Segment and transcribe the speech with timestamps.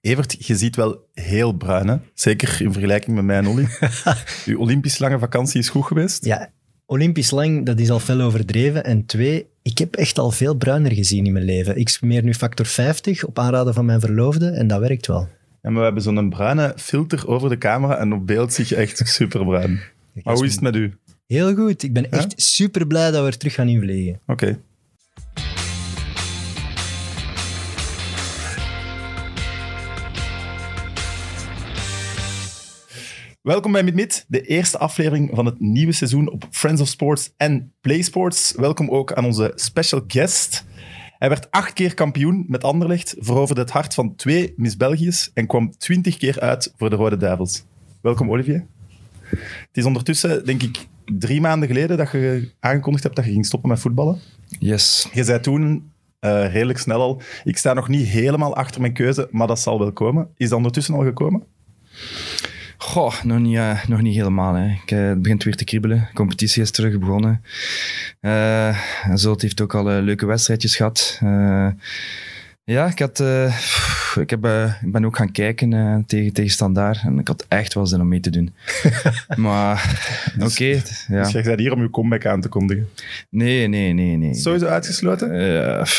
[0.00, 1.96] Evert, je ziet wel heel bruin, hè?
[2.14, 3.66] Zeker in vergelijking met mij en Olly.
[4.46, 6.24] Uw Olympisch lange vakantie is goed geweest.
[6.24, 6.50] Ja,
[6.86, 8.84] Olympisch lang, dat is al veel overdreven.
[8.84, 11.76] En twee, ik heb echt al veel bruiner gezien in mijn leven.
[11.76, 15.28] Ik smeer nu factor 50 op aanraden van mijn verloofde en dat werkt wel.
[15.60, 19.02] En we hebben zo'n bruine filter over de camera en op beeld zie je echt
[19.08, 19.80] superbruin.
[20.22, 20.94] Maar hoe is het met u?
[21.26, 21.82] Heel goed.
[21.82, 24.20] Ik ben echt super blij dat we er terug gaan invliegen.
[24.26, 24.58] Oké.
[33.50, 37.72] Welkom bij MidMid, de eerste aflevering van het nieuwe seizoen op Friends of Sports en
[37.80, 38.52] Play Sports.
[38.56, 40.64] Welkom ook aan onze special guest.
[41.18, 45.46] Hij werd acht keer kampioen met Anderlecht, veroverde het hart van twee Miss België's en
[45.46, 47.64] kwam twintig keer uit voor de Rode Duivels.
[48.00, 48.66] Welkom Olivier.
[49.30, 53.46] Het is ondertussen, denk ik, drie maanden geleden dat je aangekondigd hebt dat je ging
[53.46, 54.18] stoppen met voetballen.
[54.58, 55.08] Yes.
[55.12, 59.28] Je zei toen uh, redelijk snel al, ik sta nog niet helemaal achter mijn keuze,
[59.30, 60.28] maar dat zal wel komen.
[60.36, 61.42] Is dat ondertussen al gekomen?
[62.82, 64.54] Goh, nog niet, uh, nog niet helemaal.
[64.54, 64.66] Hè.
[64.66, 65.98] Ik, uh, het begint weer te kriebelen.
[65.98, 67.44] De competitie is terug begonnen.
[68.20, 68.78] Uh,
[69.14, 71.18] Zult heeft ook al leuke wedstrijdjes gehad.
[72.64, 73.22] ja, ik, had,
[74.14, 74.44] ik, heb,
[74.82, 78.08] ik ben ook gaan kijken tegen, tegen Standaard en ik had echt wel zin om
[78.08, 78.54] mee te doen.
[79.36, 80.00] maar
[80.38, 80.64] dus, oké.
[80.64, 81.22] Okay, ja.
[81.22, 82.88] Dus jij bent hier om je comeback aan te kondigen?
[83.30, 84.16] Nee, nee, nee.
[84.16, 84.34] nee.
[84.34, 85.42] Sowieso uitgesloten?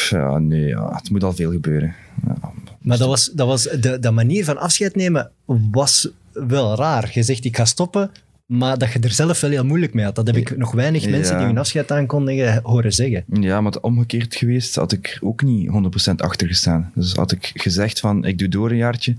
[0.09, 1.95] ja, nee, ja, het moet al veel gebeuren.
[2.27, 2.35] Ja.
[2.79, 5.31] Maar dat was, dat was de, de manier van afscheid nemen
[5.71, 7.11] was wel raar.
[7.13, 8.11] Je zegt, ik ga stoppen,
[8.51, 10.15] maar dat je er zelf wel heel moeilijk mee had.
[10.15, 13.23] Dat heb ik nog weinig mensen die hun afscheid aankondigen horen zeggen.
[13.29, 15.69] Ja, maar omgekeerd geweest had ik ook niet
[16.11, 16.91] 100% achter gestaan.
[16.95, 19.15] Dus had ik gezegd van, ik doe door een jaartje,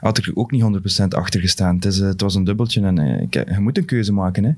[0.00, 0.62] had ik ook niet
[1.02, 1.74] 100% achter gestaan.
[1.74, 4.44] Het, is, het was een dubbeltje en ik, je moet een keuze maken.
[4.44, 4.52] Hè.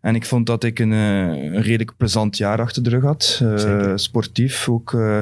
[0.00, 3.40] En ik vond dat ik een, een redelijk plezant jaar achter de rug had.
[3.42, 4.92] Uh, sportief ook...
[4.92, 5.18] Uh,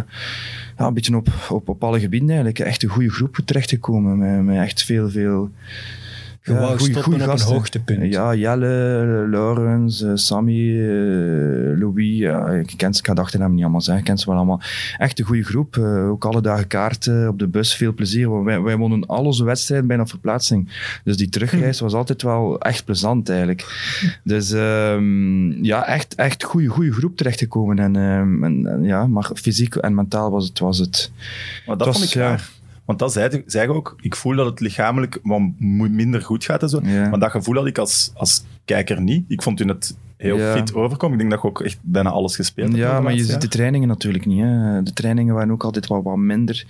[0.79, 2.59] ja, een beetje op, op, op alle gebieden eigenlijk.
[2.59, 5.51] Echt een goede groep terechtgekomen met, met echt veel, veel
[6.43, 8.13] ja, goeie, goeie op een hoogtepunt.
[8.13, 12.19] Ja, Jelle, Laurens, uh, Sammy, uh, Louis.
[12.19, 14.05] Ja, ik, ken ze, ik ga de achternaam niet allemaal zeggen.
[14.05, 14.61] Ik ken ze wel allemaal.
[14.99, 15.77] Echt een goede groep.
[15.77, 17.75] Uh, ook alle dagen kaarten op de bus.
[17.75, 18.45] Veel plezier.
[18.45, 20.69] Wij, wij wonnen al onze wedstrijden bijna verplaatsing.
[21.05, 23.67] Dus die terugreis was altijd wel echt plezant eigenlijk.
[24.25, 27.79] Dus um, ja, echt, echt goede, goede groep terechtgekomen.
[27.79, 30.59] En, um, en, en, ja, maar fysiek en mentaal was het...
[30.59, 31.11] Was het
[31.67, 32.39] maar dat was, vond ik ja,
[32.85, 36.69] want dat zei, zei ook, ik voel dat het lichamelijk wat minder goed gaat en
[36.69, 36.81] zo.
[36.81, 39.25] Maar dat gevoel had ik als, als kijker niet.
[39.29, 41.13] Ik vond u het heel fit overkomen.
[41.13, 42.81] Ik denk dat je ook echt bijna alles gespeeld hebt.
[42.81, 44.41] Ja, maar je ziet de trainingen natuurlijk niet.
[44.41, 44.83] Hè.
[44.83, 46.65] De trainingen waren ook altijd wat, wat minder.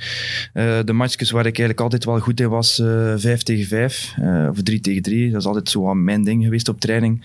[0.55, 3.67] Uh, de matchjes waar ik eigenlijk altijd wel goed in was, uh, eh, 5 tegen
[3.67, 5.31] 5 uh, eh, of 3 tegen 3.
[5.31, 7.25] Dat is altijd zo mijn ding geweest op training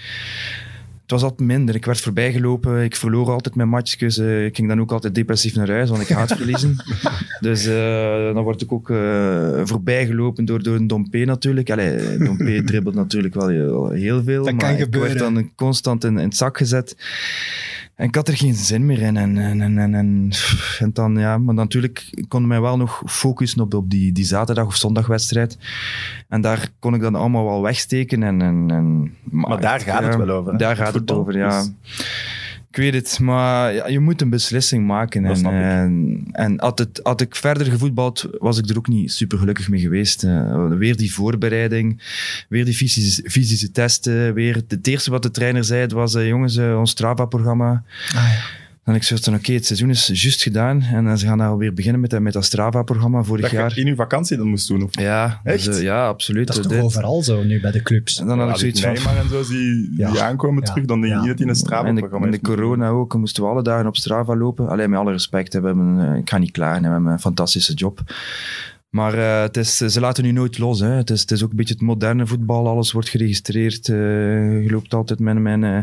[1.07, 1.75] het was altijd minder.
[1.75, 4.17] Ik werd voorbijgelopen, ik verloor altijd mijn matchjes.
[4.17, 6.75] Uh, ik ging dan ook altijd depressief naar huis, want ik haat verliezen.
[7.39, 11.69] dus uh, dan word ik ook uh, voorbijgelopen door, door een Dompe natuurlijk.
[11.69, 13.47] Allee, Dompe dribbelt natuurlijk wel
[13.89, 16.95] heel, veel, dat maar ik werd dan constant in, in het zak gezet.
[17.97, 19.17] En ik had er geen zin meer in.
[19.17, 19.93] En, en, en, en,
[20.79, 24.25] en, dan, ja, maar natuurlijk kon ik mij wel nog focussen op, op die, die
[24.25, 25.57] zaterdag- of zondagwedstrijd.
[26.27, 28.23] En daar kon ik dan allemaal wel wegsteken.
[28.23, 30.57] En, en, en, maar, maar daar gaat het wel over.
[30.57, 31.61] Daar gaat het over, ja.
[31.61, 31.71] Dus-
[32.77, 35.25] weet het, maar ja, je moet een beslissing maken.
[35.25, 39.37] En, en, en, had, het, had ik verder gevoetbald, was ik er ook niet super
[39.37, 40.23] gelukkig mee geweest.
[40.23, 42.01] Uh, weer die voorbereiding,
[42.49, 44.33] weer die fysische, fysische testen.
[44.33, 47.83] Weer het eerste wat de trainer zei, was: uh, jongens, uh, ons Strava-programma.
[48.15, 51.49] Ah, ja en ik zei oké, het seizoen is juist gedaan en ze gaan daar
[51.49, 53.77] alweer beginnen met, met dat Strava-programma vorig dat jaar.
[53.77, 54.83] in uw vakantie dan moest doen?
[54.83, 54.99] Of?
[54.99, 55.81] Ja, dus, Echt?
[55.81, 56.47] ja, absoluut.
[56.47, 58.19] Dat is toch overal zo nu bij de clubs?
[58.19, 58.93] En dan had ik zoiets van...
[58.93, 62.25] Neymar en zo die, die aankomen terug, dan denk je niet dat in een Strava-programma
[62.25, 64.67] En de, de corona ook, moesten we alle dagen op Strava lopen.
[64.67, 67.73] Alleen met alle respect, we hebben, eh, ik ga niet klagen, we hebben een fantastische
[67.73, 68.01] job.
[68.89, 70.79] Maar uh, het is, ze laten nu nooit los.
[70.79, 70.89] Hè.
[70.89, 72.67] Het, is, het is ook een beetje het moderne voetbal.
[72.67, 73.87] Alles wordt geregistreerd.
[73.87, 73.95] Uh,
[74.63, 75.79] je loopt altijd met mijn, uh,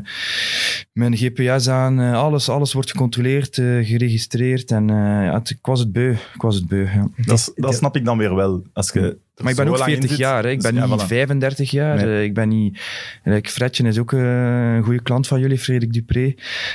[0.93, 1.99] mijn GPS aan.
[1.99, 4.71] alles, alles wordt gecontroleerd, geregistreerd.
[4.71, 6.11] En ja, het, ik was het beu.
[6.13, 7.09] Ik was het beu ja.
[7.17, 8.63] dat, dat snap ik dan weer wel.
[8.73, 10.50] Als je maar ik ben ook 40 jaar, hè.
[10.50, 12.06] ik ben dus, niet 35 jaar.
[12.06, 12.25] Nee.
[12.25, 12.81] ik ben niet...
[13.23, 14.20] Like, Fredje is ook uh,
[14.75, 16.35] een goede klant van jullie, Frederik Dupré.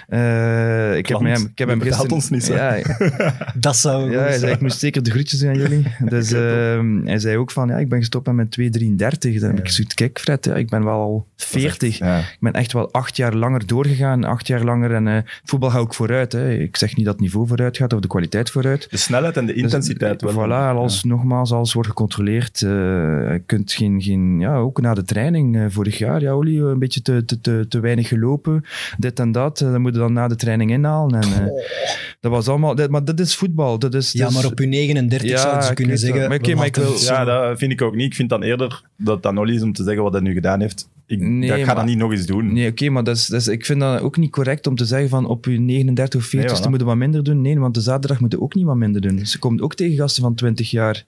[0.10, 2.12] Uh, ik heb hem, ik heb hem gisteren...
[2.12, 2.78] ons niet, ja,
[3.56, 5.84] Dat zou Ja, hij zei, ik moest zeker de groetjes doen aan jullie.
[6.10, 9.40] Dus uh, hij zei ook van, ja, ik ben gestopt met mijn 2,33.
[9.40, 11.98] Dan heb ik gezegd, kijk Fred, ja, ik ben wel al 40.
[11.98, 12.20] ja.
[12.20, 14.94] Ik ben echt wel acht jaar langer doorgegaan, acht jaar langer.
[14.94, 16.32] En voetbal hou ik vooruit.
[16.32, 16.54] Hè.
[16.54, 18.88] Ik zeg niet dat het niveau vooruit gaat, of de kwaliteit vooruit.
[18.90, 20.46] De snelheid en de dus, intensiteit dus, wel.
[20.46, 25.04] Voilà, alles, nogmaals, alles wordt gecontroleerd eh, je kunt geen, geen, ja, ook na de
[25.04, 28.64] training eh, vorig jaar, ja, Oli, een beetje te, te, te, te weinig gelopen.
[28.98, 29.62] Dit en dat.
[29.62, 31.20] eh, dan moet je dan na de training inhalen.
[31.22, 31.46] En, eh,
[32.22, 33.80] dat was allemaal, dat, maar dat is voetbal.
[33.80, 36.30] Dat is, Ja, maar op je 39 Ja, zouden ze kunnen zeggen...
[36.30, 38.06] Maar maar ik wil- Ja, dat vind ik ook niet.
[38.06, 40.34] Ik vind dan eerder dat het aan Olly is om te zeggen wat hij nu
[40.34, 40.90] gedaan heeft.
[41.10, 42.54] Ik, Nee, dat- ga maar- dat niet nog eens doen.
[42.54, 44.86] Nee, oké, maar dat is, dat is, ik vind dat ook niet correct om te
[44.86, 46.78] zeggen van op je 39 of 40 Nee, voilà.
[46.78, 47.42] je wat minder doen.
[47.42, 49.26] Nee, want de zaterdag moet je ook niet wat minder doen.
[49.26, 51.04] Ze komt ook tegen gasten van 20 jaar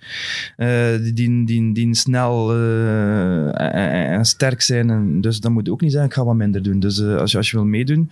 [0.57, 0.69] eh,
[1.01, 4.89] die, die, die, die snel eh, en, en sterk zijn.
[4.89, 6.80] En dus dan moet je ook niet zeggen, ik ga wat minder doen.
[6.80, 8.09] Dus eh, als, je, als je wil meedoen,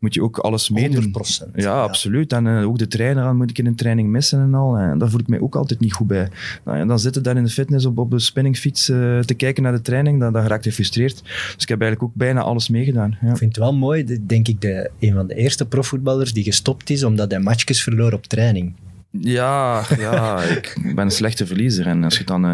[0.00, 1.14] moet je ook alles meedoen.
[1.46, 1.50] 100%.
[1.54, 2.32] Ja, absoluut.
[2.32, 4.76] En ook de trainer aan moet ik in een training missen en al.
[4.76, 6.28] En daar voel ik mij ook altijd niet goed bij.
[6.64, 9.62] Nou, ja, dan zitten daar in de fitness op, op de spinningfiets eh, te kijken
[9.62, 10.20] naar de training.
[10.20, 11.22] Dan, dan raakt je gefrustreerd.
[11.54, 13.16] Dus ik heb eigenlijk ook bijna alles meegedaan.
[13.22, 13.30] Ja.
[13.30, 16.44] Ik vind het wel mooi, de- denk ik, de, een van de eerste profvoetballers die
[16.44, 18.72] gestopt is omdat hij matchjes verloor op training.
[19.20, 21.86] Ja, ja ik ben een slechte verliezer.
[21.86, 22.50] En als je dan, eh,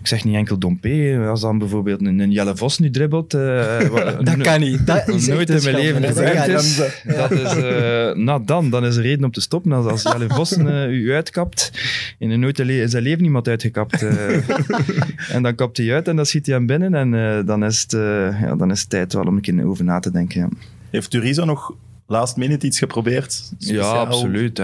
[0.00, 3.34] ik zeg niet enkel Dompe, als dan bijvoorbeeld een, een Jelle Vos nu dribbelt.
[3.34, 3.78] eh,
[4.20, 4.86] Dat kan niet.
[4.86, 6.18] Dat is nooit in mijn leven Dat
[6.48, 6.76] is.
[7.04, 9.72] Dat is eh, nou dan, dan is er reden om te stoppen.
[9.72, 10.26] Als, als Jelle
[10.68, 11.70] eh, u uitkapt,
[12.18, 14.02] in een nooit in zijn leven iemand uitgekapt.
[14.02, 14.36] eh.
[15.34, 16.94] en dan kapt hij uit en dan schiet hij hem binnen.
[16.94, 17.92] En eh, dan, is het,
[18.40, 20.40] ja, dan is het tijd wel om een keer over na te denken.
[20.40, 20.48] Ja.
[20.90, 21.74] Heeft Turizo nog
[22.06, 23.52] last minute iets geprobeerd?
[23.58, 24.60] Ja, absoluut.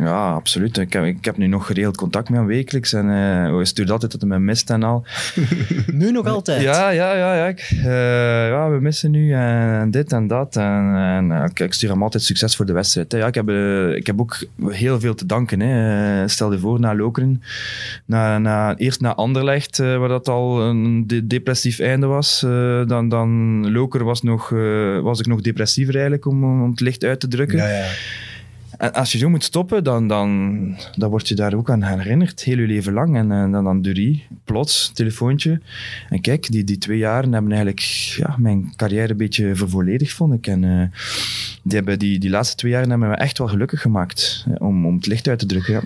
[0.00, 0.76] Eh, ja, absoluut.
[0.78, 2.92] Ik heb, ik heb nu nog geregeld contact met hem wekelijks.
[2.92, 5.04] En eh hij stuurt altijd dat hij me mist en al.
[5.92, 6.62] Nu nog altijd.
[6.62, 7.34] Ja, ja, ja.
[7.34, 10.56] ja, ik, eh, ja we missen nu en dit en dat.
[10.56, 13.12] En, en eh, ik, ik stuur hem altijd succes voor de wedstrijd.
[13.12, 13.18] hè.
[13.18, 15.60] Ja, ik, heb, eh, ik heb ook heel veel te danken.
[15.60, 16.22] Hè.
[16.22, 17.42] Eh, Stel je voor, na Lokeren,
[18.04, 22.42] na, na, eerst naar Anderlecht, eh, waar dat al een de- depressief einde was.
[22.42, 23.28] eh, dan, dan
[23.72, 27.28] Lokeren was, nog, eh, was ik nog depressiever eigenlijk, om, om het licht uit te
[27.28, 27.58] drukken.
[27.58, 27.84] Ja, ja.
[28.80, 32.44] En als je zo moet stoppen, dan, dan, dan word je daar ook aan herinnerd,
[32.44, 33.16] heel je leven lang.
[33.16, 35.60] En, eh, dan, dan Durie, plots, telefoontje.
[36.08, 37.80] En kijk, die, die twee jaren hebben eigenlijk
[38.16, 40.46] ja, mijn carrière een beetje vervolledigd, vond ik.
[40.46, 41.00] En eh,
[41.62, 44.86] die, hebben, die, die laatste twee jaren hebben me echt wel gelukkig gemaakt, eh, om,
[44.86, 45.74] om het licht uit te drukken.
[45.74, 45.82] Ja.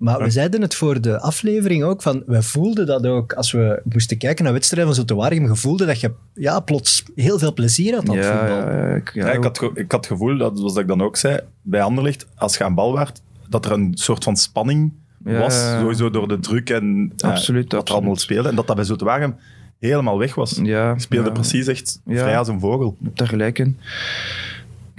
[0.00, 3.80] Maar we zeiden het voor de aflevering ook, van, we voelden dat ook als we
[3.84, 7.52] moesten kijken naar wedstrijden van Zoete Waregem, je voelde dat je ja, plots heel veel
[7.54, 8.56] plezier had aan het Ja, voetbal.
[8.58, 10.86] ja, ja, ik, ja, Ja, ik, ook- had, ik had het gevoel, dat, zoals ik
[10.88, 14.36] dan ook zei, bij Anderlicht, als je aan bal werd, dat er een soort van
[14.36, 14.92] spanning
[15.24, 18.48] Ja, was, sowieso door de druk en eh, Absoluut, wat er allemaal speelde.
[18.48, 19.36] En dat dat bij Zoete Waregem
[19.78, 20.60] helemaal weg was.
[20.62, 21.34] ja, Je speelde ja.
[21.34, 22.16] precies echt Ja.
[22.18, 22.96] vrij als een vogel.
[22.98, 23.78] Je hebt daar gelijk in.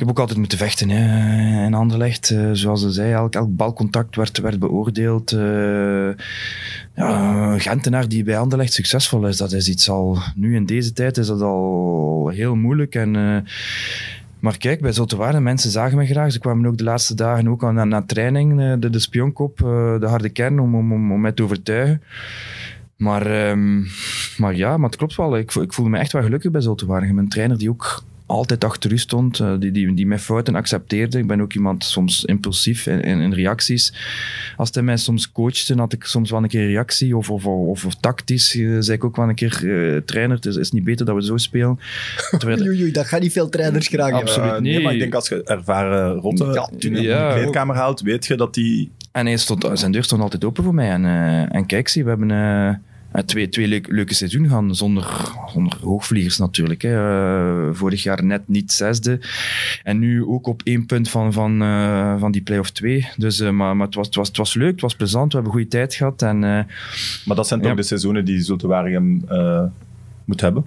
[0.01, 1.65] Heb ook altijd moeten vechten hè.
[1.65, 2.29] in Anderlecht.
[2.29, 5.31] eh, zoals ze zei, elk, elk balcontact werd, werd beoordeeld.
[5.31, 6.09] eh
[6.95, 10.17] ja, Gentenaar die bij Anderlecht succesvol is, dat is iets al...
[10.35, 12.95] Nu in deze tijd is dat al heel moeilijk.
[12.95, 13.51] En, eh,
[14.39, 16.31] maar kijk, bij Zottewaarden, mensen zagen me graag.
[16.31, 20.29] Ze kwamen ook de laatste dagen ook al naar, training, de, de spionkop, de harde
[20.29, 22.01] kern, om, om, om, om mij te overtuigen.
[22.97, 23.83] Maar, ehm,
[24.37, 25.37] maar ja, maar het klopt wel.
[25.37, 27.17] Ik, ik voelde me echt wel gelukkig bij Zoltewaardigem.
[27.17, 31.17] Een trainer die ook altijd achter u stond, eh, die, die, die mijn fouten accepteerde.
[31.17, 33.93] Ik ben ook iemand soms impulsief in, in, in reacties.
[34.57, 37.17] Als hij mij soms coachte, had ik soms wel een keer reactie.
[37.17, 40.45] Of, of, of, of tactisch eh, zei ik ook wel een keer, eh, trainer, het
[40.45, 41.79] is, is niet beter dat we zo spelen.
[42.37, 44.21] Terwijl, Oei, oei, dat gaat niet veel trainers graag hebben.
[44.21, 44.73] Absoluut niet.
[44.73, 47.33] Nee, maar ik denk als je ervaren rotte Ja, in de Ja.
[47.33, 48.91] kleedkamer haalt, weet je dat die...
[49.11, 50.89] En hij stond, zijn deur stond altijd open voor mij.
[50.89, 51.05] En,
[51.51, 52.29] en kijk, zie, we hebben
[53.25, 56.81] twee, twee leuk- leuke seizoenen gehad, zonder, zonder hoogvliegers natuurlijk.
[56.81, 56.95] Hè.
[57.69, 59.19] Eh, vorig jaar net niet zesde.
[59.83, 63.07] En nu ook op één punt van, van, eh, van die play-off 2.
[63.17, 65.33] Dus, eh, maar maar het, was, het, was, het was leuk, het was plezant, we
[65.33, 66.21] hebben goede tijd gehad.
[66.21, 67.75] En, Maar dat zijn toch Ja.
[67.75, 69.25] de seizoenen die Zulte Waregem
[70.25, 70.65] moet hebben.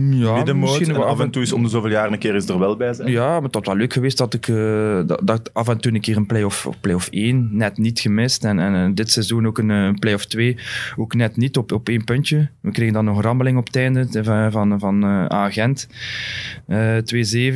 [0.00, 0.78] Ja, Middenmoot.
[0.78, 2.76] misschien En af en toe is om de zoveel jaar een keer is er wel
[2.76, 3.10] bij zijn.
[3.10, 6.00] Ja, maar het had wel leuk geweest dat ik, eh, dat, af en toe een
[6.00, 8.44] keer een play-off, of play-off 1 net niet gemist.
[8.44, 10.56] En, en eh, dit seizoen ook een, eh, een play-off 2
[10.96, 12.48] ook net niet op, op één puntje.
[12.60, 15.88] We kregen dan nog een rammeling op het einde van, van, van eh, Agent.
[16.66, 16.96] Eh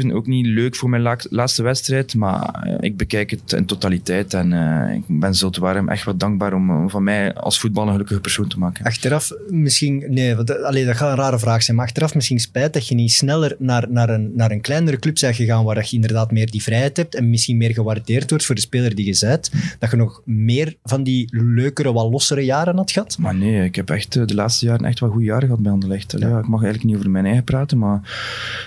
[0.02, 4.34] 2-7, ook niet leuk voor mijn laak- laatste wedstrijd, maar ik bekijk het in totaliteit.
[4.34, 7.84] En eh, ik ben zo warm echt wat dankbaar om, om van mij als voetbal
[7.86, 8.84] een gelukkige persoon te maken.
[8.84, 12.72] Achteraf misschien, nee, want, allee, dat gaat een rare vraag zijn, maar achteraf misschien spijt
[12.72, 15.88] dat je niet sneller naar, naar, een, naar een kleinere club bent gegaan waar dat
[15.90, 19.06] je inderdaad meer die vrijheid hebt en misschien meer gewaardeerd wordt voor de speler die
[19.06, 19.50] je bent.
[19.78, 23.16] Dat je nog meer van die leukere, wat lossere jaren had gehad.
[23.18, 25.72] Maar nee, ik heb echt eh, de laatste jaren echt wel goede jaren gehad bij
[25.72, 26.14] Anderlecht.
[26.18, 26.38] Ja.
[26.38, 28.00] ik mag eigenlijk niet over mijn eigen praten, maar...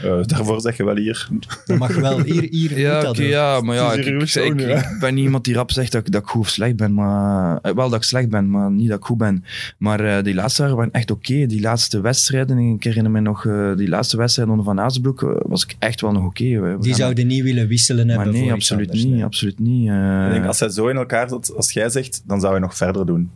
[0.04, 1.28] Eh, daarvoor zeg je wel hier.
[1.66, 2.22] Dat mag wel.
[2.24, 6.06] Hier, hier Ja, dat ja, maar ja, ik, ben niet iemand die rap zegt dat,
[6.06, 7.58] ik- dat ik goed of slecht ben, maar...
[7.62, 9.44] eh, wel dat ik slecht ben, maar niet dat ik goed ben.
[9.78, 11.46] Maar eh, die laatste jaren waren echt oké.
[11.46, 15.30] Die laatste wedstrijden, ik herinner me nog, eh, die laatste wedstrijd onder Van Azenbroek, eh,
[15.48, 16.44] was ik echt wel nog oké.
[16.44, 19.24] We Die zouden niet willen wisselen Maar hebben nee, voor iets absoluut anders, niet, nee.
[19.26, 19.90] absoluut niet.
[19.90, 20.26] eh.
[20.26, 22.76] Ik denk, als hij zo in elkaar zat, als jij zegt, dan zou hij nog
[22.78, 23.32] verder doen.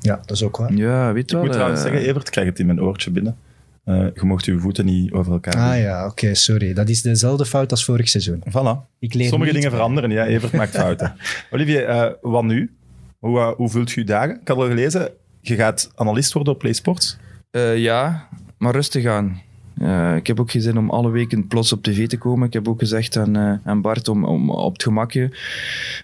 [0.00, 0.72] Ja, dat is ook waar.
[0.74, 1.42] Ja, weet Ik wel.
[1.44, 3.36] moet trouwens zeggen, Evert, ik krijg het in mijn oortje binnen.
[3.84, 5.62] Eh, je mocht uw voeten niet over elkaar doen.
[5.62, 6.72] Ah ja, oké, sorry.
[6.74, 8.42] Dat is dezelfde fout als vorig seizoen.
[8.48, 8.88] Voilà.
[8.98, 10.26] Ik leer Sommige niet dingen veranderen, ja.
[10.26, 11.14] Evert maakt fouten.
[11.50, 12.74] Olivier, eh, wat nu?
[13.18, 14.40] Hoe, eh, hoe vult je je dagen?
[14.40, 15.08] Ik had al gelezen,
[15.40, 17.16] je gaat analist worden op PlaySports.
[17.50, 19.40] Eh, ja, maar rustig aan.
[19.80, 22.46] Eh, ik heb ook geen zin om alle weken plots op tv te komen.
[22.46, 25.22] Ik heb ook gezegd aan, eh, aan Bart om, om op het gemakje.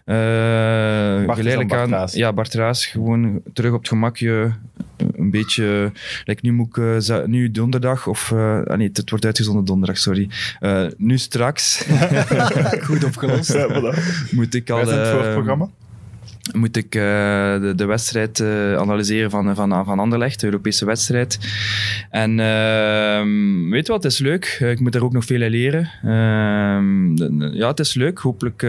[0.04, 0.14] eh
[1.34, 1.90] geleidelijk Bart aan.
[1.90, 2.12] Raas.
[2.14, 2.86] Ja, Bart Raas.
[2.86, 4.52] Gewoon terug op het gemakje.
[5.16, 5.92] Een beetje.
[6.24, 8.06] Like nu moet ik eh, nu donderdag.
[8.06, 8.32] Of.
[8.32, 10.28] eh, ah nee, het wordt uitgezonden donderdag, sorry.
[10.60, 11.86] Eh, nu straks
[12.86, 13.52] Goed opgelost.
[13.52, 13.98] Ja, voilà.
[14.30, 14.76] moet ik al.
[14.76, 15.68] Wij zijn het eh, voorprogramma.
[16.52, 17.02] Moet ik eh,
[17.76, 21.38] de, wedstrijd eh, analyseren van, van, van Anderlecht, de Europese wedstrijd.
[22.10, 24.56] En ehm, weet je wat, het is leuk.
[24.60, 25.90] Eh, Ik moet daar ook nog veel leren.
[26.04, 27.16] Ehm,
[27.54, 28.18] ja, het is leuk.
[28.18, 28.66] Hopelijk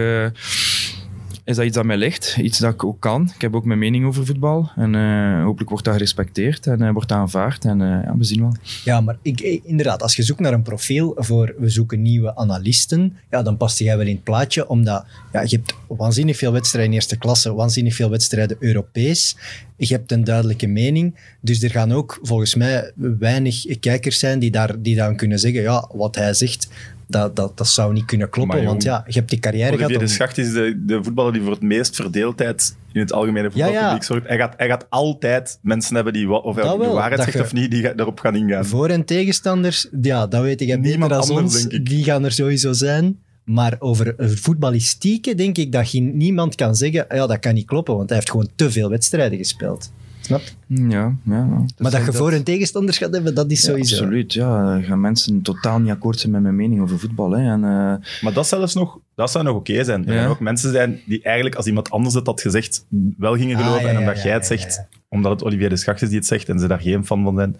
[1.44, 2.36] is dat iets dat mij ligt.
[2.40, 3.30] Iets dat ik ook kan.
[3.34, 4.70] Ik heb ook mijn mening over voetbal.
[4.76, 7.64] En eh, hopelijk wordt dat gerespecteerd en eh, wordt dat aanvaard.
[7.64, 8.56] En eh, ja, we zien wel.
[8.84, 13.16] Ja, maar ik, inderdaad, als je zoekt naar een profiel voor we zoeken nieuwe analisten,
[13.30, 16.90] ja, dan past jij wel in het plaatje, omdat ja, je hebt waanzinnig veel wedstrijden
[16.90, 19.36] in eerste klasse, waanzinnig veel wedstrijden Europees.
[19.76, 24.50] Je hebt een duidelijke mening, dus er gaan ook volgens mij weinig kijkers zijn die,
[24.50, 26.68] daar, die dan kunnen zeggen, ja, wat hij zegt,
[27.06, 29.76] dat, dat, dat zou niet kunnen kloppen, Maar want jong, ja, je hebt die carrière
[29.76, 29.92] gehad.
[30.00, 33.66] de Schacht is de, de voetballer die voor het meest verdeeldheid in het algemene Ja,
[33.66, 33.72] ja.
[33.72, 34.26] voetbalpubliek zorgt.
[34.28, 37.70] Hij gaat, hij gaat altijd mensen hebben die, of hij de waarheid zegt of niet,
[37.70, 38.64] die daarop gaan ingaan.
[38.64, 41.68] Voor- en tegenstanders, ja, dat weet ik beter Niemand dan anders, ons.
[41.82, 43.18] Die gaan er sowieso zijn.
[43.44, 47.66] Maar over eh, voetballistieke denk ik dat je niemand kan zeggen, ja, dat kan niet
[47.66, 49.92] kloppen, want hij heeft gewoon te veel wedstrijden gespeeld.
[50.24, 50.40] Snap?
[50.66, 51.44] Ja, ja.
[51.78, 53.94] maar dat je voor- en tegenstanders gaat hebben, dat is Ja, sowieso.
[53.96, 54.80] absoluut, ja.
[54.82, 57.30] Gaan mensen totaal niet akkoord zijn met mijn mening over voetbal.
[57.30, 57.50] Hè.
[57.52, 60.06] En, eh, Maar dat, zelfs nog, dat zou nog oké zijn.
[60.08, 60.20] Er Ja.
[60.20, 62.86] gaan ook mensen zijn die eigenlijk, als iemand anders het had gezegd,
[63.18, 63.84] wel gingen Ah, geloven.
[63.84, 64.98] ja, en omdat ja, jij het ja, zegt, ja.
[65.08, 67.36] omdat het Olivier de Schacht is die het zegt en ze daar geen fan van
[67.36, 67.56] zijn.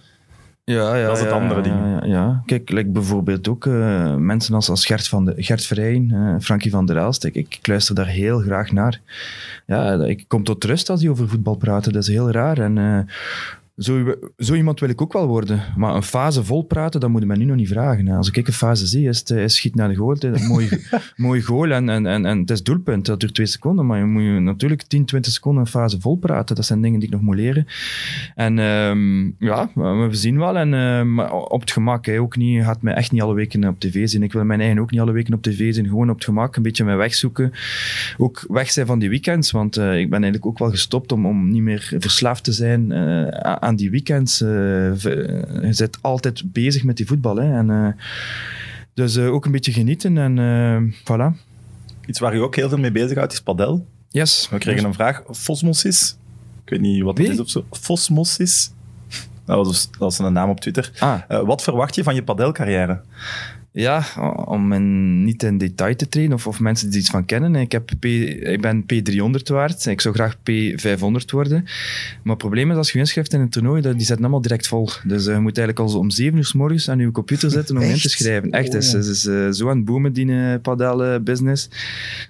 [0.65, 1.77] Ja, ja, Dat is het ja, andere ja, ding.
[1.77, 2.43] Ja, ja.
[2.47, 6.71] Kijk, like bijvoorbeeld ook eh, mensen als, als Gert, van de, Gert Verheyen, eh, Frankie
[6.71, 7.25] van der Elst.
[7.25, 9.01] Ik, ik luister daar heel graag naar.
[9.67, 11.93] Ja, ik kom tot rust als die over voetbal praten.
[11.93, 12.59] Dat is heel raar.
[12.59, 12.99] En eh,
[13.77, 15.63] zo, zo iemand wil ik ook wel worden.
[15.77, 18.09] Maar een fase vol praten, dat moet je mij nu nog niet vragen.
[18.09, 20.17] Als ik een fase zie, is het eh, is schiet naar de goal.
[20.19, 20.69] Een mooi,
[21.17, 23.07] mooi goal en, en, en, en het is doelpunt.
[23.07, 23.87] Dat duurt twee seconden.
[23.87, 26.57] Maar je moet natuurlijk 10, 20 seconden een fase vol praten.
[26.57, 27.67] Dat zijn dingen die ik nog moet leren.
[28.35, 30.57] En ehm, ja, we zien wel.
[30.57, 32.55] En eh, maar op het gemak, hè, ook niet.
[32.55, 34.23] Je gaat mij echt niet alle weken op tv zien.
[34.23, 35.89] Ik wil mijn eigen ook niet alle weken op tv zien.
[35.89, 37.53] Gewoon op het gemak, een beetje mijn weg zoeken.
[38.17, 41.27] Ook weg zijn van die weekends, want eh, ik ben eigenlijk ook wel gestopt om,
[41.27, 44.41] om niet meer verslaafd te zijn eh, aan die weekends.
[44.41, 44.49] Eh,
[44.95, 45.05] v-
[45.63, 47.37] je zit altijd bezig met die voetbal.
[47.37, 48.03] Hè, en, eh,
[48.95, 51.37] dus eh, ook een beetje genieten en eh, voilà.
[52.07, 53.87] Iets waar je ook heel veel mee bezighoudt is padel.
[54.09, 54.49] Yes.
[54.51, 55.23] We kregen een vraag.
[55.31, 56.17] Fosmosis.
[56.65, 57.27] Ik weet niet wat Wie?
[57.27, 57.65] het is of zo.
[57.71, 58.71] Fosmosis.
[59.47, 60.91] Dat was, dat was een naam op Twitter.
[60.99, 63.01] Ah, Eh, wat verwacht je van je padelcarrière?
[63.77, 64.05] Ja,
[64.45, 67.55] om in, niet in detail te trainen of, of mensen die er iets van kennen.
[67.55, 69.87] Ik, heb P, ik ben P300 waard.
[69.87, 71.63] Ik zou graag P500 worden.
[72.23, 74.67] Maar het probleem is, als je inschrijft in een toernooi, dat- die zetten allemaal direct
[74.67, 74.89] vol.
[75.05, 77.51] Dus eh, je moet eigenlijk al zo om 7 uur s morgens aan je computer
[77.51, 78.11] zitten om in te Echt?
[78.11, 78.51] schrijven.
[78.51, 79.01] Echt, het is, Oh.
[79.01, 81.69] is eh, zo aan het boomen, die uh, padel-business.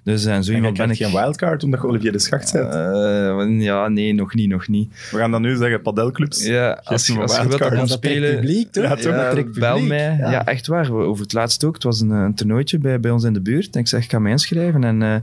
[0.02, 0.96] Dus eh, zo En je iemand ben ik.
[0.96, 2.54] geen wildcard omdat je Olivier de Schacht.
[2.54, 4.92] Eh, ja, nee, nog niet, nog niet.
[5.10, 6.44] We gaan dan nu zeggen padelclubs.
[6.44, 8.34] Ja, als, je- als je een wilt gaan spelen...
[8.34, 8.84] publiek, toch?
[8.84, 9.12] Ja, toch?
[9.14, 10.16] Ja, bel mij.
[10.18, 10.30] Ja.
[10.30, 10.46] Ja.
[10.46, 10.92] echt waar.
[10.92, 11.74] Over het laatst ook.
[11.74, 13.74] Het was een, een toernooitje bij, bij ons in de buurt.
[13.74, 14.84] En ik zeg, ik ga me inschrijven.
[14.84, 15.14] En, eh,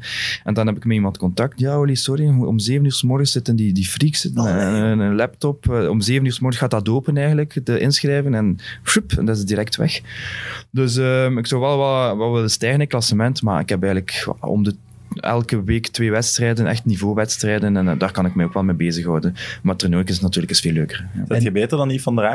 [0.44, 1.60] en dan heb ik met iemand contact.
[1.60, 2.27] Ja, Oli, sorry.
[2.27, 4.53] Om zeven uur s morgens zitten die, die freaks Oh, nee.
[4.53, 5.70] een, een laptop.
[5.70, 8.34] Eh, Om zeven uur s morgens gaat dat open eigenlijk, de inschrijven.
[8.34, 10.01] En, sjoep, en dat is direct weg.
[10.72, 13.41] Dus ehm, ik zou wel wat, wat willen stijgen in het klassement.
[13.41, 14.75] Maar ik heb eigenlijk om de
[15.15, 17.77] elke week twee wedstrijden, echt niveauwedstrijden.
[17.77, 19.36] En eh, daar kan ik me ook wel mee bezighouden.
[19.63, 21.08] Maar toernooi is natuurlijk eens veel leuker.
[21.15, 21.24] Ja.
[21.27, 22.25] Zet je beter dan Yves van der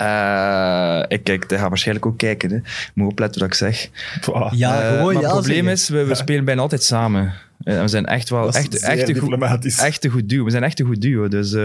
[0.00, 2.50] Eh, ik kijk, hij gaat waarschijnlijk ook kijken.
[2.50, 2.58] Hè.
[2.94, 3.88] Moet opletten wat ik zeg.
[4.24, 4.54] Wow.
[4.54, 5.72] Ja, Eh, gewoon ja het probleem zeggen.
[5.72, 7.32] is, we, we spelen bijna altijd samen.
[7.64, 10.44] Eh, we zijn echt wel echt, echt, een goed, echt een goed duo.
[10.44, 11.28] We zijn echt een goed duo.
[11.28, 11.60] Dus eh,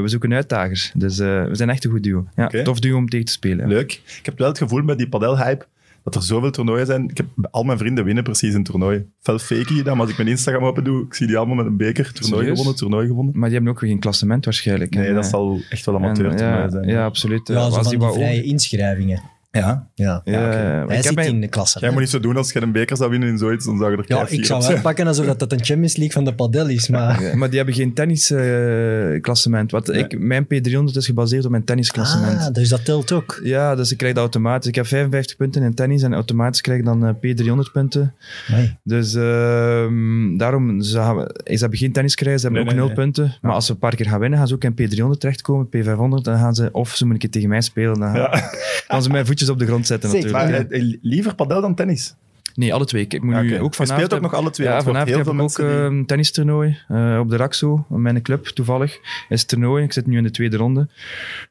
[0.00, 0.92] we zoeken uitdagers.
[0.94, 2.26] Dus eh, we zijn echt een goed duo.
[2.36, 2.62] Ja.
[2.62, 3.68] Tof duo om tegen te spelen.
[3.68, 3.92] Leuk.
[3.92, 5.64] Ik heb wel het gevoel met die padelhype
[6.04, 7.08] dat er zoveel toernooien zijn.
[7.08, 9.06] Ik heb, al mijn vrienden winnen precies een toernooi.
[9.20, 11.56] Fel fake je dat, maar als ik mijn Instagram open doe, ik zie die allemaal
[11.56, 12.12] met een beker.
[12.12, 12.50] Toernooi Serieus?
[12.58, 13.32] gewonnen, toernooi gewonnen.
[13.34, 14.94] Maar die hebben ook weer geen klassement waarschijnlijk.
[14.94, 16.88] Nee, En, dat zal echt wel en, amateur ja, toernooi zijn.
[16.88, 17.48] ja, absoluut.
[17.48, 19.22] Ja, Eh, als van die vrije inschrijvingen.
[19.52, 19.88] Ja.
[19.94, 20.20] Ja.
[20.24, 20.40] Ja,
[20.86, 21.78] Hij ik zit in de klasse.
[21.80, 23.90] Jij moet niet zo doen als je een beker zou winnen in zoiets, dan zou
[23.90, 26.34] je er ja, ik zou wel pakken alsof dat, dat een Champions League van de
[26.34, 27.22] padel is, maar...
[27.22, 29.70] Ja, maar die hebben geen tennisklassement.
[29.70, 32.40] Want ik, mijn P300 is gebaseerd op mijn tennisklassement.
[32.40, 33.40] Ah, dus dat telt ook.
[33.42, 34.68] Ja, dus ik krijg dat automatisch.
[34.68, 38.14] Ik heb 55 punten in tennis en automatisch krijg ik dan eh, P300 punten.
[38.48, 38.78] Nee.
[38.84, 42.96] Dus ehm, daarom, ze hebben, ze hebben geen tenniskrijs, ze hebben Nee, ook nee, nul
[42.96, 43.12] nee.
[43.12, 43.38] punten.
[43.40, 46.22] Maar als ze een paar keer gaan winnen, gaan ze ook in P300 terechtkomen, P500.
[46.22, 48.50] Dan gaan ze, of ze moeten een keer tegen mij spelen, dan gaan, Ja.
[48.88, 50.30] gaan ze mijn voetjes op de grond zetten Zeker.
[50.32, 50.70] natuurlijk.
[50.70, 52.14] Maar eh, liever padel dan tennis.
[52.54, 53.02] Nee, alle twee.
[53.08, 53.88] Ik moet Ja, nu ook Je vanavond...
[53.88, 54.66] speelt ook nog alle twee.
[54.66, 57.36] Ja, je vanavond heel heb veel ik ook die- eh, een tennistoernooi eh, op de
[57.36, 58.98] Raxo, mijn club toevallig.
[59.28, 60.88] Is het toernooi, ik zit nu in de tweede ronde.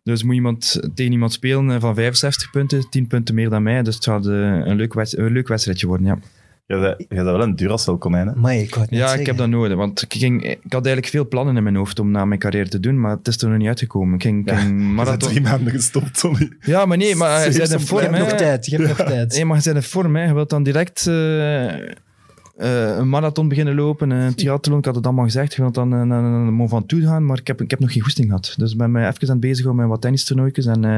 [0.04, 3.84] Dus moet iemand tegen iemand spelen van 65 punten, 10 punten meer dan mij.
[3.84, 6.18] Dus het gaat eh, een, leuk wedst- een leuk wedstrijdje worden, ja.
[6.78, 8.36] Jij bent wel een Duracell-konijn, hè?
[8.36, 9.78] Maar ik Ja, ik heb dat nodig.
[9.78, 12.70] Want ik, ging, ik had eigenlijk veel plannen in mijn hoofd om na mijn carrière
[12.70, 14.16] te doen, maar het is er nog niet uitgekomen.
[14.16, 15.30] Ik ging, Je bent marathon...
[15.30, 16.52] drie maanden gestopt, sorry.
[16.62, 18.24] Ja, maar nee, maar je bent in vorm, Je hebt hè.
[18.30, 19.34] nog tijd, je hebt nog tijd.
[19.34, 20.24] Nee, maar je bent in vorm, hè.
[20.26, 21.66] Je wilt dan direct eh,
[22.60, 24.78] eh, een marathon beginnen lopen, een triathlon.
[24.78, 25.54] Ik had het allemaal gezegd.
[25.54, 27.94] Je wilt dan eh, naar een Mont Ventoux gaan, maar ik heb, ik heb nog
[27.94, 28.54] geen goesting gehad.
[28.58, 30.66] Dus ik ben me even aan het bezig met wat tennistoernooitjes.
[30.66, 30.98] En eh,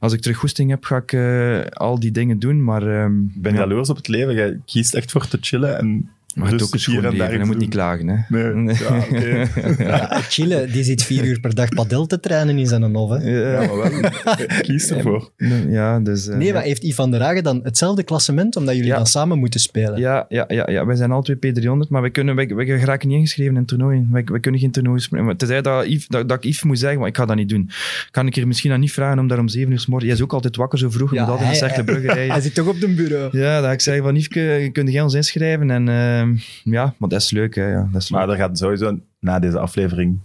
[0.00, 2.64] als ik terug goesting heb, ga ik eh, al die dingen doen.
[2.64, 4.34] Maar ehm, Ik ben ja, jaloers op het leven.
[4.34, 7.38] Jij kiest echt voor te chillen en maar het is ook een schoon leven.
[7.38, 8.16] Je moet niet klagen, hè.
[8.52, 9.46] Nee, ja, oké.
[9.84, 13.10] Ja, chillen, die zit vier uur per dag padel te trainen in zijn hof.
[13.10, 13.16] Hè.
[13.52, 14.10] Ja, maar wel.
[14.62, 15.30] Kies ervoor.
[15.68, 16.28] Ja, dus...
[16.28, 18.96] eh, Nee, maar heeft Ivan de Rage dan hetzelfde klassement, omdat jullie Ja.
[18.96, 19.98] dan samen moeten spelen?
[20.00, 23.08] Ja, ja, ja, ja, wij zijn al twee P300, maar wij, kunnen, wij, wij geraken
[23.08, 24.08] niet ingeschreven in toernooien.
[24.12, 25.24] Wij, wij kunnen geen toernooien spelen.
[25.24, 27.48] Maar Tenzij dat, Yves, dat, dat ik Yves moet zeggen, maar ik ga dat niet
[27.48, 27.70] doen.
[28.10, 30.08] Kan ik er misschien aan niet vragen om daar om zeven uur 's morgens...
[30.10, 32.30] Jij is ook altijd wakker zo vroeg, je Ja, moet altijd naar Cercle Brugge rijden.
[32.32, 33.38] Hij zit toch op de bureau?
[33.38, 34.28] Ja, dat ga ik zeggen van Yves,
[34.72, 35.70] kun jij ons inschrijven?
[35.70, 36.27] En ehm,
[36.64, 37.66] ja, maar dat is leuk, hè.
[37.70, 38.20] Ja, dat is leuk.
[38.20, 40.18] Maar er gaat sowieso na deze aflevering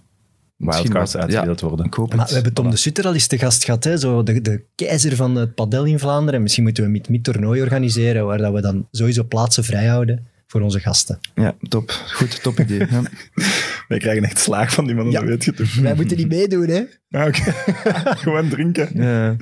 [0.58, 1.86] Misschien wildcards uitgedeeld worden.
[1.86, 2.28] Ik hoop Maar het.
[2.28, 3.98] we hebben Tom de Sutter al eens te gast gehad, hè?
[3.98, 6.42] Zo de, de keizer van het padel in Vlaanderen.
[6.42, 10.62] Misschien moeten we een mid toernooi organiseren, waar dat we dan sowieso plaatsen vrijhouden voor
[10.62, 11.20] onze gasten.
[11.36, 11.90] Ja, top.
[11.92, 12.80] Goed, top idee.
[12.80, 13.02] Ja.
[13.88, 15.20] Wij krijgen echt slaag van die mannen, Ja.
[15.20, 15.76] dat weet je toch.
[15.76, 16.84] Wij moeten niet meedoen, hè?
[17.08, 17.52] Ja, oké.
[18.24, 18.90] Gewoon drinken.
[18.94, 19.36] Ja.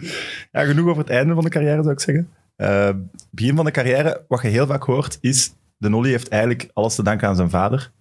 [0.52, 2.30] Ja, genoeg over het einde van de carrière, zou ik zeggen.
[2.56, 2.90] Eh,
[3.30, 5.52] begin van de carrière, wat je heel vaak hoort, is...
[5.82, 7.92] De Nolly heeft eigenlijk alles te danken aan zijn vader.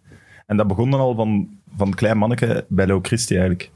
[0.47, 3.71] En dat begon dan al van, van klein manneke bij Leo Christie, eigenlijk.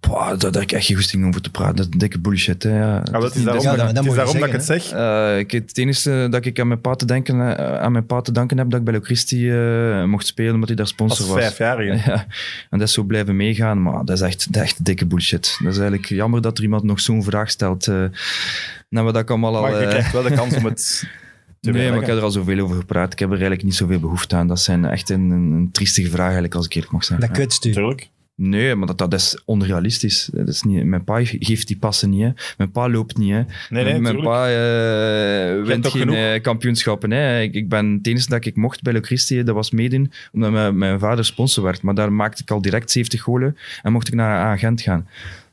[0.00, 1.76] Boah, daar daar heb ik echt geen goesting om over te praten.
[1.76, 2.62] Dat is dikke bullshit.
[2.62, 2.78] Hè.
[2.78, 4.90] Ja, dat is daarom, ja, dat, is je daarom dat ik het zeg.
[4.90, 8.20] Eh, ik, het enige dat ik aan mijn pa te, denken, eh, aan mijn pa
[8.20, 11.18] te danken heb, dat ik bij Leo Christie eh, mocht spelen, omdat hij daar sponsor
[11.18, 11.42] Als was.
[11.42, 12.00] vijfjarige.
[12.10, 12.26] Ja,
[12.70, 15.56] en dat is zo blijven meegaan, maar dat is echt, dat is echt dikke bullshit.
[15.62, 17.86] Dat is eigenlijk jammer dat er iemand nog zo'n vraag stelt.
[17.86, 18.04] eh
[18.92, 19.62] nou, we dat ik allemaal al...
[19.62, 21.04] Maar je eh, krijgt wel de kans om het
[21.70, 23.12] nee, maar ik heb er al zoveel over gepraat.
[23.12, 24.46] Ik heb er eigenlijk niet zoveel behoefte aan.
[24.48, 27.20] Dat zijn echt een, een, een triestige vraag, eigenlijk, als ik eerlijk mag zijn.
[27.20, 27.34] Dat Ja.
[27.34, 27.72] kwetst u.
[27.72, 28.08] Tuurlijk.
[28.34, 30.28] Nee, maar dat, dat is onrealistisch.
[30.32, 32.22] Dat is niet, mijn pa geeft die passen niet.
[32.22, 32.30] Hè.
[32.56, 33.30] Mijn pa loopt niet.
[33.30, 33.42] Hè.
[33.70, 34.24] Nee, nee, mijn tuurlijk.
[34.24, 36.14] pa eh, wint geen genoeg?
[36.16, 37.10] eh, kampioenschappen.
[37.10, 37.40] Hè.
[37.40, 40.50] Ik, ik ben het enige dat ik mocht bij Le Christie, dat was meedoen, omdat
[40.50, 41.82] mijn, mijn vader sponsor werd.
[41.82, 45.08] Maar daar maakte ik al direct 70 golen en mocht ik naar een agent gaan.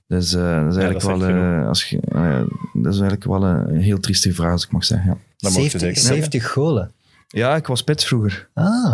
[0.09, 2.41] Dus eh, dat is eigenlijk dat wel, eh, als je, eh,
[2.73, 5.09] dat is eigenlijk wel een heel trieste vraag, als ik mag zeggen.
[5.09, 6.15] Ja, Dat mag je 70, zeker zeggen.
[6.15, 6.91] 70 golen.
[7.27, 8.47] ja ik was spits vroeger.
[8.53, 8.91] Ah,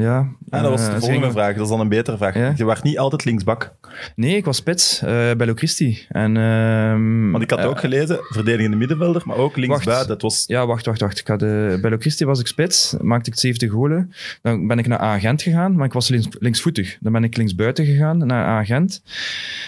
[0.00, 1.54] Ja, Ja, dat was Eh, de volgende vraag.
[1.54, 2.34] Dat is dan een betere vraag.
[2.34, 2.52] Ja?
[2.56, 3.74] Je was niet altijd linksbak.
[4.16, 6.06] Nee, ik was spits eh, bij Le Christie.
[6.08, 10.12] En, ehm, Want ik had eh, ook gelezen, verdedigende middenvelder, maar ook linksbuiten.
[10.12, 10.44] Het was...
[10.46, 11.18] Ja, wacht, wacht, wacht.
[11.18, 14.12] Ik had, bij Locristi was ik spits, maakte ik 70 golen.
[14.42, 16.96] Dan ben ik naar Agent gegaan, maar ik was links, linksvoetig.
[17.00, 19.02] Dan ben ik linksbuiten gegaan, naar Agent.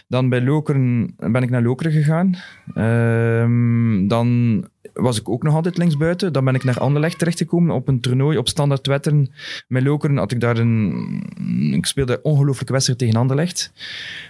[0.08, 2.36] Dan bij Lokeren ben ik naar Lokeren gegaan.
[2.74, 6.32] Ehm, dan was ik ook nog altijd linksbuiten.
[6.32, 9.32] Dan ben ik naar Anderlecht terechtgekomen op een toernooi op standaard Wetteren.
[9.68, 11.72] Met Lokeren had ik daar een...
[11.74, 13.72] Ik speelde ongelooflijke wedstrijd tegen Anderlecht.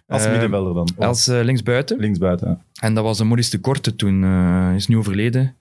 [0.06, 0.88] Als Eh, middenvelder dan.
[0.96, 1.98] Of Als eh, linksbuiten.
[1.98, 2.48] linksbuiten.
[2.48, 2.58] ja.
[2.86, 5.56] En dat was een Maurice de Korte toen, eh is nu overleden.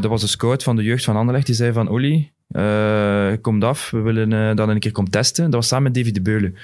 [0.00, 1.46] Dat was de scout van de jeugd van Anderlecht.
[1.46, 5.44] Die zei van, Olly, eh komt af, we willen dat een keer komen testen.
[5.44, 6.56] Dat was samen met David de Beulen.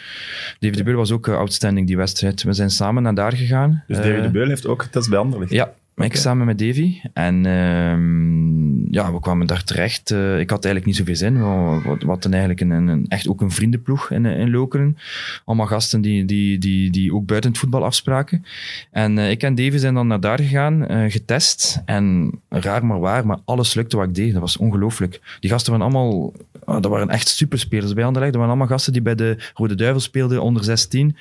[0.58, 2.42] David de Beulen was ook outstanding die wedstrijd.
[2.42, 3.84] We zijn samen naar daar gegaan.
[3.86, 5.50] Dus David de Beul heeft ook getest bij Anderlecht.
[5.50, 7.00] Ja, maar ik samen met Davy.
[7.12, 10.10] En ehm, ja, we kwamen daar terecht.
[10.10, 11.34] Eh, ik had eigenlijk niet zoveel zin.
[11.34, 14.98] We, we, we hadden eigenlijk een, een, echt ook een vriendenploeg in, in Lokeren.
[15.44, 18.44] Allemaal gasten die, die, die, die ook buiten het voetbal afspraken.
[18.90, 21.82] En eh, ik en Davy zijn dan naar daar gegaan, eh, getest.
[21.84, 24.32] En raar maar waar, maar alles lukte wat ik deed.
[24.32, 25.20] Dat was ongelooflijk.
[25.40, 26.32] Die gasten waren allemaal
[26.64, 28.32] oh, dat waren echt superspelers bij Anderlecht.
[28.32, 31.16] Dat waren allemaal gasten die bij de Rode Duivel speelden, onder 16.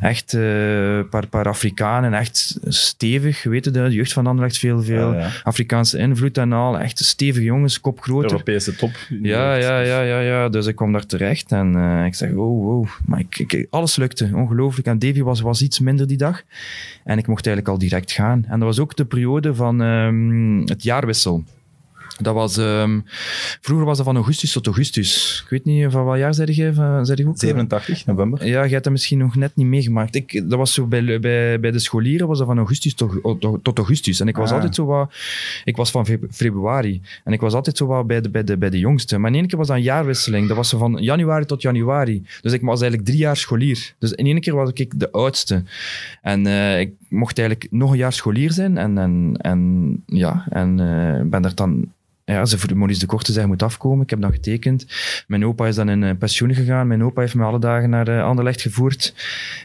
[0.00, 3.42] Echt een paar, paar Afrikanen, echt stevig.
[3.42, 5.28] Weet je, de jeugd van Anderlecht, veel, veel Ja, ja.
[5.44, 6.78] Afrikaanse invloed en al.
[6.78, 8.30] Echt stevige jongens, kop groter.
[8.30, 8.90] Europese top.
[9.22, 10.48] Ja, ja, ja, ja, ja.
[10.48, 12.86] Dus ik kwam daar terecht en eh, ik zeg, wow, wow.
[13.06, 14.86] Maar ik, ik- alles lukte, ongelooflijk.
[14.86, 16.42] En Davy was, was iets minder die dag.
[17.04, 18.44] En ik mocht eigenlijk al direct gaan.
[18.48, 21.44] En dat was ook de periode van ehm, het jaarwissel.
[22.22, 23.00] Dat was, ehm,
[23.60, 25.40] vroeger was dat van augustus tot augustus.
[25.44, 26.72] Ik weet niet, van wat jaar zei jij?
[26.72, 27.38] Van, zei je ook?
[27.38, 28.46] 87 november.
[28.46, 30.14] Ja, je hebt dat misschien nog net niet meegemaakt.
[30.14, 33.78] Ik, dat was zo bij, bij, bij de scholieren was dat van augustus tot, tot,
[33.78, 34.20] augustus.
[34.20, 34.54] En ik was Ah.
[34.54, 35.14] altijd zo wat...
[35.64, 37.00] Ik was van feb- februari.
[37.24, 39.18] En ik was altijd zo wat bij de, bij de, bij de jongste.
[39.18, 40.48] Maar in één keer was dat een jaarwisseling.
[40.48, 42.22] Dat was zo van januari tot januari.
[42.40, 43.94] Dus ik was eigenlijk drie jaar scholier.
[43.98, 45.62] Dus in één keer was ik de oudste.
[46.22, 48.78] En eh, ik mocht eigenlijk nog een jaar scholier zijn.
[48.78, 51.92] En, en, en ja, en eh, ben er dan...
[52.30, 54.02] Ja, ze voor Maurice de Korte zei, je moet afkomen.
[54.02, 54.86] Ik heb dan getekend.
[55.26, 56.86] Mijn opa is dan in eh, pensioen gegaan.
[56.86, 59.14] Mijn opa heeft me alle dagen naar uh, Anderlecht gevoerd.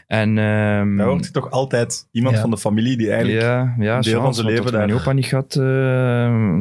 [0.06, 2.40] En, ehm, Daar hoort toch altijd iemand Ja.
[2.40, 3.40] van de familie die eigenlijk...
[3.42, 5.56] ja, ja, een deel van zijn leven dat mijn daar- opa niet had.
[5.56, 5.62] eh,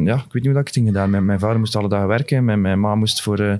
[0.03, 1.09] ja, ik weet niet hoe dat ik het ging gedaan.
[1.09, 2.45] Mijn, mijn vader moest alle dagen werken.
[2.45, 3.59] Mijn, mijn ma moest voor,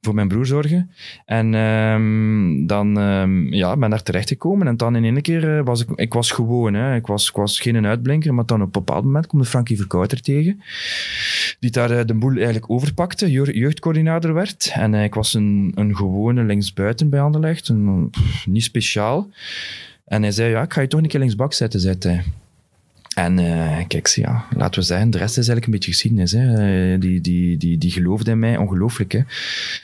[0.00, 0.90] voor mijn broer zorgen.
[1.24, 4.66] En ehm, dan ehm, ja, ben daar terechtgekomen.
[4.66, 5.88] En dan in één keer was ik...
[5.94, 6.94] Ik was gewoon, hè.
[6.94, 8.34] Ik, was, ik was geen uitblinker.
[8.34, 10.62] Maar dan op een bepaald moment komt Frankie Verkouter tegen.
[11.60, 13.30] Die daar eh, de boel eigenlijk overpakte.
[13.30, 14.70] jeugd- Jeugdcoördinator werd.
[14.74, 17.68] En eh, ik was een, een gewone linksbuiten bij Anderlecht.
[17.68, 19.28] Een, pff, niet speciaal.
[20.04, 22.22] En hij zei, ja, ik ga je toch een keer linksbak zetten, zei hij.
[23.14, 26.32] En eh, kijk, ja, laten we zeggen, de rest is eigenlijk een beetje geschiedenis.
[26.32, 26.98] Hè.
[26.98, 29.12] Die, die, die, die geloofde in mij, ongelooflijk.
[29.12, 29.18] Hè.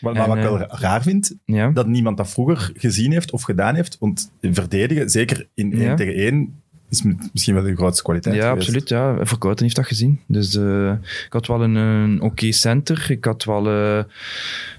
[0.00, 1.70] Maar, maar En, wat ik wel raar vind, Ja.
[1.70, 3.96] dat niemand dat vroeger gezien heeft of gedaan heeft.
[4.00, 5.94] Want verdedigen, zeker in één Ja.
[5.94, 6.54] tegen één,
[6.90, 8.58] is misschien wel de grootste kwaliteit Ja, geweest.
[8.66, 8.88] absoluut.
[8.88, 9.16] Ja.
[9.26, 10.20] Verkouten heeft dat gezien.
[10.26, 10.90] Dus eh,
[11.26, 13.06] ik had wel een, een oké center.
[13.10, 13.66] Ik had wel...
[13.68, 14.04] eh,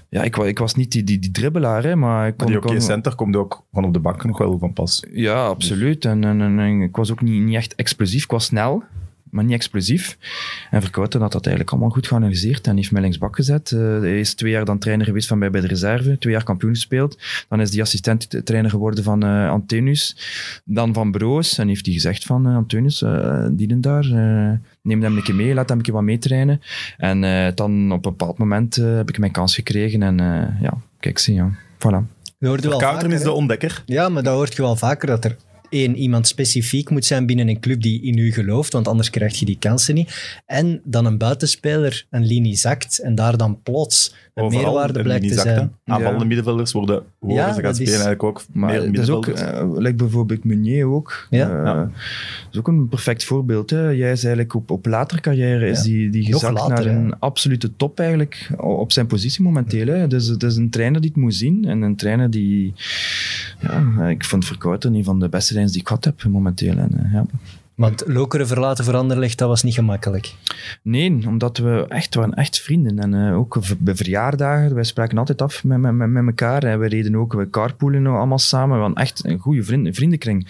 [0.08, 2.46] ja, ik, ik was niet die, die, die dribbelaar, hè, maar ik Maar kon...
[2.46, 5.04] die oké kon- center komt ook van op de bank nog wel van pas.
[5.12, 6.04] Ja, absoluut.
[6.04, 8.24] En, en, en, en ik was ook niet, niet echt explosief.
[8.24, 8.82] Ik was snel,
[9.30, 10.18] maar niet explosief.
[10.70, 13.72] En Verkouten had dat eigenlijk allemaal goed geanalyseerd en heeft mij linksbak gezet.
[13.72, 16.44] Eh, hij is twee jaar dan trainer geweest van mij bij de reserve, twee jaar
[16.44, 17.18] kampioen gespeeld.
[17.48, 20.16] Dan is hij assistent-trainer geworden van eh Antenus,
[20.64, 21.58] dan van Broos.
[21.58, 24.50] En heeft hij gezegd van uh, Antenus, uh, dienen daar, uh,
[24.82, 26.60] neem hem een keer mee, laat hem een keer wat meetrainen.
[26.96, 30.62] En uh, dan op een bepaald moment uh, heb ik mijn kans gekregen en uh,
[30.62, 32.18] ja, kijk, zie ja, voilà.
[32.38, 33.82] Verkouteren is de ontdekker.
[33.86, 35.36] Ja, maar dat hoort je wel vaker, dat er
[35.70, 39.38] één, iemand specifiek moet zijn binnen een club die in u gelooft, want anders krijg
[39.38, 40.42] je die kansen niet.
[40.46, 45.28] En dan een buitenspeler een linie zakt en daar dan plots een Overal meerwaarde blijkt
[45.28, 45.72] te zijn.
[45.84, 49.10] Aanvallende middenvelders worden, horen Ja, ze gaan is- spelen eigenlijk ook Maar meer dat is
[49.10, 49.76] ook, middenvelders.
[49.76, 51.26] uh, like bijvoorbeeld Meunier ook.
[51.30, 51.48] Ja.
[51.50, 51.90] Uh, Ja.
[52.52, 53.70] Is ook een perfect voorbeeld.
[53.70, 53.80] Hè.
[53.88, 57.76] Jij is eigenlijk op, op latere carrière is die, die gezakt later, naar een absolute
[57.76, 59.86] top eigenlijk op zijn positie momenteel.
[59.86, 60.06] Hè.
[60.06, 62.72] Dus het is een trainer die het moet zien en een trainer die...
[63.60, 66.76] Ja, ik vind Verkouten een van de beste trainers die ik gehad heb momenteel.
[66.76, 67.24] En, uh, ja.
[67.80, 70.34] Want Lokeren verlaten voor Anderlecht, dat was niet gemakkelijk.
[70.82, 72.98] Nee, omdat we echt waren echt vrienden.
[72.98, 76.62] En uh, ook bij verjaardagen, wij spraken altijd af met, met, met elkaar.
[76.62, 78.76] En we reden ook, we carpoolen allemaal samen.
[78.76, 80.48] We hadden echt een goede vriend, vriendenkring.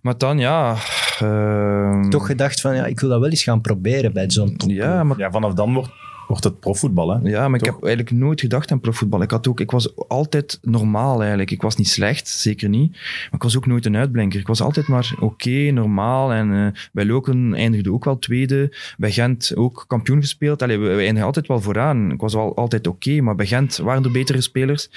[0.00, 0.76] Maar dan, ja...
[1.22, 4.70] Uh, Toch gedacht van, ja, ik wil dat wel eens gaan proberen bij zo'n top.
[4.70, 5.90] Ja, maar Ja, vanaf dan wordt,
[6.26, 7.08] wordt het profvoetbal.
[7.08, 7.28] Hè?
[7.28, 7.68] Ja, maar Toch?
[7.68, 9.22] ik heb eigenlijk nooit gedacht aan profvoetbal.
[9.22, 11.50] Ik, had ook, ik was altijd normaal eigenlijk.
[11.50, 12.92] Ik was niet slecht, zeker niet.
[12.92, 14.40] Maar ik was ook nooit een uitblinker.
[14.40, 16.32] Ik was altijd maar oké, normaal.
[16.32, 18.76] En uh, bij Loken eindigde ook wel tweede.
[18.96, 20.62] Bij Gent ook kampioen gespeeld.
[20.62, 22.12] Allee, we, we eindigen altijd wel vooraan.
[22.12, 24.90] Ik was wel altijd oké, maar bij Gent waren er betere spelers.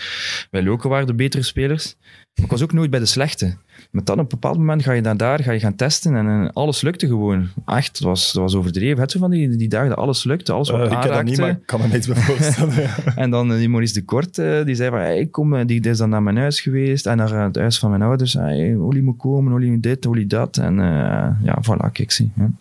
[0.51, 1.95] Bij Loken waren er betere spelers.
[2.35, 3.57] Maar ik was ook nooit bij de slechte.
[3.89, 6.27] Maar dan op een bepaald moment ga je dan daar, ga je gaan testen en,
[6.27, 7.47] en alles lukte gewoon.
[7.65, 9.01] Echt, het was, het was overdreven.
[9.01, 11.23] Het zo van die, die dagen dat alles lukte, alles wat Uh, ik ken dat
[11.23, 12.89] niet, maar ik kan er niets bij voorstellen.
[13.15, 15.91] En dan eh, die Maurice de Kort, eh, die zei van, hey, kom, die, die
[15.91, 18.33] is dan naar mijn huis geweest en naar het huis van mijn ouders.
[18.33, 20.57] Hey, Oli moet komen, Oli moet dit, Oli dat.
[20.57, 22.31] En eh, ja, voilà, kijk, zie.
[22.35, 22.51] Ja.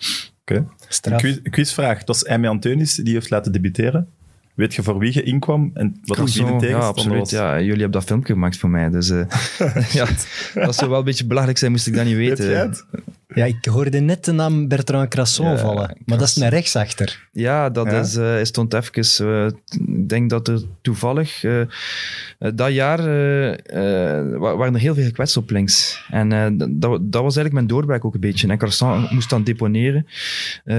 [0.41, 0.64] Oké.
[0.88, 1.21] Straf.
[1.21, 1.99] quiz, een quizvraag.
[1.99, 4.09] Het was Aimé Anteunis die heeft laten debuteren.
[4.59, 7.18] Weet je voor wie je inkwam en wat er zo, ja, absoluut.
[7.18, 7.31] was?
[7.31, 8.90] Ja, jullie hebben dat filmpje gemaakt voor mij.
[8.90, 9.25] Dus eh,
[9.99, 10.07] ja,
[10.55, 12.75] dat zou wel een beetje belachelijk zijn, moest ik dat niet weten.
[13.35, 17.29] Ja, ik hoorde net de naam Bertrand Crasson Ja, vallen, maar dat is een rechtsachter.
[17.33, 18.01] Ja, dat Ja?
[18.01, 19.29] is, eh, hij stond even.
[19.29, 19.47] eh,
[19.97, 21.61] ik denk dat er toevallig eh,
[22.55, 23.03] dat jaar
[24.38, 26.05] wa- waren er heel veel gekwetst op links.
[26.11, 28.49] En eh, dat, dat was eigenlijk mijn doorbraak ook een beetje.
[28.49, 30.07] En Carson moest dan deponeren,
[30.64, 30.77] eh,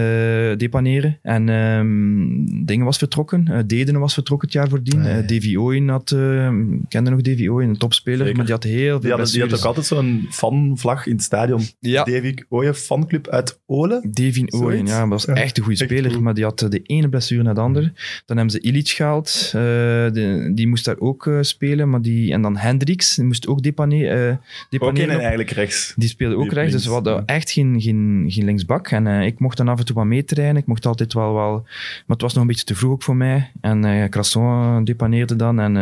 [0.57, 1.17] depaneren.
[1.21, 3.63] En ehm, Dingen was vertrokken.
[3.67, 4.99] Dedenen was vertrokken het jaar voordien.
[4.99, 5.17] Ah, ja.
[5.17, 6.45] Eh, Davy Ooyen had, eh,
[6.81, 8.35] ik kende nog Davy Ooyen, een topspeler, Zeker.
[8.35, 11.23] maar die had heel veel Die had, die had ook altijd zo'n fanvlag in het
[11.23, 11.61] stadion.
[11.79, 12.03] Ja.
[12.03, 14.09] Davy Ooyen fanclub uit Olen.
[14.11, 16.81] Devin Ooyen, ja, dat was Ja, echt een goede speler, maar die had eh, de
[16.81, 17.91] ene blessure na de andere.
[18.25, 19.43] Dan hebben ze Illich gehaald.
[19.45, 21.89] Eh, de- die moest daar ook eh, spelen.
[21.89, 24.39] Maar die, en dan Hendricks, die moest ook depaneren.
[24.71, 25.93] eh Ook in eigenlijk rechts.
[25.97, 27.23] die speelde ook Die rechts, dus we hadden ja.
[27.25, 28.87] echt geen, geen, geen linksbak.
[28.91, 30.61] En ik mocht dan af en toe wat meetrainen.
[30.61, 31.51] Ik mocht altijd wel, wel...
[31.51, 33.51] Maar het was nog een beetje te vroeg ook voor mij.
[33.61, 35.75] En Crasson depaneerde dan en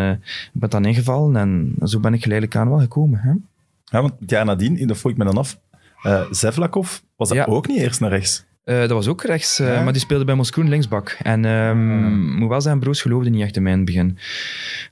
[0.53, 1.35] ik ben dan ingevallen.
[1.35, 3.19] En zo ben ik geleidelijk aan wel gekomen.
[3.19, 3.31] Hè?
[3.89, 5.59] Ja, want het jaar nadien, dat vroeg ik me dan af,
[6.03, 7.45] eh Zevlakov, was dat Ja.
[7.45, 8.45] ook niet eerst naar rechts?
[8.63, 9.83] Eh, dat was ook rechts, eh, Ja.
[9.83, 11.17] maar die speelde bij Moskroen linksbak.
[11.23, 12.37] En ehm Ah.
[12.39, 14.17] moet wel zeggen, Broos geloofde niet echt in mij in het begin.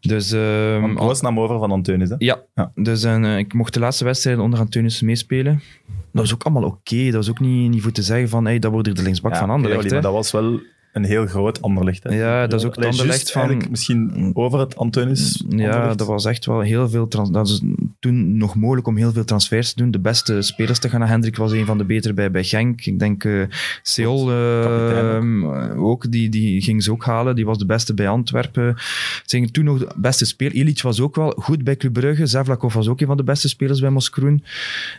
[0.01, 2.15] Dus, ehm, Want Broos nam over van Anteunis, hè?
[2.17, 2.71] Ja, Ja.
[2.75, 3.03] dus
[3.37, 5.61] ik mocht de laatste wedstrijden onder Antonius meespelen.
[5.87, 7.03] Dat was ook allemaal oké.
[7.05, 9.35] Dat was ook niet, niet voor te zeggen van hey, dat wordt hier de linksbak
[9.35, 9.83] van Anderlecht.
[9.83, 9.89] Hè.
[9.93, 10.59] maar dat was wel
[10.93, 12.03] een heel groot Anderlecht.
[12.03, 12.15] Hè?
[12.15, 15.43] Ja, dat is ook het Anderlecht van- Misschien over het Anteunis.
[15.49, 17.07] Ja, dat was echt wel heel veel.
[17.07, 17.61] Trans dat is
[17.99, 19.91] toen nog mogelijk om heel veel transfers te doen.
[19.91, 22.85] De beste spelers te gaan naar Hendrik was een van de betere bij, bij Genk.
[22.85, 23.41] Ik denk eh
[23.81, 25.43] Seol eh, kapitein
[25.77, 27.35] ook, die, die ging ze ook halen.
[27.35, 28.75] Die was de beste bij Antwerpen.
[29.25, 30.53] Toen nog de beste speler.
[30.53, 32.25] Ilic was ook wel goed bij Club Brugge.
[32.25, 34.43] Zavlakov was ook een van de beste spelers bij Moskroen.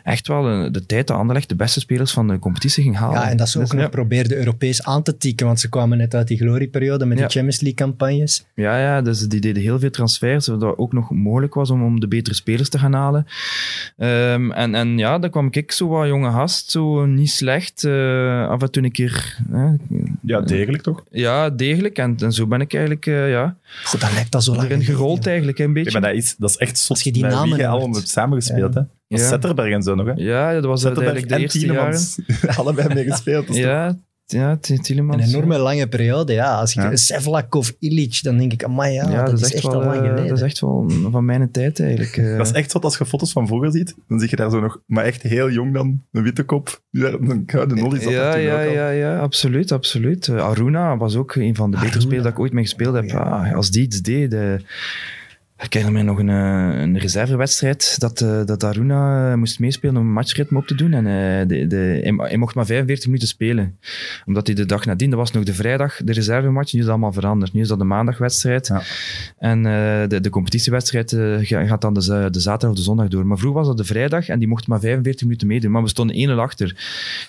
[0.04, 3.20] Echt wel eh, de tijd dat Anderlecht de beste spelers van de competitie ging halen.
[3.20, 3.88] Ja, en dat ze ook Dus, nog ja.
[3.88, 7.24] probeerden Europees aan te tikken, want ze kwamen net uit die glorieperiode met Ja.
[7.26, 8.46] de Champions League-campagnes.
[8.54, 11.84] Ja, ja, dus die deden heel veel transfers, zodat het ook nog mogelijk was om,
[11.84, 13.26] om de betere spelers te gaan halen.
[13.96, 17.84] Ehm, en, en ja, dan kwam ik zo wat jonge gast, zo niet slecht.
[17.84, 19.66] eh, af en toe een keer, hè,
[20.22, 21.04] Ja, degelijk toch?
[21.10, 21.98] ja, degelijk.
[21.98, 24.82] En, en zo ben ik eigenlijk, eh, ja, Goed, dat lijkt al zo lang erin
[24.84, 26.00] gerold eigenlijk, een Ja, beetje.
[26.00, 26.88] maar dat is, dat is echt zot.
[26.90, 28.80] Als je die Met namen wie je allemaal hebt samengespeeld, hè?
[29.08, 29.28] Dat Ja.
[29.28, 30.12] Zetterberg en zo nog, hè?
[30.16, 32.56] Ja, dat was Zetterberg eigenlijk de en eerste jaren.
[32.58, 33.46] Allebei mee gespeeld.
[33.46, 33.96] Dat Ja,
[34.26, 35.22] ja, Tielemans.
[35.22, 36.54] Een enorme lange periode, ja.
[36.60, 36.96] Als ik Ja.
[36.96, 40.00] Sevlakov, Illich, dan denk ik, amai, ja, Ja, dat, is echt wel, al lang eh,
[40.08, 40.28] geleden.
[40.28, 42.16] Dat is echt wel van mijn tijd eigenlijk.
[42.16, 42.36] eh.
[42.38, 44.60] Dat is echt zo, als je foto's van vroeger ziet, dan zie je daar zo
[44.60, 46.82] nog, maar echt heel jong dan, een witte kop.
[46.90, 48.72] Die daar een gouden nolly zat Ja, ja, ook al.
[48.74, 50.28] ja, ja, absoluut, absoluut.
[50.28, 53.04] Eh, Aruna was ook een van de betere spelers dat ik ooit mee gespeeld heb.
[53.04, 53.18] Ja.
[53.18, 54.32] Ah, als die iets deed...
[54.34, 54.62] eh, ik
[55.56, 60.06] herinner mij nog een, eh, een reservewedstrijd dat, eh, dat Aruna eh, moest meespelen om
[60.06, 60.92] een matchritme op te doen.
[60.92, 61.04] En
[61.48, 61.76] de, de,
[62.16, 63.78] hij, mocht maar 45 minuten spelen.
[64.26, 66.72] Omdat hij de dag nadien, dat was nog de vrijdag, de reservematch.
[66.72, 67.52] Nu is dat allemaal veranderd.
[67.52, 68.66] Nu is dat de maandagwedstrijd.
[68.66, 68.82] Ja.
[69.38, 69.62] En
[70.08, 73.26] de, de competitiewedstrijd ga- gaat dan de, de zaterdag of de zondag door.
[73.26, 75.70] Maar vroeger was dat de vrijdag en die mocht maar 45 minuten meedoen.
[75.70, 76.68] Maar we stonden 1-0 achter.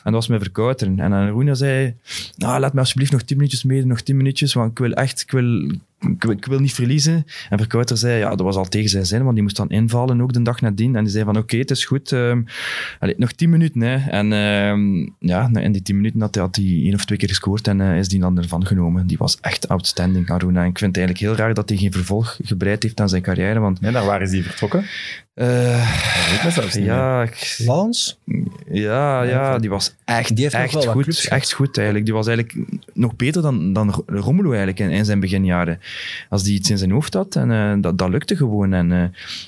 [0.04, 1.00] En dat was met verkouteren.
[1.00, 1.94] En dan Roena zei,
[2.36, 5.22] nou, laat me alsjeblieft nog 10 minuutjes meedoen, nog 10 minuutjes, want ik wil echt,
[5.22, 7.26] ik wil, ik ik wil niet verliezen.
[7.50, 10.22] En Verkouter zei, ja, dat was al tegen zijn zin, want die moest dan invallen
[10.22, 10.96] ook de dag nadien.
[10.96, 12.12] En die zei van, oké, het is goed.
[12.12, 12.42] ehm,
[13.00, 14.10] allee, nog 10 minuten, hè.
[14.10, 17.28] En ehm, ja, in die 10 minuten had hij, had hij één of twee keer
[17.28, 19.08] gescoord en eh, is die dan ervan genomen.
[19.08, 20.62] Die was echt outstanding, Aruna.
[20.64, 23.22] En ik vind het eigenlijk heel raar dat hij geen vervolg gebreid heeft aan zijn
[23.22, 23.82] carrière, want...
[23.82, 24.86] Nee, naar waar is die vertrokken?
[25.38, 28.20] Eh, Dat ja, ik- Lans?
[28.72, 31.04] ja, ja, die was echt, Die heeft nog echt wel wat goed.
[31.04, 31.28] clubs.
[31.28, 32.06] Echt goed eigenlijk.
[32.06, 35.80] Die was eigenlijk nog beter dan, dan Romelu eigenlijk in, in zijn beginjaren.
[36.30, 38.74] Als die iets in zijn hoofd had, en eh, dat, dat lukte gewoon.
[38.74, 39.04] En, eh,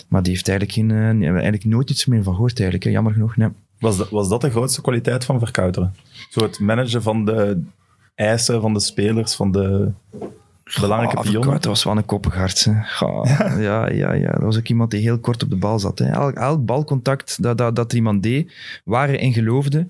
[0.08, 2.84] maar die heeft eigenlijk, geen, eh, eigenlijk nooit iets meer van gehoord eigenlijk.
[2.84, 2.89] hè.
[2.91, 3.49] Jammer genoeg, nee.
[3.80, 5.95] Was dat, was dat de grootste kwaliteit van Verkuiteren?
[6.30, 7.62] Zo het managen van de
[8.15, 9.91] eisen van de spelers, van de
[10.82, 11.42] belangrijke pionnen?
[11.44, 12.84] Verkout was wel een.
[12.86, 13.06] Ga,
[13.60, 14.32] ja, ja, ja.
[14.32, 16.00] Dat was ook iemand die heel kort op de bal zat.
[16.00, 16.06] Hè.
[16.06, 18.52] Elk, elk balcontact dat, dat, dat er iemand deed,
[18.84, 19.88] waar hij in geloofde,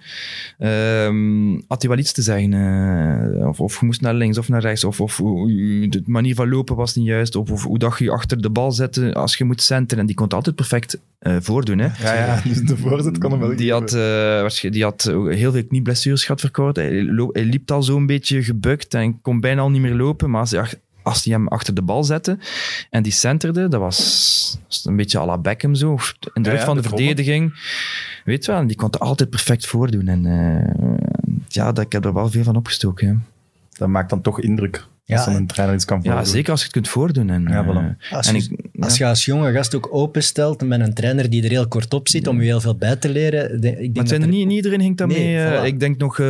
[0.57, 2.53] ehm, had hij wel iets te zeggen.
[2.53, 6.49] eh, of, of je moest naar links of naar rechts, of, of de manier van
[6.49, 9.43] lopen was niet juist, of, of hoe dat je achter de bal zette als je
[9.43, 9.99] moet centeren.
[9.99, 11.77] En die kon het altijd perfect eh, voordoen.
[11.77, 11.85] Hè.
[12.03, 15.65] Ja, ja, dus de voorzet kon hem wel Die had, waarsch- die had heel veel
[15.67, 16.75] knieblessures gehad verkoud.
[16.75, 16.89] Hij,
[17.31, 20.29] hij liep al zo'n beetje gebukt en kon bijna al niet meer lopen.
[20.29, 20.68] Maar als hij,
[21.09, 22.37] als hij hem achter de bal zette
[22.89, 25.97] en die centerde, dat was een beetje à la Beckham zo.
[26.33, 27.53] In de rug ja, van de, verdediging.
[28.23, 30.07] Weet je wel, en die kon het altijd perfect voordoen.
[30.07, 33.07] En eh, ja, dat, ik heb er wel veel van opgestoken.
[33.07, 33.13] hè.
[33.77, 34.87] Dat maakt dan toch indruk.
[35.09, 36.31] Ja, als dan en- een trainer iets kan Ja, voordoen.
[36.31, 37.29] zeker als je het kunt voordoen.
[37.29, 38.11] En, Ja, eh, voilà.
[38.11, 41.43] Als en je- ik, Als je als jonge gast ook openstelt met een trainer die
[41.43, 43.61] er heel kort op zit om je heel veel bij te leren.
[43.61, 45.17] de- Ik denk Maar dat zijn er niet, niet iedereen hinkt daarmee.
[45.23, 45.65] Nee, eh, voilà.
[45.65, 46.25] ik denk nog eh,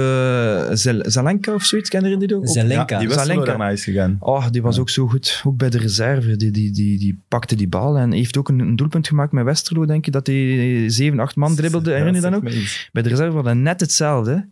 [0.71, 2.47] Zel- Zelenka of zoiets, ken je die ook?
[2.47, 2.99] Zelenka.
[3.01, 4.15] Ja, die daarna is gegaan.
[4.19, 5.41] Oh, die was ook zo goed.
[5.45, 6.35] Ook bij de reserve.
[6.35, 9.43] Die, die, die, die pakte die bal en heeft ook een, een doelpunt gemaakt met
[9.43, 11.89] Westerlo, denk je, dat hij 7, 8 man dribbelde.
[11.91, 12.49] Herinner je Ja, dat ook?
[12.91, 14.47] Bij de reserve was dat net hetzelfde.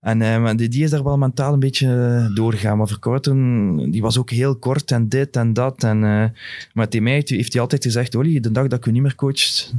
[0.00, 2.78] En eh, maar die, die is daar wel mentaal een beetje doorgegaan.
[2.78, 2.86] Maar
[3.90, 5.84] Die was ook heel kort en dit en dat.
[5.84, 6.24] En, eh,
[6.72, 8.90] maar tegen mij heeft hij- heeft hij altijd gezegd, Olly, de dag dat ik u
[8.90, 9.70] niet meer coach,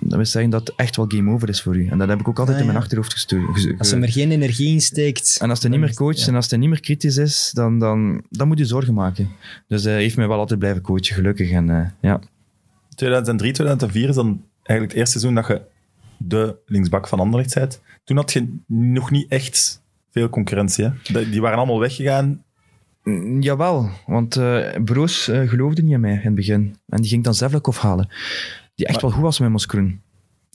[0.00, 1.88] dat wil zeggen dat het echt wel game over is voor u.
[1.88, 3.48] En dat heb ik ook altijd Ah, in mijn achterhoofd gestuurd.
[3.78, 5.38] Als ze er geen energie in steekt.
[5.40, 6.26] En als hij niet meer coacht Ja.
[6.26, 9.28] en als hij niet meer kritisch is, dan, dan, dan moet je zorgen maken.
[9.68, 11.50] Dus hij heeft mij wel altijd blijven coachen, gelukkig.
[11.50, 12.20] En, eh, ja.
[12.94, 15.60] 2003, 2004 is dan eigenlijk het eerste seizoen dat je
[16.16, 17.80] de linksbak van Anderlecht bent.
[18.04, 20.84] Toen had je nog niet echt veel concurrentie.
[21.02, 21.30] Hè?
[21.30, 22.42] Die waren allemaal weggegaan.
[23.02, 26.76] Mm, Jawel, want eh, Broos eh, geloofde niet in mij in het begin.
[26.88, 28.08] En die ging dan Zevlakov halen.
[28.74, 30.00] Die echt Maar- wel goed was met Moskroen.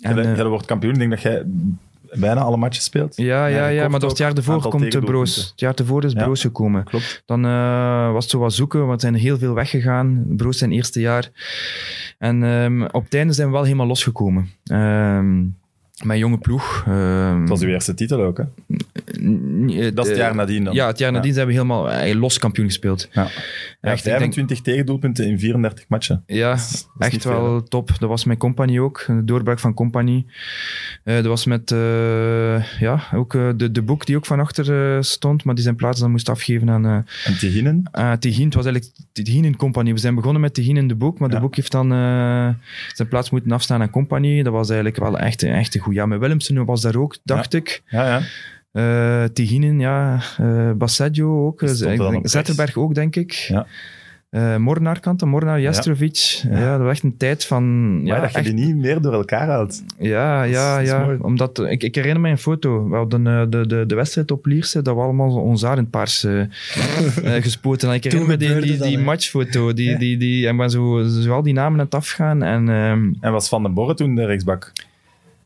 [0.02, 0.94] En, Jij eh, jij wordt kampioen.
[0.94, 1.44] Ik denk dat jij
[2.14, 3.16] bijna alle matches speelt.
[3.18, 5.00] ja, ja, ja, maar dat het jaar ervoor komt.
[5.00, 5.36] Broos.
[5.36, 6.24] Het jaar ervoor is Ja.
[6.24, 6.84] Broos gekomen.
[6.84, 7.24] Klopt.
[7.26, 7.42] Dan
[8.14, 10.26] was het zo wat zoeken, want er zijn heel veel weggegaan.
[10.30, 11.30] Broos zijn eerste jaar.
[12.18, 14.50] En ehm, op het einde zijn we wel helemaal losgekomen.
[14.64, 15.44] Ehm
[16.04, 16.84] mijn jonge ploeg.
[16.88, 18.44] ehm, Dat was uw eerste titel ook, hè?
[18.44, 20.74] eh, Dat is het jaar nadien dan.
[20.74, 23.10] Ja, het jaar nadien zijn we helemaal eh, los kampioen gespeeld.
[23.12, 23.22] Ja.
[23.22, 23.34] Echt,
[23.98, 26.24] ik denk- 25 tegendoelpunten in 34 matchen.
[26.26, 27.92] Ja, Dat is- dat is echt veel, wel top.
[28.00, 30.26] Dat was mijn compagnie ook, de doorbraak van compagnie.
[31.04, 34.96] Eh, dat was met eh, ja, ook eh, de, de boek die ook van achter
[34.96, 36.92] eh, stond, maar die zijn plaats dan moest afgeven aan, eh
[37.26, 37.84] En Tiginen?
[37.92, 38.46] aan Tihin.
[38.46, 39.94] Het was eigenlijk Tihin in compagnie.
[39.94, 41.36] We zijn begonnen met Tihin in de boek, maar Ja.
[41.36, 42.50] de boek heeft dan eh,
[42.94, 44.44] zijn plaats moeten afstaan aan compagnie.
[44.44, 46.08] Dat was eigenlijk wel echt, echt een goed jaar.
[46.08, 47.82] Met Willemsen was daar ook, dacht ik.
[47.88, 48.22] Ja, ja.
[48.72, 50.20] Eh Tiginen, ja.
[50.38, 51.62] eh Bassaggio ook.
[51.62, 53.32] Eh, denk- Zetterberg ook, denk ik.
[53.32, 53.66] Ja.
[54.30, 56.42] Eh, Mornar kant, Mornar, Jastrovic.
[56.50, 56.72] Ja.
[56.72, 57.94] dat was echt een tijd van...
[57.98, 59.84] Maar Ja, dat je echt, die niet meer door elkaar houdt.
[60.00, 61.18] ja, ja, dat is ja.
[61.22, 62.90] Omdat, ik, ik herinner me een foto.
[62.90, 65.90] We hadden de, de, de wedstrijd op Lierse, dat we allemaal ons haar in het
[65.92, 66.40] paars eh,
[67.36, 67.90] eh, gespoten.
[67.90, 69.74] En ik herinner me die, die, matchfoto.
[69.74, 69.98] Die, Ja.
[69.98, 72.44] die, die, en we zo, zo al die namen aan het afgaan.
[72.44, 74.72] En ehm, En was Van den Borre toen de rechtsbak?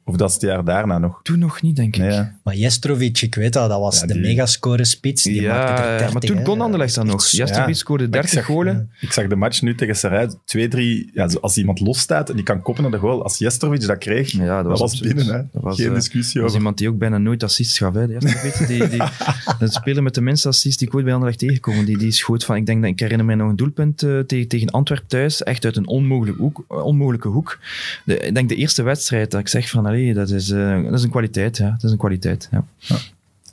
[0.05, 1.19] Of dat is het jaar daarna nog?
[1.23, 2.01] toen nog niet, denk ik.
[2.01, 2.35] Nee, ja.
[2.43, 5.23] Maar Jestrovic, ik weet dat, dat was Ja, de die- megascore-spits.
[5.23, 6.43] Die maakte er Ja, 30, maar toen hè.
[6.43, 7.27] kon Anderlecht dat nog.
[7.31, 7.73] Ja.
[7.73, 8.89] scoorde Maar ik 30 zag- golen.
[8.99, 10.39] Ik zag de match nu tegen.
[10.45, 11.09] Twee, drie...
[11.13, 13.23] Ja, zo als iemand losstaat en die kan koppen naar de goal.
[13.23, 15.25] Als Jestrovic dat kreeg, Ja, dat dat, was binnen.
[15.25, 15.41] Hè.
[15.51, 16.57] dat was, Geen eh, discussie Dat was over.
[16.57, 17.93] iemand die ook bijna nooit assists gaf.
[17.93, 18.07] Hè.
[18.07, 19.01] De Jastrovic, die, die,
[19.59, 21.85] de speler met de minste assists die ik ooit bij Anderlecht tegengekomen.
[21.85, 24.47] Die, die schoot van, ik denk dat ik herinner mij nog een doelpunt eh, tegen,
[24.47, 25.43] tegen Antwerp thuis.
[25.43, 26.63] Echt uit een onmogelijke hoek.
[26.69, 27.59] eh, onmogelijke hoek.
[28.05, 30.93] De, ik denk de eerste wedstrijd dat ik zeg van, allee, dat is, eh, dat
[30.93, 31.57] is een kwaliteit.
[31.57, 31.69] Ja.
[31.69, 32.49] Dat is een kwaliteit.
[32.51, 32.63] Ja.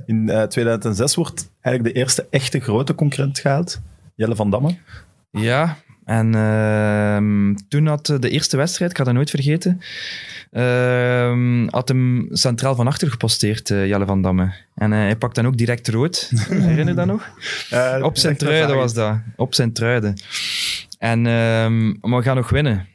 [0.07, 3.81] In eh, 2006 wordt eigenlijk de eerste echte grote concurrent gehaald.
[4.15, 4.77] Jelle van Damme.
[5.31, 9.81] Ja, en ehm, toen had eh, de eerste wedstrijd, ik ga dat nooit vergeten,
[10.53, 14.53] ehm, had hem centraal van achter geposteerd, eh, Jelle van Damme.
[14.75, 16.31] En eh, hij pakt dan ook direct rood.
[16.49, 17.29] Herinner je dat nog?
[17.71, 19.17] Eh, Op zijn truiden was dat.
[19.37, 20.15] Op zijn truiden.
[20.99, 22.87] En, ehm, we gaan nog winnen.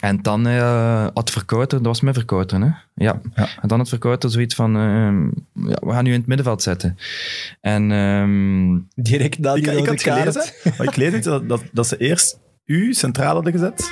[0.00, 2.66] En dan eh, had Verkouter, dat was mijn Verkouter, hè?
[2.94, 3.20] Ja.
[3.34, 3.48] Ja.
[3.60, 5.24] En dan had Verkouter zoiets van, ehm,
[5.68, 6.98] ja, we gaan nu in het middenveld zetten.
[7.60, 10.18] En ehm, Direct na die Ik, ik rode had kaart.
[10.20, 13.90] gelezen, maar ik lees het, dat, dat, dat ze eerst u centraal hadden gezet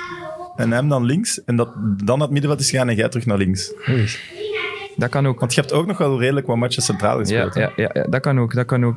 [0.56, 1.44] en hem dan links.
[1.44, 1.68] En dat
[2.04, 3.72] dan het middenveld is gegaan en jij terug naar links.
[4.96, 5.40] Dat kan ook.
[5.40, 7.54] Want je hebt ook nog wel redelijk wat matches centraal gespeeld.
[7.54, 8.94] ja, ja, ja, dat kan ook, dat kan ook.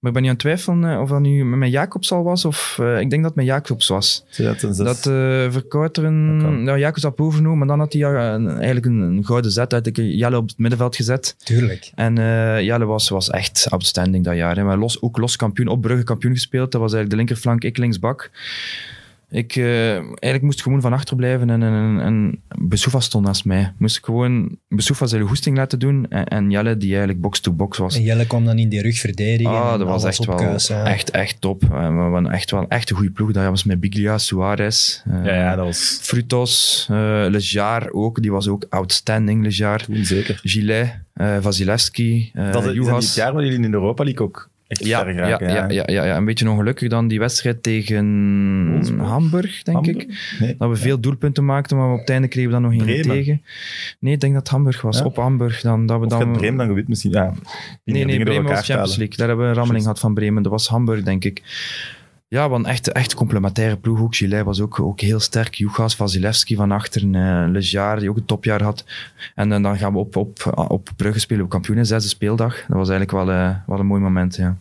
[0.00, 2.44] Maar ik ben niet aan het twijfelen eh, of dat nu met Jacobs al was,
[2.44, 4.24] of eh, ik denk dat het met Jacobs was.
[4.30, 5.02] 2006.
[5.02, 9.00] Dat uh, Verkouteren, ja, Jacobs had overgenomen, maar dan had hij ja, een- eigenlijk een,
[9.00, 11.34] een gouden zet uit Jelle op het middenveld gezet.
[11.44, 11.90] Tuurlijk.
[11.94, 14.56] En eh Jelle was, was echt outstanding dat jaar.
[14.56, 14.64] Hè.
[14.64, 16.72] Maar los, ook los kampioen, op Brugge kampioen gespeeld.
[16.72, 18.30] Dat was eigenlijk de linkerflank, ik linksbak.
[19.30, 23.44] Ik, eh, eigenlijk moest ik gewoon van achter blijven en, en, en Besoufa stond naast
[23.44, 23.72] mij.
[23.78, 27.96] Moest ik gewoon Besoufa zijn goesting laten doen en, en Jelle die eigenlijk box-to-box was.
[27.96, 29.52] En Jelle kwam dan in die rug verdedigen.
[29.52, 31.62] Ah, dat was echt wel kuis, echt, echt top.
[31.62, 33.32] Eh, We waren echt wel echt een goede ploeg.
[33.32, 36.96] Dat was met Biglia, Suarez, eh, ja, ja, dat was Frutos, eh
[37.28, 38.22] Lejar ook.
[38.22, 39.84] Die was ook outstanding, Lejar.
[39.90, 40.40] zeker.
[40.42, 44.50] Gilet, eh Vasilevski, eh dat is in het jaar waar jullie in Europa League ook
[44.68, 45.48] echt Ja, ver ja, geraken.
[45.48, 48.06] ja, ja, ja, ja, een beetje ongelukkig dan die wedstrijd tegen
[48.70, 49.08] Wolfsburg.
[49.08, 50.06] Hamburg, denk ik.
[50.40, 50.54] Nee.
[50.58, 53.02] Dat we veel doelpunten maakten, maar op het einde kregen we dan nog Bremen.
[53.02, 53.42] tegen.
[54.00, 54.98] Nee, ik denk dat het Hamburg was.
[54.98, 55.04] Ja?
[55.04, 55.86] Op Hamburg dan.
[55.86, 56.32] Dat we Of dan...
[56.32, 57.10] Bremen dan gewit misschien?
[57.10, 57.34] Ja.
[57.84, 58.96] Nee, nee, Bremen was Champions.
[58.96, 59.16] League.
[59.16, 60.42] Daar hebben we een rammeling gehad van Bremen.
[60.42, 61.42] Dat was Hamburg, denk ik.
[62.30, 64.00] Ja, want echt, echt complementaire ploeg.
[64.00, 65.54] Ook was ook, ook heel sterk.
[65.54, 67.02] Jugas, Vasilevski van achter.
[67.02, 68.84] Uh, Lejar, die ook een topjaar had.
[69.34, 71.86] En eh, dan gaan we op, op, op Brugge spelen op kampioen.
[71.86, 72.54] Zesde speeldag.
[72.54, 74.56] Dat was eigenlijk wel, uh, wel een mooi moment, ja.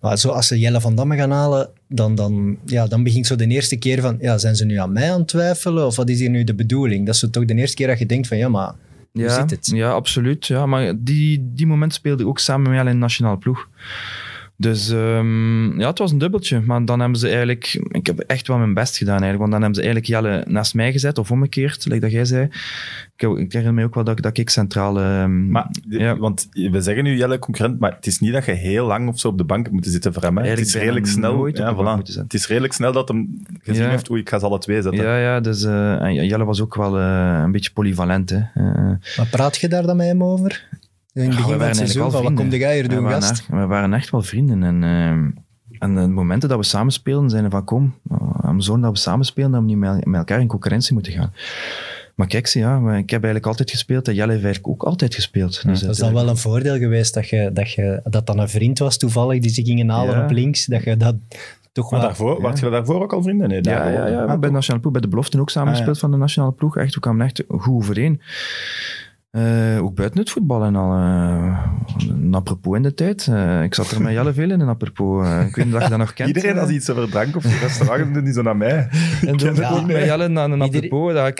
[0.00, 3.36] Maar zo, als ze Jelle van Damme gaan halen, dan, dan, ja, dan begint zo
[3.36, 5.86] de eerste keer van, ja, zijn ze nu aan mij aan het twijfelen?
[5.86, 7.06] Of wat is hier nu de bedoeling?
[7.06, 8.74] Dat is toch de eerste keer dat je denkt van, ja, maar
[9.12, 9.66] hoe ja, zit het?
[9.66, 10.46] Ja, absoluut.
[10.46, 13.68] Ja, maar die, die moment speelde ik ook samen met Jelle in de nationale ploeg.
[14.56, 16.60] Dus um, ja, het was een dubbeltje.
[16.60, 17.84] Maar dan hebben ze eigenlijk...
[17.88, 19.40] Ik heb echt wel mijn best gedaan eigenlijk.
[19.40, 21.18] Want dan hebben ze eigenlijk Jelle naast mij gezet.
[21.18, 22.48] Of omgekeerd, like dat jij zei.
[23.16, 25.02] Ik, ik herinner me ook wel dat, dat ik centraal...
[25.02, 26.16] Um, maar, ja.
[26.16, 29.20] Want we zeggen nu Jelle concurrent, maar het is niet dat je heel lang of
[29.20, 30.38] zo op de bank hebt moeten zitten voor hem.
[30.38, 30.48] Hè?
[30.48, 31.46] Het is redelijk snel.
[31.46, 32.02] Ja, voilà.
[32.02, 33.90] Het is redelijk snel dat hem gezien ja.
[33.90, 35.04] heeft, oei, ik ga ze alle twee zetten.
[35.04, 38.30] Ja, ja dus uh, Jelle was ook wel uh, een beetje polyvalent.
[38.30, 38.36] Hè.
[38.36, 40.68] Uh, maar praat je daar dan met hem over?
[41.14, 43.30] In het begin ja, van het seizoen, van, wat kom jij hier doen, we gast?
[43.30, 44.62] Echt, we waren echt wel vrienden.
[44.62, 47.94] En, uh, en de momenten dat we samen speelden, zeiden van kom,
[48.40, 51.32] Amazon dat we samen spelen, dat we niet met, met elkaar in concurrentie moeten gaan.
[52.14, 55.14] Maar kijk, zie, ja, ik heb eigenlijk altijd gespeeld en Jelle heeft eigenlijk ook altijd
[55.14, 55.62] gespeeld.
[55.66, 58.48] Dus, Dat is dan wel een voordeel geweest dat, je, dat, je, dat dan een
[58.48, 60.24] vriend was toevallig die ze gingen halen Ja.
[60.24, 60.66] op links.
[60.66, 61.14] Dat je dat
[61.72, 62.08] toch Maar wel...
[62.08, 63.48] daarvoor, waren je daarvoor ook al vrienden?
[63.48, 65.78] Nee, Ja, ja, ja, bij de nationale ploeg, bij de beloften ook samen Ah, ja.
[65.78, 66.76] gespeeld van de nationale ploeg.
[66.76, 68.20] Echt, we kwamen echt goed overeen.
[69.34, 70.92] Eh, ook buiten het voetbal en al.
[70.92, 71.64] eh,
[72.08, 73.26] een apropos in de tijd.
[73.30, 75.28] Eh, ik zat er met Jelle veel in een apropos.
[75.28, 76.28] Ik weet niet of je dat nog kent.
[76.28, 78.88] Iedereen als hij iets over drank of restaurant doet, niet zo naar mij.
[79.26, 81.12] En toen Ja, ook met Jelle aan een apropos.
[81.12, 81.38] Dat, ik,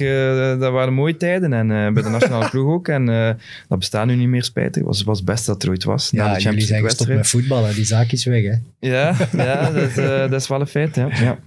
[0.61, 1.53] dat waren mooie tijden.
[1.53, 2.89] En eh, bij de nationale ploeg ook.
[2.89, 3.31] En eh,
[3.69, 4.75] dat bestaat nu niet meer, spijtig.
[4.75, 6.13] Het was, was het beste dat er ooit was.
[6.13, 7.75] na Ja, de jullie zijn gestopt met voetballen.
[7.75, 8.55] Die zaak is weg, hè.
[8.79, 9.95] Ja, ja dat, is,
[10.31, 10.95] dat is wel een feit.
[10.97, 11.09] Ja.
[11.13, 11.39] Ja.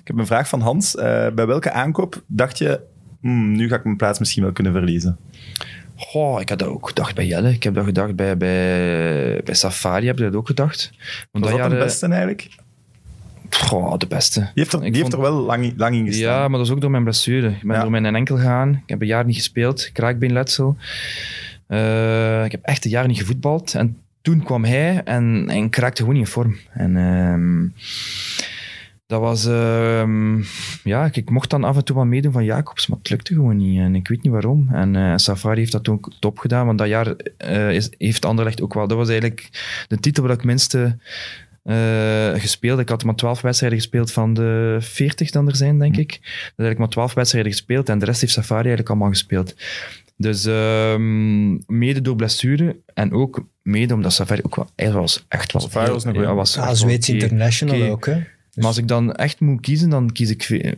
[0.00, 0.96] Ik heb een vraag van Hans.
[0.96, 2.80] Eh, bij welke aankoop dacht je,
[3.24, 5.16] hmm, nu ga ik mijn plaats misschien wel kunnen verliezen?
[5.96, 7.50] Goh, ik had dat ook gedacht bij Jelle.
[7.50, 10.90] Ik heb dat gedacht bij, bij, bij Safari, heb ik dat ook gedacht.
[11.30, 12.48] Want Was dat de beste eigenlijk?
[13.50, 14.40] Goh, de beste.
[14.40, 16.24] Die heeft er, heeft er wel lang, lang in gestaan.
[16.24, 17.48] Ja, maar dat is ook door mijn blessure.
[17.48, 17.82] Ik ben Ja.
[17.82, 18.70] door mijn enkel gegaan.
[18.72, 19.90] Ik heb een jaar niet gespeeld.
[19.92, 20.76] Kraakbeenletsel.
[21.66, 23.74] Eh, ik heb echt een jaar niet gevoetbald.
[23.74, 26.56] En toen kwam hij en, en ik raakte gewoon niet in vorm.
[26.72, 27.64] En ehm,
[29.06, 29.46] dat was...
[29.46, 30.42] ehm,
[30.84, 33.34] ja, ik, ik mocht dan af en toe wat meedoen van Jacobs, maar het lukte
[33.34, 33.78] gewoon niet.
[33.78, 34.68] En ik weet niet waarom.
[34.72, 38.62] En eh, Safari heeft dat ook top gedaan, want dat jaar eh, is, heeft Anderlecht
[38.62, 38.86] ook wel...
[38.88, 39.48] Dat was eigenlijk
[39.88, 40.98] de titel waar ik het minste
[41.62, 42.78] eh, gespeeld.
[42.78, 46.10] Ik had maar 12 wedstrijden gespeeld van de 40 dan er zijn, denk ik.
[46.56, 49.54] Dat heb ik maar 12 wedstrijden gespeeld en de rest heeft Safari eigenlijk allemaal gespeeld.
[50.16, 54.68] Dus ehm, mede door blessure en ook mede omdat Safari ook wel...
[54.76, 55.62] Hij was echt wel...
[55.62, 57.08] Safari was nog ja, wel- was Ja, wel Zweeds.
[57.08, 58.22] International ook, hè.
[58.54, 60.74] Maar als ik dan echt moet kiezen, dan kies ik,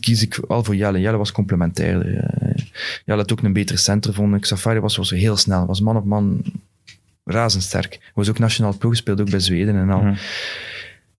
[0.00, 1.00] kies, ik wel voor Jelle.
[1.00, 2.16] Jelle was complementair.
[2.16, 2.64] Eh,
[3.04, 4.44] Jelle had ook een betere center, vond ik.
[4.44, 6.42] Safari was, was heel snel, was man op man
[7.24, 8.10] razendsterk.
[8.14, 10.02] Was ook nationaal ploeg, speelde ook bij Zweden en al.
[10.02, 10.14] Mhm.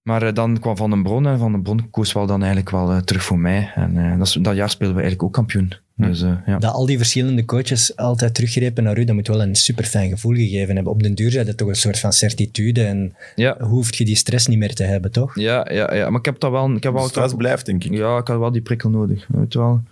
[0.01, 2.70] Maar eh, dan kwam Van den Bron en Van den Bron koos wel dan eigenlijk
[2.70, 3.72] wel eh, terug voor mij.
[3.76, 5.74] En dat, dat jaar speelden we eigenlijk ook kampioen.
[5.95, 6.57] Dus eh, ja.
[6.57, 10.09] Dat al die verschillende coaches altijd teruggrepen naar u, dat moet wel een super fijn
[10.09, 10.93] gevoel gegeven hebben.
[10.93, 14.15] Op den duur zijn het toch een soort van certitude en Ja, hoeft je die
[14.15, 15.39] stress niet meer te hebben, toch?
[15.39, 16.75] ja, ja, ja, maar ik heb dat wel...
[16.75, 17.93] Ik heb wel stress blijft, denk ik.
[17.93, 19.25] Ja, ik had wel die prikkel nodig.
[19.27, 19.83] Weet je wel.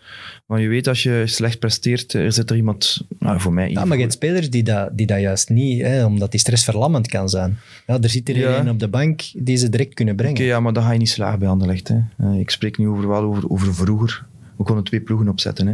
[0.46, 3.02] Maar je weet, als je slecht presteert, er zit er iemand...
[3.20, 3.68] Nou, voor mij...
[3.68, 6.32] in Ja, maar je geval- hebt spelers die dat, die dat juist niet, hè, omdat
[6.32, 7.58] die stress verlammend kan zijn.
[7.88, 8.60] Ja, er zit er Ja.
[8.60, 10.36] een op de bank die ze direct kunnen brengen.
[10.36, 11.88] Oké, ja, maar dan ga je niet slagen bij Anderlecht.
[11.88, 11.98] Hè.
[12.18, 14.26] Eh, ik spreek nu over, wel over, over vroeger.
[14.60, 15.68] We konden twee ploegen opzetten.
[15.68, 15.74] Hè.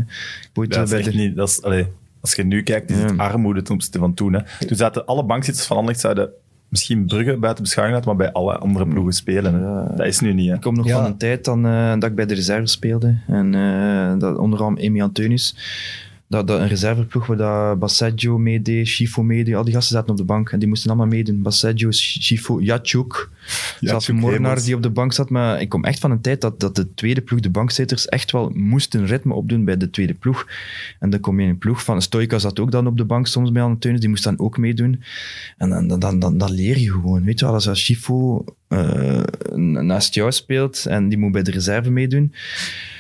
[0.68, 1.88] Dat is de- niet, dat is, allee,
[2.22, 4.34] als je nu kijkt, is het armoede ten opzichte van toen.
[4.34, 4.40] Hè.
[4.68, 6.30] Toen zaten alle bankzitters van Anderlecht zouden
[6.70, 9.54] misschien Brugge buiten beschouwing laten, maar bij alle andere ploegen spelen.
[9.54, 9.60] Hè.
[9.60, 9.94] Ja.
[9.96, 10.50] Dat is nu niet.
[10.50, 10.56] Hè.
[10.56, 10.96] Ik kom nog Ja.
[10.96, 13.16] van een tijd dan, eh, dat ik bij de reserve speelde.
[13.28, 15.56] En eh, dat, onder andere Emi Anteunius.
[16.28, 19.56] Dat, dat een reserveploeg waar dat Basseggio meedeed, Schifo meedeed.
[19.56, 21.42] Al die gasten zaten op de bank en die moesten allemaal meedoen.
[21.42, 23.30] Basseggio, Schifo, Jatjouk.
[23.80, 25.30] Zelfs Mornar die op de bank zat.
[25.30, 28.32] Maar ik kom echt van een tijd dat, dat de tweede ploeg, de bankzitters, echt
[28.32, 30.48] wel moesten ritme opdoen bij de tweede ploeg.
[31.00, 32.02] En dan kom je in een ploeg van...
[32.02, 34.02] Stoika zat ook dan op de bank soms bij Anteunius.
[34.02, 35.04] Die moest dan ook meedoen.
[35.58, 37.24] En dan, dan, dan, dan, dan leer je gewoon.
[37.24, 39.24] Weet je wel, als Schifo eh,
[39.56, 42.34] naast jou speelt en die moet bij de reserve meedoen,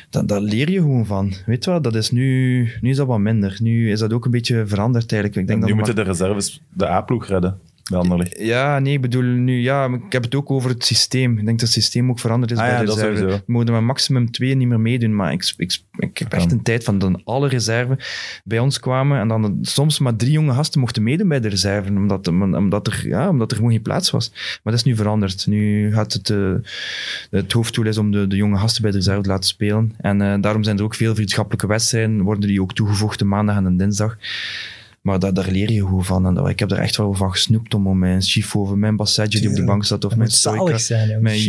[0.10, 1.34] dan, dan leer je gewoon van.
[1.46, 3.58] Weet je wel, dat is nu, nu is dat wat minder.
[3.62, 5.42] Nu is dat ook een beetje veranderd eigenlijk.
[5.42, 8.40] Ik denk nu dat moeten maar- de reserves de A-ploeg redden bij Anderlecht.
[8.40, 11.38] ja, nee, ik bedoel nu, ja, ik heb het ook over het systeem.
[11.38, 13.26] Ik denk dat het systeem ook veranderd is Ah bij ja, reserve.
[13.26, 16.62] We mogen maar maximum twee niet meer meedoen, maar ik, ik, ik heb echt een
[16.62, 17.98] tijd van dan alle reserve
[18.44, 21.90] bij ons kwamen en dan soms maar drie jonge gasten mochten meedoen bij de reserve,
[21.90, 24.30] omdat, omdat, er, ja, omdat er gewoon geen plaats was.
[24.34, 25.48] Maar dat is nu veranderd.
[25.48, 26.54] Nu gaat het, eh,
[27.30, 29.94] het hoofddoel is om de, de jonge gasten bij de reserve te laten spelen.
[29.98, 33.56] En eh, daarom zijn er ook veel vriendschappelijke wedstrijden, worden die ook toegevoegd de maandag
[33.56, 34.18] en de dinsdag.
[35.06, 36.26] Maar dat, daar leer je gewoon van.
[36.26, 38.96] En dat, ik heb er echt wel van gesnoept om, om mijn Schifo of mijn
[38.96, 40.06] Basseggio die op de bank zat.
[40.06, 40.62] Of mijn Stoika.
[41.22, 41.40] Mijn.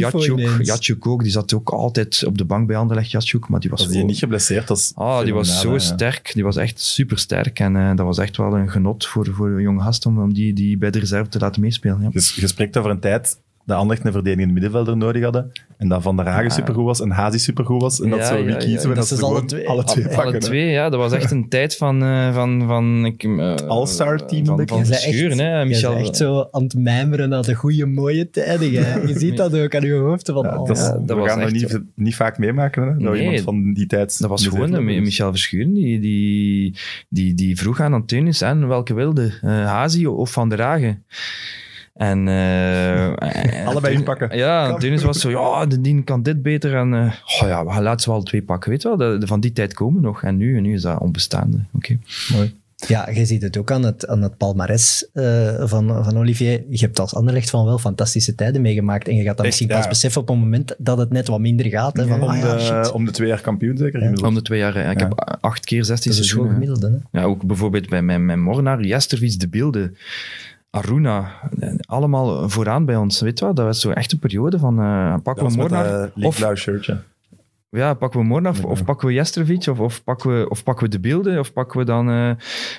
[0.67, 3.49] Jatjouk ook, die zat ook altijd op de bank bij Anderlecht, Jatjouk.
[3.49, 6.31] Maar die was die gewoon- niet geblesseerd, dat is Ah, die was zo sterk.
[6.35, 7.59] Die was echt super sterk.
[7.61, 10.33] En eh, dat was echt wel een genot voor, voor een jonge gast om, om
[10.35, 12.01] die, die bij de reserve te laten meespelen.
[12.03, 12.09] Ja.
[12.13, 15.53] Je, je spreekt over een tijd dat Anderlecht een verdedigende middenvelder nodig hadden.
[15.79, 16.51] En dat Van der Hagen Ja.
[16.51, 18.01] supergoed was en Hazi supergoed was.
[18.01, 18.89] En dat Ja, zo, wie ja, kiezen ja.
[18.89, 18.95] we?
[18.95, 19.69] Dat ze is alle twee.
[19.69, 20.23] alle twee pakken.
[20.23, 20.39] Alle hè.
[20.41, 20.89] twee, ja.
[20.89, 22.03] Dat was echt een tijd van...
[22.03, 24.79] eh, van, van ik, eh, All-star team, Van, denk van.
[24.79, 25.61] Je verschuren, hè.
[25.61, 28.73] je Michel, bent echt zo aan het mijmeren naar de goede, mooie tijden.
[28.85, 28.95] hè.
[29.01, 30.31] Je ziet dat ook aan je hoofd.
[30.31, 32.83] Van, Ja, oh, dat is- Ja, dat we was gaan dat niet, niet vaak meemaken.
[32.83, 32.89] Hè?
[32.89, 36.75] Dat Nee, iemand van die tijd Dat was gewoon Michel Verschuren, die, die,
[37.09, 41.05] die, die vroeg aan Antonis aan welke wilde, eh Hazi of Van der Hagen.
[41.97, 43.07] En, eh,
[43.61, 44.37] en Allebei inpakken.
[44.37, 46.75] Ja, Antonis was zo, ja, de dien kan dit beter.
[46.75, 48.71] En eh, oh ja, we gaan laten ze wel twee pakken.
[48.71, 50.23] Weet je wel, de, de van die tijd komen nog.
[50.23, 51.59] En nu, en nu is dat onbestaande.
[51.73, 51.99] Oké.
[52.33, 52.55] Mooi.
[52.77, 56.65] Ja, je ziet het ook aan het, aan het palmares uh, van, van Olivier.
[56.69, 59.09] Je hebt als Anderlecht van wel fantastische tijden meegemaakt.
[59.09, 59.77] En je gaat dat misschien ja.
[59.77, 61.97] pas beseffen op het moment dat het net wat minder gaat.
[61.97, 64.25] Hè, van, om, ah, de, ja, om de twee jaar kampioen zeker?
[64.25, 64.77] Om de twee jaar.
[64.77, 66.55] Ik heb acht keer 16 Dat is een seizoenen.
[66.55, 67.03] schoon gemiddelde.
[67.11, 67.21] Hè?
[67.21, 69.97] Ja, ook bijvoorbeeld bij mijn, mijn Mornar, de beelden.
[70.77, 71.31] Aruna,
[71.81, 73.21] allemaal vooraan bij ons.
[73.21, 73.57] Weet je wat?
[73.57, 76.11] Dat was zo echt een periode van uh, pakken we Mornar.
[76.15, 76.99] of shirtje.
[77.77, 80.85] Ja, pakken we Mornar of, of pakken we Jestrovic of, of, pakken we, of pakken
[80.85, 82.31] we de beelden of pakken we dan uh,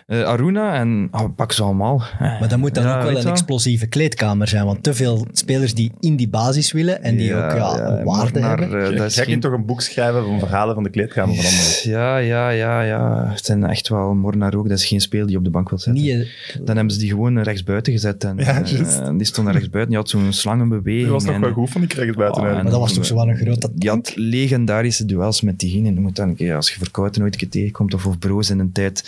[0.07, 2.03] uh, Aruna en oh, pakken ze allemaal.
[2.19, 5.73] Maar dat moet dan ja, ook wel een explosieve kleedkamer zijn, want te veel spelers
[5.73, 8.93] die in die basis willen en die ja, ook ja, waarde hebben.
[8.93, 11.89] Uh, Jij toch een boek schrijven van verhalen van de kleedkamer van anderen?
[11.89, 13.27] Ja, ja, ja, ja.
[13.29, 14.69] Het zijn echt wel Mornar ook.
[14.69, 16.03] Dat is geen speel die op de bank wil zetten.
[16.03, 16.27] Niet,
[16.61, 18.61] dan hebben ze die gewoon rechtsbuiten gezet en ja,
[19.17, 19.87] die stond rechtsbuiten.
[19.87, 21.03] Die had zo'n slangenbeweging.
[21.03, 22.41] Die was nog en, wel goed van die rechtsbuiten.
[22.41, 24.13] Oh, Oh, maar dat was toch zo wel een grote Die had
[24.87, 27.49] legendarische duels met die je moet dan een keer, als je verkouden nooit een keer
[27.49, 29.03] tegenkomt, of, of broos in een tijd,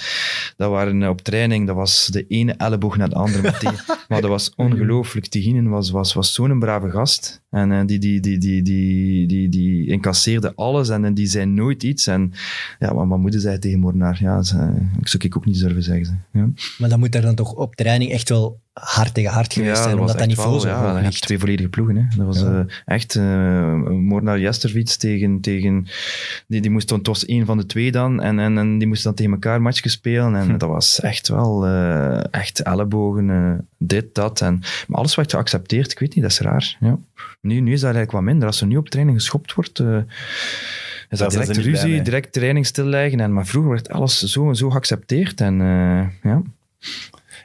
[0.57, 3.51] dat waren op training, dat was de ene elleboog naar de andere
[4.09, 5.27] maar dat was ongelooflijk.
[5.27, 7.38] Tiginen was, was, was zo'n brave gast.
[7.49, 11.45] En uh, die, die, die, die, die, die, die incasseerde alles en, en die zei
[11.45, 12.07] nooit iets.
[12.07, 12.33] En
[12.79, 15.83] ja, wat mijn moeder zei tegen Mornaar, ja, ze, ik zou ik ook niet durven
[15.83, 16.23] zeggen.
[16.33, 16.49] Ja.
[16.77, 19.83] Maar dan moet er dan toch op training echt wel hard tegen hard geweest ja,
[19.83, 21.95] zijn, dat omdat dat niveau wel, zo ja, hoog twee volledige ploegen.
[21.95, 22.03] Hè.
[22.17, 22.59] Dat was ja.
[22.59, 25.41] uh, echt uh, Mornar Jestervits tegen...
[25.41, 25.87] tegen
[26.47, 29.05] die, die moest dan, was één van de twee dan, en, en, en die moesten
[29.07, 30.35] dan tegen elkaar matchjes spelen.
[30.35, 30.57] En hm.
[30.57, 34.41] dat was echt wel uh, echt ellebogen, dit, dat.
[34.41, 36.77] En, maar alles werd geaccepteerd, ik weet niet, dat is raar.
[36.79, 36.97] Ja.
[37.41, 38.47] Nu, nu is dat eigenlijk wat minder.
[38.47, 39.79] Als er nu op training geschopt wordt...
[41.09, 43.19] is dat direct ruzie, direct training stilleggen.
[43.19, 45.41] En, maar vroeger werd alles zo, zo geaccepteerd.
[45.41, 45.55] En
[46.23, 46.41] ja...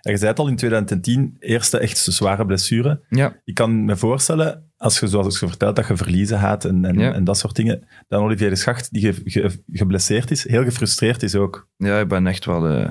[0.04, 3.00] Ja, je zei het al in 2010, eerste echt zware blessure.
[3.08, 3.36] Ja.
[3.44, 6.84] Ik kan me voorstellen, als je zoals ik je verteld, dat je verliezen gaat en,
[6.84, 7.12] en, ja.
[7.12, 11.22] en, dat soort dingen, dan Olivier de Schacht, die ge, ge, geblesseerd is, heel gefrustreerd
[11.22, 11.68] is ook.
[11.76, 12.88] Ja, ik ben echt wel uh,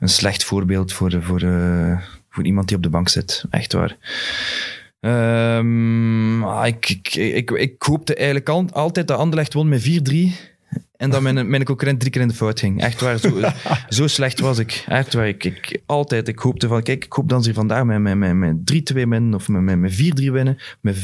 [0.00, 2.00] een slecht voorbeeld voor, voor, uh,
[2.30, 3.44] voor iemand die op de bank zit.
[3.50, 3.96] Echt waar.
[5.00, 10.48] Um, ik, ik, ik, ik, hoopte eigenlijk al, altijd dat Anderlecht won met 4-3.
[10.96, 12.80] En dat mijn, mijn concurrent drie keer in de fout ging.
[12.80, 13.40] Echt waar, zo,
[13.88, 14.84] zo slecht was ik.
[14.88, 18.00] Echt waar, ik, ik, altijd, ik hoopte van, kijk, ik hoop dan ze vandaag met,
[18.00, 21.00] met, met, met 3-2 winnen, of met, met 4-3 winnen, met 5-4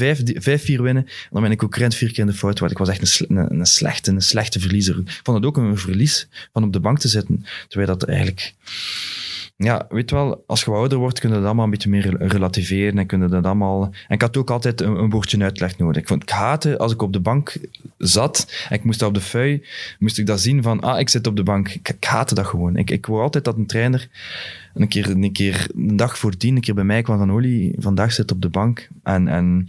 [0.64, 2.70] winnen, en dan mijn concurrent vier keer in de fout was.
[2.70, 4.98] Ik was echt een, een, een, slechte, een slechte verliezer.
[4.98, 8.54] Ik vond het ook een verlies van op de bank te zitten, terwijl dat eigenlijk...
[9.58, 12.98] Ja, weet wel, als je ouder wordt, kun je dat allemaal een beetje meer relativeren
[12.98, 13.82] en kun je dat allemaal...
[13.82, 16.02] En ik had ook altijd een, een woordje uitleg nodig.
[16.02, 17.56] Ik vond ik haatte als ik op de bank
[17.98, 19.64] zat en ik moest dat op de fui,
[19.98, 21.68] moest ik dat zien van, ah, ik zit op de bank.
[21.68, 22.76] Ik, ik haatte dat gewoon.
[22.76, 24.08] Ik, ik wou altijd dat een trainer
[24.74, 28.12] een keer, een keer een dag voordien, een keer bij mij kwam van, Oli, vandaag
[28.12, 28.88] zit op de bank.
[29.02, 29.68] En, en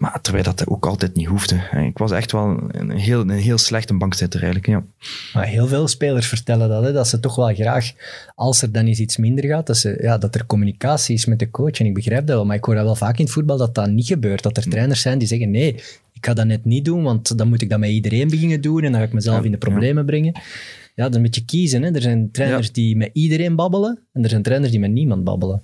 [0.00, 1.56] maar terwijl dat ook altijd niet hoefde.
[1.86, 4.72] Ik was echt wel een heel, een heel slechte bankzitter eigenlijk.
[4.72, 4.84] Ja.
[5.32, 7.92] Maar heel veel spelers vertellen dat, hè, dat ze toch wel graag,
[8.34, 11.38] als er dan eens iets minder gaat, dat, ze, ja, dat er communicatie is met
[11.38, 11.80] de coach.
[11.80, 13.74] En ik begrijp dat wel, maar ik hoor dat wel vaak in het voetbal dat
[13.74, 14.42] dat niet gebeurt.
[14.42, 15.74] Dat er trainers zijn die zeggen, nee,
[16.12, 18.82] ik ga dat net niet doen, want dan moet ik dat met iedereen beginnen doen
[18.82, 20.08] en dan ga ik mezelf ja, in de problemen ja.
[20.08, 20.40] brengen.
[20.94, 21.82] Ja, dan moet je kiezen.
[21.82, 21.94] Hè.
[21.94, 22.72] Er zijn trainers ja.
[22.72, 25.62] die met iedereen babbelen en er zijn trainers die met niemand babbelen.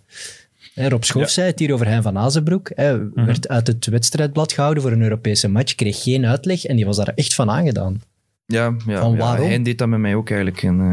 [0.76, 1.28] Rob Schoof ja.
[1.28, 2.70] zei het hier over Hein van Azenbroek.
[2.74, 3.26] Hij mm -hmm.
[3.26, 6.96] werd uit het wedstrijdblad gehouden voor een Europese match, kreeg geen uitleg en die was
[6.96, 8.00] daar echt van aangedaan.
[8.46, 9.44] Ja, ja, van waarom?
[9.44, 10.62] ja hij deed dat met mij ook eigenlijk.
[10.62, 10.92] En, uh,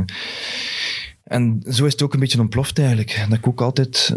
[1.24, 3.26] en zo is het ook een beetje ontploft eigenlijk.
[3.30, 4.16] Dat ik ook altijd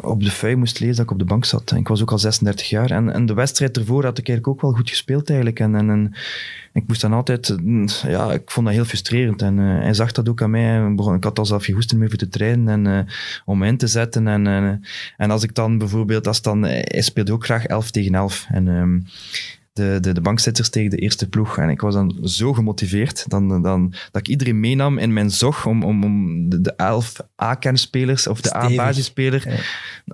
[0.00, 1.72] op de fui moest lezen dat ik op de bank zat.
[1.72, 2.90] Ik was ook al 36 jaar.
[2.90, 5.60] En, en de wedstrijd ervoor had ik eigenlijk ook wel goed gespeeld eigenlijk.
[5.60, 6.14] En, en, en
[6.72, 7.56] ik moest dan altijd...
[8.06, 9.42] Ja, ik vond dat heel frustrerend.
[9.42, 10.92] En uh, hij zag dat ook aan mij.
[11.14, 13.12] Ik had al zelf geen goesting meer voor te trainen en uh,
[13.44, 14.28] om in te zetten.
[14.28, 14.72] En, uh,
[15.16, 16.26] en als ik dan bijvoorbeeld...
[16.26, 18.46] Als dan, hij speelde ook graag 11 tegen 11.
[18.48, 18.66] En...
[18.66, 19.06] Um,
[19.74, 21.58] de, de, de bankzitters tegen de eerste ploeg.
[21.58, 25.66] En ik was dan zo gemotiveerd dan, dan, dat ik iedereen meenam in mijn zog
[25.66, 29.50] om, om, om de, de elf A-kernspelers of de A-basisspeler.
[29.50, 29.56] Ja.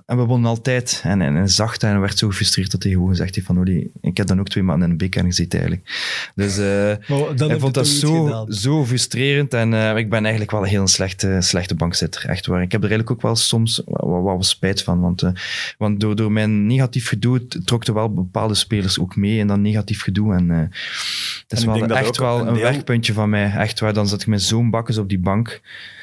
[0.05, 1.01] En we wonnen altijd.
[1.03, 3.59] En, en, en zag dat en werd zo gefrustreerd dat hij gewoon gezegd heeft van
[3.59, 5.89] Oli, ik heb dan ook twee maanden in een B-kern gezeten eigenlijk.
[6.35, 10.67] Dus uh, ik vond dat zo, zo frustrerend en uh, ik ben eigenlijk wel een
[10.67, 12.25] heel slechte, slechte bankzitter.
[12.25, 12.61] Echt waar.
[12.61, 14.99] Ik heb er eigenlijk ook wel soms wat, wat spijt van.
[14.99, 15.29] Want, uh,
[15.77, 20.35] want door, door mijn negatief gedoe trokten wel bepaalde spelers ook mee negatief gedoe.
[20.35, 20.59] En uh,
[21.47, 22.63] dat is wel echt wel een, een deel...
[22.63, 23.51] wegpuntje van mij.
[23.51, 25.61] Echt waar, dan zat ik met zo'n bakkes op die bank.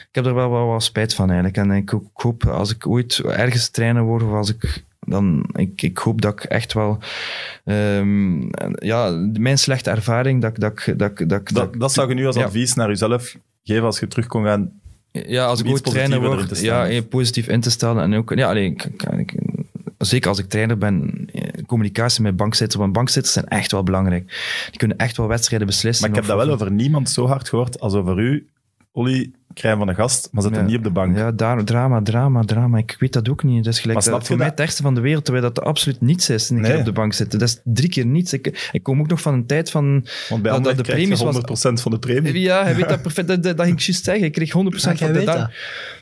[0.09, 1.57] Ik heb er wel wel spijt van eigenlijk.
[1.57, 5.83] En ik, ik hoop, als ik ooit ergens trainer word, of als ik dan, ik,
[5.83, 6.99] ik hoop dat ik echt wel,
[7.65, 12.27] um, ja, mijn slechte ervaring, dat dat dat dat, dat, dat, dat zou je nu
[12.27, 12.45] als ja.
[12.45, 14.71] advies naar jezelf geven als je terug kon gaan.
[15.13, 18.03] Ja, als ik ooit trainer word, ja, positief in te stellen.
[18.03, 18.85] En ook, ja, alleen, ik,
[19.17, 19.35] ik,
[19.99, 21.29] zeker als ik trainer ben,
[21.67, 24.27] communicatie met bankzitters, want bankzitters zijn echt wel belangrijk.
[24.71, 26.11] Die kunnen echt wel wedstrijden beslissen.
[26.11, 28.49] Maar ik heb dat wel over niemand zo hard gehoord als over u,
[28.93, 30.67] Olly, krijgen van een gast, maar zet hem Ja.
[30.69, 31.17] niet op de bank.
[31.17, 32.79] Ja, daar, drama, drama, drama.
[32.79, 33.65] Ik weet dat ook niet.
[33.65, 35.45] Dat is gelijk Maar snap dat, je voor mij het ergste van de wereld, terwijl
[35.53, 36.51] dat absoluut niets is.
[36.51, 36.79] En ik Nee.
[36.79, 37.39] op de bank zitten.
[37.39, 38.33] Dat is drie keer niets.
[38.33, 40.05] Ik, ik kom ook nog van een tijd van...
[40.29, 42.41] Want bij dat- de krijg je premies was- 100% van de premie.
[42.41, 43.29] Ja, hij weet dat perfect.
[43.29, 44.25] Dat, dat, dat ging ik juist zeggen.
[44.25, 45.37] Ik kreeg 100% Ah, van jij de weet dag.
[45.37, 45.51] dat.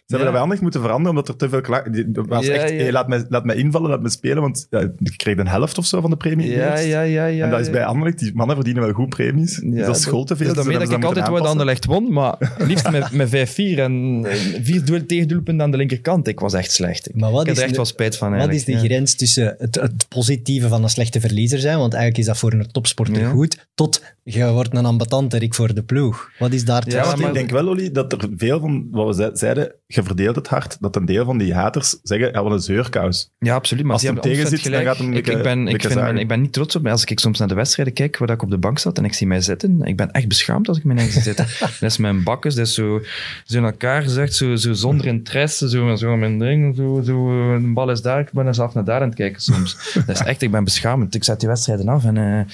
[0.06, 2.26] Ze hebben dat bij Anderlecht moeten veranderen, omdat er te veel klachten...
[2.28, 2.76] was Ja, echt, ja.
[2.76, 5.78] hey, laat, mij, laat mij invallen, laat me spelen, want ja, ik kreeg de helft
[5.78, 7.44] of zo van de premie Ja, ja, ja, ja.
[7.44, 9.60] en dat is bij Anderlecht, die mannen verdienen wel goed premies.
[9.64, 10.46] Ja, dus dat school te veel.
[10.46, 11.46] Dus dus dat ik hebben ze altijd wat.
[11.50, 16.28] Anderlecht won, maar liefst met, met 5-4 en eh, vier doel, tegendoelpunten aan de linkerkant.
[16.28, 17.08] Ik was echt slecht.
[17.14, 18.78] Maar wat ik heb is er echt de- wel spijt van Wat is de ja.
[18.78, 22.52] grens tussen het, het positieve van een slechte verliezer zijn, want eigenlijk is dat voor
[22.52, 23.28] een topsporter Ja.
[23.30, 26.30] goed, tot je wordt een ambetanterik voor de ploeg.
[26.38, 28.88] Wat is daar Ja, Ja, want maar- ik denk wel, Oli, dat er veel van
[28.90, 32.30] wat we ze- zeiden, je verdeelt het hard, dat een deel van die haters zeggen,
[32.32, 33.30] ja, wat een zeurkous.
[33.38, 33.84] Ja, absoluut.
[33.84, 36.18] Maar Als hebben hem ontzettend tegenzit, dan gaat hem ik, ik, ben, ik, vind, zagen.
[36.18, 36.92] ik ben niet trots op mij.
[36.92, 39.12] Als ik soms naar de wedstrijden kijk, waar ik op de bank zat en ik
[39.12, 41.46] zie mij zitten, ik ben echt beschaamd als ik mij zie zitten.
[41.80, 43.00] dat is mijn bakkes, dat is zo,
[43.44, 47.74] zo in elkaar gezegd, zo, zo zonder interesse, zo, zo mijn ding, zo, zo, een
[47.74, 49.76] bal is daar, ik ben af naar daar aan het kijken soms.
[50.06, 51.14] dat is echt, ik ben beschaamd.
[51.14, 52.44] Ik zet die wedstrijden af en, eh,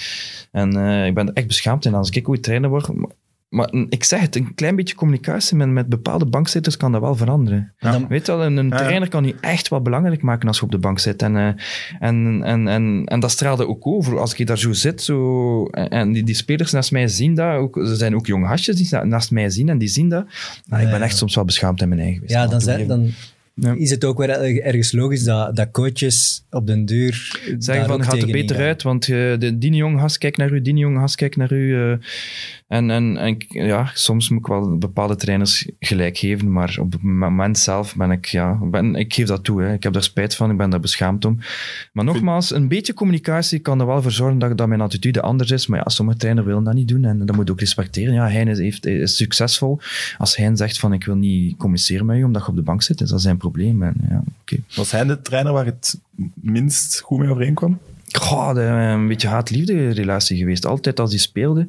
[0.51, 1.87] en eh, ik ben er echt beschaamd.
[1.87, 2.89] En als ik ooit trainer word...
[3.53, 7.17] Maar, ik zeg het, een klein beetje communicatie met, met bepaalde bankzitters kan dat wel
[7.17, 7.73] veranderen.
[7.79, 10.63] En dan- Weet je wel, een, trainer kan je echt wel belangrijk maken als je
[10.65, 11.23] op de bank zit.
[11.23, 11.47] En, eh,
[12.01, 14.19] en, en, en, en dat straalde ook over.
[14.19, 17.57] Als ik daar zo zit, zo, en- die, die spelers naast mij zien dat.
[17.57, 20.25] Ook, er zijn ook jonge hasjes die na- naast mij zien en die zien dat.
[20.67, 22.23] Nou, ik ben echt soms wel beschaamd in mijn eigen.
[22.27, 23.11] Ja, dan, zijn, dan
[23.55, 23.75] Ja.
[23.79, 28.05] is het ook weer er- ergens logisch dat, dat coaches op den duur Zeggen van,
[28.05, 30.99] gaat er beter uit, want uh, de, die jonge gast kijkt naar u, die jonge
[30.99, 31.91] gast kijkt naar u.
[31.93, 31.99] eh,
[32.73, 37.03] en en, en ja, soms moet ik wel bepaalde trainers gelijk geven, maar op het
[37.03, 39.63] moment zelf ben ik, ja, ben, ik geef dat toe.
[39.63, 39.73] Hè.
[39.73, 41.39] Ik heb daar spijt van, ik ben daar beschaamd om.
[41.93, 45.51] Maar nogmaals, een beetje communicatie kan er wel voor zorgen dat, dat mijn attitude anders
[45.51, 45.67] is.
[45.67, 48.15] Maar ja, sommige trainers willen dat niet doen en dat moet je ook respecteren.
[48.15, 49.81] Ja, hij is, heeft, is succesvol.
[50.19, 52.83] Als hij zegt van, ik wil niet communiceren met u omdat je op de bank
[52.83, 53.83] zit, is dat zijn probleem.
[53.83, 54.23] En, ja.
[54.75, 55.99] Was hij de trainer waar het
[56.35, 57.79] minst goed mee overeenkwam?
[58.13, 60.67] Goh, een beetje haat-liefde relatie geweest.
[60.67, 61.67] Altijd als hij speelde.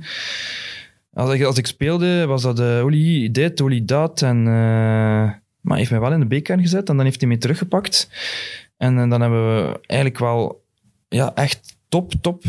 [1.13, 4.21] Als ik, als ik speelde, was dat uh, Oli dit, Oli dat.
[4.21, 7.29] En, uh, maar hij heeft mij wel in de B-kern gezet en dan heeft hij
[7.29, 8.09] mij teruggepakt.
[8.77, 10.63] En, en dan hebben we eigenlijk wel
[11.07, 12.43] ja, echt top, top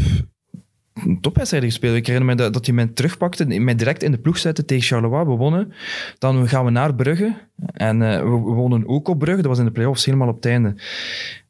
[1.21, 1.97] topwedstrijden gespeeld.
[1.97, 4.85] Ik herinner me dat, dat hij mij terugpakte, mij direct in de ploeg zette tegen
[4.85, 5.25] Charleroi.
[5.25, 5.73] We wonnen.
[6.19, 7.35] Dan gaan we naar Brugge.
[7.73, 9.43] En we, wonnen ook op Brugge.
[9.43, 10.75] Dat was in de play-offs helemaal op het einde.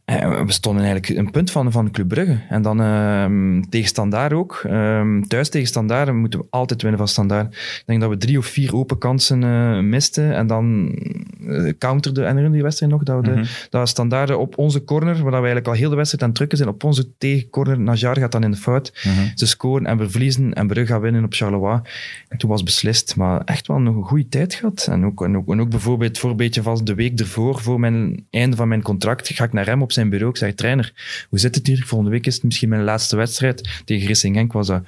[0.05, 2.39] En we stonden eigenlijk een punt van, van Club Brugge.
[2.49, 4.63] En dan uh, tegen Standaard ook.
[4.67, 7.55] Uh, thuis tegen Standaard moeten we altijd winnen van Standaard.
[7.55, 10.35] Ik denk dat we drie of vier open kansen uh, misten.
[10.35, 10.95] En dan
[11.41, 13.45] uh, counterde, en die wedstrijd nog, dat we de, Mhm.
[13.71, 16.59] dat Standaard op onze corner, waar we eigenlijk al heel de wedstrijd aan het drukken
[16.59, 18.93] zijn, op onze tegencorner, Najar gaat dan in de fout.
[19.35, 21.81] Ze scoren en we verliezen en Brugge gaat winnen op Charleroi.
[22.29, 24.87] En toen was beslist, maar echt wel nog een goede tijd gehad.
[24.91, 28.27] En ook, en ook, en ook bijvoorbeeld het voorbeeldje van de week ervoor, voor mijn
[28.31, 30.31] einde van mijn contract, ga ik naar hem op zijn bureau.
[30.31, 30.93] Ik zeg, trainer,
[31.29, 31.85] hoe zit het hier?
[31.87, 33.83] Volgende week is het misschien mijn laatste wedstrijd.
[33.85, 34.83] Tegen Racing Genk was dat.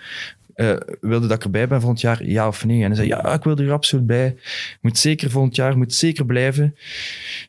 [0.57, 2.83] Uh, wilde dat ik erbij ben volgend jaar, ja of nee?
[2.83, 4.37] En hij zei, ja, ik wil er absoluut bij.
[4.81, 6.77] Moet zeker volgend jaar, moet zeker blijven.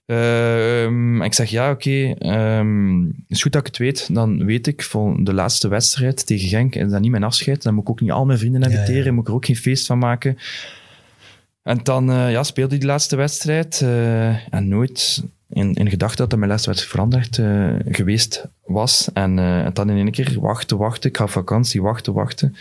[0.05, 2.15] Uh, ik zeg, ja, oké.
[2.19, 2.59] Okay.
[2.59, 4.13] Um, is goed dat ik het weet.
[4.13, 7.63] Dan weet ik, voor de laatste wedstrijd tegen Genk, is dat niet mijn afscheid.
[7.63, 8.95] Dan moet ik ook niet al mijn vrienden inviteren.
[8.95, 9.11] Ja, ja.
[9.11, 10.37] Moet ik er ook geen feest van maken.
[11.63, 13.81] En dan uh, ja, speelde hij die laatste wedstrijd.
[13.83, 19.09] Uh, en nooit in, in gedachte dat dat mijn laatste wedstrijd veranderd uh, geweest was.
[19.13, 21.09] En, uh, en dan in één keer wachten, wachten.
[21.09, 22.55] Ik ga op vakantie, wachten, wachten.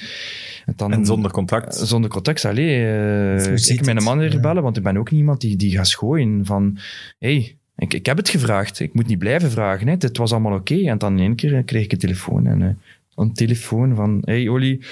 [0.66, 1.74] En, dan, en zonder contact?
[1.74, 2.44] Zonder contact.
[2.44, 5.88] Allee, uh, ik mijn man weer bellen, want ik ben ook niemand die, die gaat
[5.88, 6.78] schooien van...
[7.18, 8.80] Hey, ik, ik heb het gevraagd.
[8.80, 9.86] Ik moet niet blijven vragen.
[9.86, 9.92] Hè.
[9.98, 10.72] Het was allemaal oké.
[10.72, 10.86] Okay.
[10.86, 12.46] En dan in één keer kreeg ik een telefoon.
[12.46, 12.68] En, uh,
[13.14, 14.22] een telefoon van...
[14.24, 14.82] Hey, Oli, uh,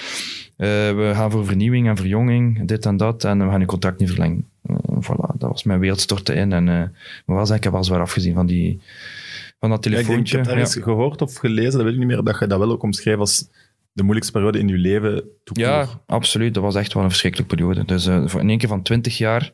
[0.57, 3.23] we gaan voor vernieuwing en verjonging, dit en dat.
[3.23, 4.45] En we gaan je contract niet verlengen.
[4.69, 6.53] Uh, voilà, was mijn wereld stortte in.
[6.53, 6.83] En, uh,
[7.25, 8.81] maar was, ik heb wel zwaar afgezien van, die,
[9.59, 10.35] van dat telefoontje.
[10.35, 10.81] Ja, ik, heb ergens ja.
[10.81, 13.49] gehoord of gelezen, dat weet ik niet meer, dat je dat wel ook omschreef als
[13.91, 15.23] de moeilijkste periode in je leven.
[15.43, 16.53] Ja, absoluut.
[16.53, 17.85] Dat was echt wel een verschrikkelijke periode.
[17.85, 19.53] Dus uh, in één keer van twintig jaar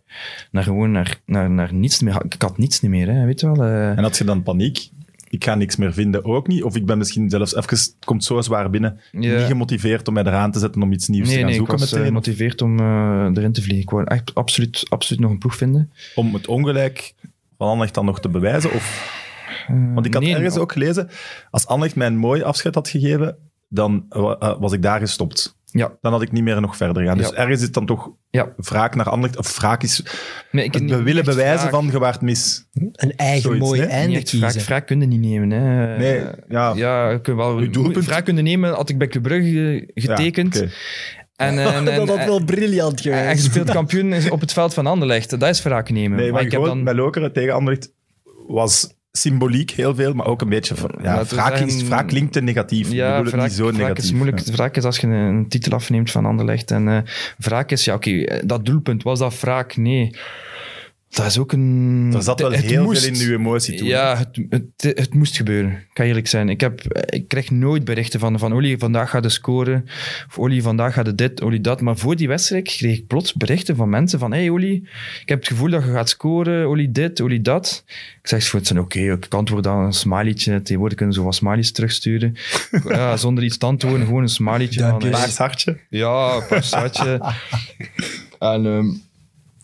[0.51, 2.25] naar gewoon naar, naar, naar niets meer.
[2.25, 3.65] Ik had niets niet meer, hè, weet je wel.
[3.65, 4.89] Uh, en had je dan paniek?
[5.31, 6.63] Ik ga niks meer vinden, ook niet.
[6.63, 9.19] Of ik ben misschien zelfs even, het komt zo zwaar binnen, ja.
[9.19, 11.73] niet gemotiveerd om mij eraan te zetten om iets nieuws nee, te gaan nee, zoeken
[11.73, 12.07] ik was meteen.
[12.07, 13.81] gemotiveerd om uh, erin te vliegen.
[13.81, 15.91] Ik wou echt absoluut, absoluut nog een ploeg vinden.
[16.15, 17.13] Om het ongelijk
[17.57, 18.71] van Anderlecht dan nog te bewijzen?
[18.71, 19.19] Of...
[19.69, 21.09] Uh, Want ik had nee, ergens ook gelezen,
[21.51, 24.05] als Anderlecht mij een mooi afscheid had gegeven, dan
[24.59, 25.55] was ik daar gestopt.
[25.71, 25.97] Ja.
[26.01, 27.17] Dan had ik niet meer nog verder gaan.
[27.17, 27.35] Dus ja.
[27.35, 28.53] ergens is het dan toch ja.
[28.57, 29.37] wraak naar Anderlecht.
[29.37, 30.03] Of wraak is...
[30.51, 31.71] Nee, ik, het niet, willen bewijzen vraag.
[31.71, 32.67] van gewaard mis.
[32.73, 33.87] Een eigen Zoiets, mooi hè?
[33.87, 34.39] einde kiezen.
[34.39, 35.51] Vraag, vraag kun je niet nemen.
[35.51, 35.97] Hè.
[35.97, 36.73] Nee, ja.
[36.75, 38.73] Ja, ik kun wel doelpunt- vraag kunnen nemen.
[38.73, 40.55] Had ik bij Club Brugge getekend.
[40.55, 40.71] Ja, oké.
[41.35, 43.43] En, en, en, dat had en- wel briljant en je geweest.
[43.43, 45.39] speelt kampioen is op het veld van Anderlecht.
[45.39, 46.17] Dat is wraak nemen.
[46.17, 46.83] Nee, maar, maar ik heb dan...
[46.83, 47.93] bij Lokeren tegen Anderlecht
[48.47, 50.75] was symboliek heel veel, maar ook een beetje...
[51.01, 52.87] Ja, wraak, is, wraak klinkt te negatief.
[52.87, 54.03] Ik Ja, het wraak, niet zo negatief.
[54.03, 54.39] is moeilijk.
[54.39, 54.51] Ja.
[54.51, 56.71] Wraak is als je een, titel afneemt van Anderlecht.
[56.71, 56.97] En eh
[57.37, 59.77] wraak is, ja oké, eh, dat doelpunt, was dat wraak?
[59.77, 60.15] Nee.
[61.11, 62.11] Dat is ook een...
[62.13, 63.03] Er zat wel het heel moest.
[63.03, 63.87] veel in uw emotie toen.
[63.87, 65.71] Ja, het, het, het moest gebeuren.
[65.71, 66.49] Ik kan eerlijk zijn.
[66.49, 69.85] Ik, heb, ik krijg nooit berichten van, van Oli, vandaag gaat de scoren.
[70.27, 71.81] Of Oli, vandaag gaat de dit, Oli dat.
[71.81, 74.73] Maar voor die wedstrijd kreeg ik plots berichten van mensen van hey Oli,
[75.21, 76.67] ik heb het gevoel dat je gaat scoren.
[76.67, 77.83] Oli dit, Oli dat.
[78.21, 80.61] Ik zeg voor het zijn oké, ik antwoord dan een smileytje.
[80.61, 82.35] Tegenwoordig kunnen ze wat smileys terugsturen.
[82.87, 84.83] ja, zonder iets te antwoorden, gewoon een smileytje.
[84.83, 85.77] hey, Paars hartje.
[85.89, 87.33] ja, een passatje.
[88.39, 88.87] en ehm,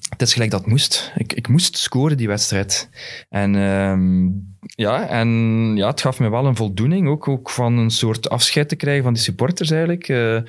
[0.10, 1.12] het is gelijk dat moest.
[1.16, 2.90] Ik, ik moest scoren die wedstrijd.
[3.30, 4.30] En ehm,
[4.60, 5.30] ja, en
[5.76, 9.04] ja, het gaf me wel een voldoening, ook, ook van een soort afscheid te krijgen
[9.04, 10.10] van die supporters eigenlijk.
[10.10, 10.40] Eh,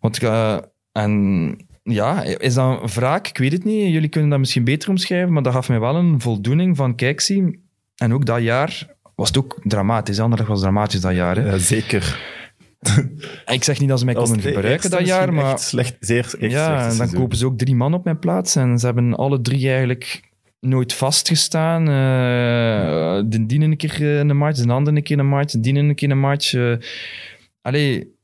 [0.00, 0.58] want eh,
[0.92, 3.28] en ja, is dat een wraak?
[3.28, 3.92] Ik weet het niet.
[3.92, 7.20] Jullie kunnen dat misschien beter omschrijven, maar dat gaf mij wel een voldoening van, kijk,
[7.20, 7.62] zie,
[7.96, 10.20] en ook dat jaar was het ook dramatisch.
[10.20, 11.36] Anderlecht was dramatisch dat jaar.
[11.36, 11.50] Hè.
[11.50, 12.36] Ja, zeker.
[13.46, 16.34] Ik zeg niet dat ze mij konden de gebruiken dat jaar, maar echt slecht, zeer
[16.38, 17.18] echt ja, en dan seizoen.
[17.18, 18.56] kopen ze ook drie man op mijn plaats.
[18.56, 20.20] En ze hebben alle drie eigenlijk
[20.60, 21.88] nooit vastgestaan.
[21.88, 22.98] Eh
[23.28, 25.94] de die een keer eh, een match, de andere een keer een match, die een
[25.94, 26.54] keer een match.
[26.54, 26.76] Eh,
[27.62, 28.16] allee,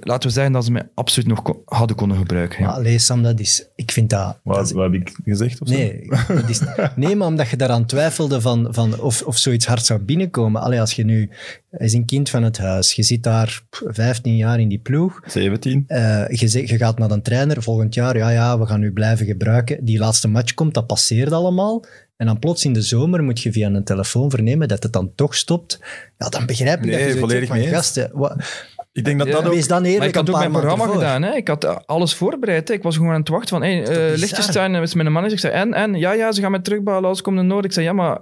[0.00, 2.62] laten we zeggen dat ze mij absoluut nog hadden kunnen gebruiken.
[2.62, 2.70] ja.
[2.70, 3.66] Allee, Sam, dat is...
[3.76, 4.20] Ik vind dat...
[4.20, 5.60] dat Wat, is- wat heb ik gezegd?
[5.60, 5.74] Of zo?
[5.74, 6.60] Nee, dat is,
[6.96, 10.62] nee, maar omdat je daaraan twijfelde van, van of, of zoiets hard zou binnenkomen.
[10.62, 11.30] Allee, als je nu...
[11.70, 12.92] Hij is een kind van het huis.
[12.92, 15.20] Je zit daar pff, 15 jaar in die ploeg.
[15.26, 15.84] 17.
[15.86, 18.16] Eh, je, zegt- je gaat naar een trainer volgend jaar.
[18.16, 19.84] Ja, ja, we gaan u blijven gebruiken.
[19.84, 21.84] Die laatste match komt, dat passeert allemaal.
[22.16, 25.12] En dan plots in de zomer moet je via een telefoon vernemen dat het dan
[25.14, 25.80] toch stopt.
[26.18, 28.10] Ja, dan begrijp ik Nee, dat je zoiets volledig van gasten.
[28.12, 28.36] Wat,
[28.94, 29.32] Ik denk dat Ja.
[29.32, 29.52] dat ook...
[29.52, 30.94] wees dan Maar eerlijk ik had een ook mijn programma voor.
[30.94, 31.22] gedaan.
[31.22, 31.34] Hè.
[31.34, 32.68] Ik had eh, alles voorbereid.
[32.68, 32.74] Hè.
[32.74, 34.18] Ik was gewoon aan het wachten van, hey, eh, bizar?
[34.18, 35.32] Liechtenstein is mijn manager.
[35.32, 35.94] Ik zei, en, en?
[35.94, 37.06] Ja, ja, ze gaan mij terugbouwen.
[37.06, 37.64] Alles komt naar Noord.
[37.64, 38.20] Ik zei, ja, maar...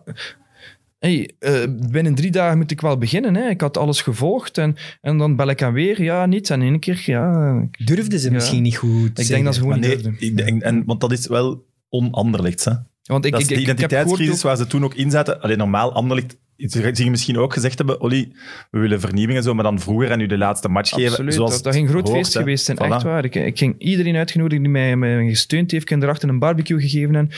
[0.98, 1.54] Hey, eh,
[1.90, 3.34] binnen drie dagen moet ik wel beginnen.
[3.36, 3.48] Hè.
[3.48, 6.02] Ik had alles gevolgd en, en dan bel ik aan weer.
[6.02, 6.50] Ja, niets.
[6.50, 7.52] En in één keer, ja...
[7.70, 8.32] Ik, Durfden ze Ja.
[8.32, 10.16] misschien niet goed ik denk dat ze gewoon niet nee, durfden.
[10.28, 12.72] ik denk, en, want dat is wel onaanderlichts, hè.
[13.02, 14.84] Want ik, dat is ik, de ik, ik heb gehoord identiteitscrisis ook- waar ze toen
[14.84, 15.40] ook in zaten.
[15.40, 16.36] Alleen normaal, Anderlicht,
[16.70, 18.32] zie je misschien ook gezegd hebben, Olly,
[18.70, 21.10] we willen vernieuwing en zo, maar dan vroeger en nu de laatste match geven.
[21.10, 22.80] Absoluut, dat, dat ging een groot hoort, feest geweest zijn, Voilà.
[22.80, 23.24] echt waar.
[23.24, 25.82] Ik, ik ging iedereen uitgenodigd die mij, mij gesteund heeft.
[25.82, 27.30] Ik heb erachter een barbecue gegeven en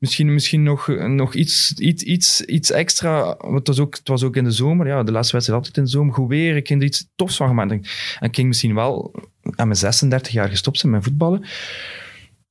[0.00, 3.36] misschien, misschien nog, nog iets, iets, iets, iets extra.
[3.38, 5.76] Want Het was, ook, het was ook in de zomer, ja, de laatste wedstrijd altijd
[5.76, 6.56] in de zomer, goed weer.
[6.56, 7.70] Ik heb er iets tofs van gemaakt.
[7.70, 7.82] En
[8.20, 9.14] ik ging misschien wel
[9.54, 11.44] aan mijn 36 jaar gestopt zijn met voetballen.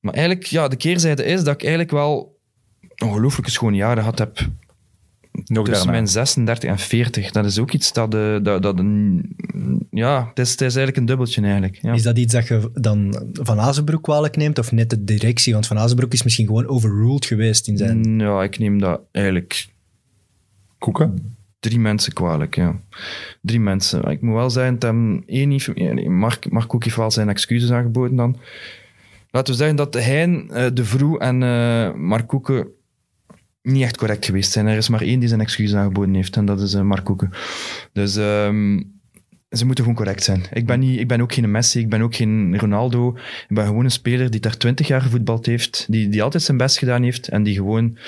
[0.00, 2.40] Maar eigenlijk, ja, de keerzijde is dat ik eigenlijk wel
[3.04, 4.38] ongelooflijke schone jaren gehad heb
[5.32, 5.90] Nog tussen daarna.
[5.90, 7.30] mijn 36 en 40.
[7.30, 8.14] Dat is ook iets dat...
[8.14, 9.28] eh, dat, dat een,
[9.90, 11.78] ja, het is, het is eigenlijk een dubbeltje eigenlijk.
[11.82, 11.92] Ja.
[11.92, 15.52] Is dat iets dat je dan Van Azenbroek kwalijk neemt of net de directie?
[15.52, 17.98] Want Van Azenbroek is misschien gewoon overruled geweest in zijn...
[17.98, 19.66] Mm, Ja, ik neem dat eigenlijk
[20.78, 21.34] Koeken?
[21.60, 22.80] drie mensen kwalijk, ja.
[23.40, 24.02] Drie mensen.
[24.10, 26.06] Ik moet wel zeggen, dat hem één niet...
[26.08, 28.36] Mark, Mark ook heeft wel zijn excuses aangeboden dan.
[29.30, 32.66] Laten we zeggen dat hij, eh, De Vroe en eh Mark Koeken
[33.62, 34.66] niet echt correct geweest zijn.
[34.66, 37.30] Er is maar één die zijn excuses aangeboden heeft en dat is eh, Mark Koeken.
[37.92, 38.82] Dus ehm,
[39.50, 40.42] ze moeten gewoon correct zijn.
[40.52, 43.08] Ik ben, niet, ik ben ook geen Messi, ik ben ook geen Ronaldo.
[43.48, 46.56] Ik ben gewoon een speler die daar twintig jaar gevoetbald heeft, die, die altijd zijn
[46.56, 47.98] best gedaan heeft en die gewoon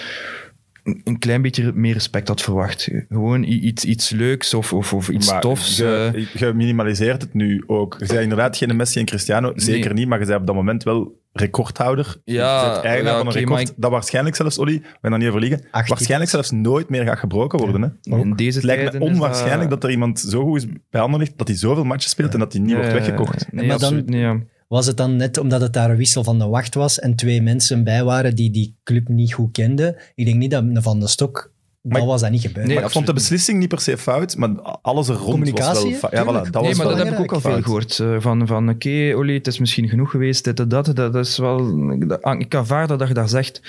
[1.05, 2.89] een- klein beetje meer respect had verwacht.
[3.09, 5.77] Gewoon iets, iets leuks of, of, of iets Maar tofs.
[5.77, 6.27] Je, eh.
[6.41, 7.97] je minimaliseert het nu ook.
[7.99, 9.99] Je zei inderdaad geen Messi en Cristiano, zeker Nee.
[9.99, 12.17] niet, maar je zei op dat moment wel recordhouder.
[12.25, 15.19] Ja, ja, van een oké, record maar ik- dat waarschijnlijk zelfs, Olly, we gaan daar
[15.19, 15.95] niet over liegen, 18.
[15.95, 17.83] waarschijnlijk zelfs nooit meer gaat gebroken worden.
[18.03, 18.17] Hè?
[18.17, 21.01] in deze Het lijkt me tijden is onwaarschijnlijk dat er iemand zo goed is bij
[21.01, 23.53] Anderlecht, dat hij zoveel matches speelt en dat hij niet wordt weggekocht.
[23.53, 24.43] Nee, Maar dan- niet.
[24.69, 27.43] Was het dan net omdat het daar een wissel van de wacht was en twee
[27.43, 29.97] mensen bij waren die die club niet goed kenden?
[30.15, 31.53] Ik denk niet dat Van de Stok...
[31.85, 32.67] Maar- dat was dat niet gebeurd.
[32.67, 34.49] Nee, maar ik vond de beslissing niet per se fout, maar
[34.83, 36.11] alles er rond was Communicatie, wel...
[36.11, 36.17] hè?
[36.19, 37.65] Ja, voilà, dat nee, was maar wel dat heb ik ook al veel fout.
[37.65, 37.99] gehoord.
[37.99, 40.87] eh, van, van oké, Olly, het is misschien genoeg geweest, dit en dat.
[40.87, 41.91] Dat, dat is wel...
[41.93, 43.61] Ik, ik aanvaard dat je dat zegt.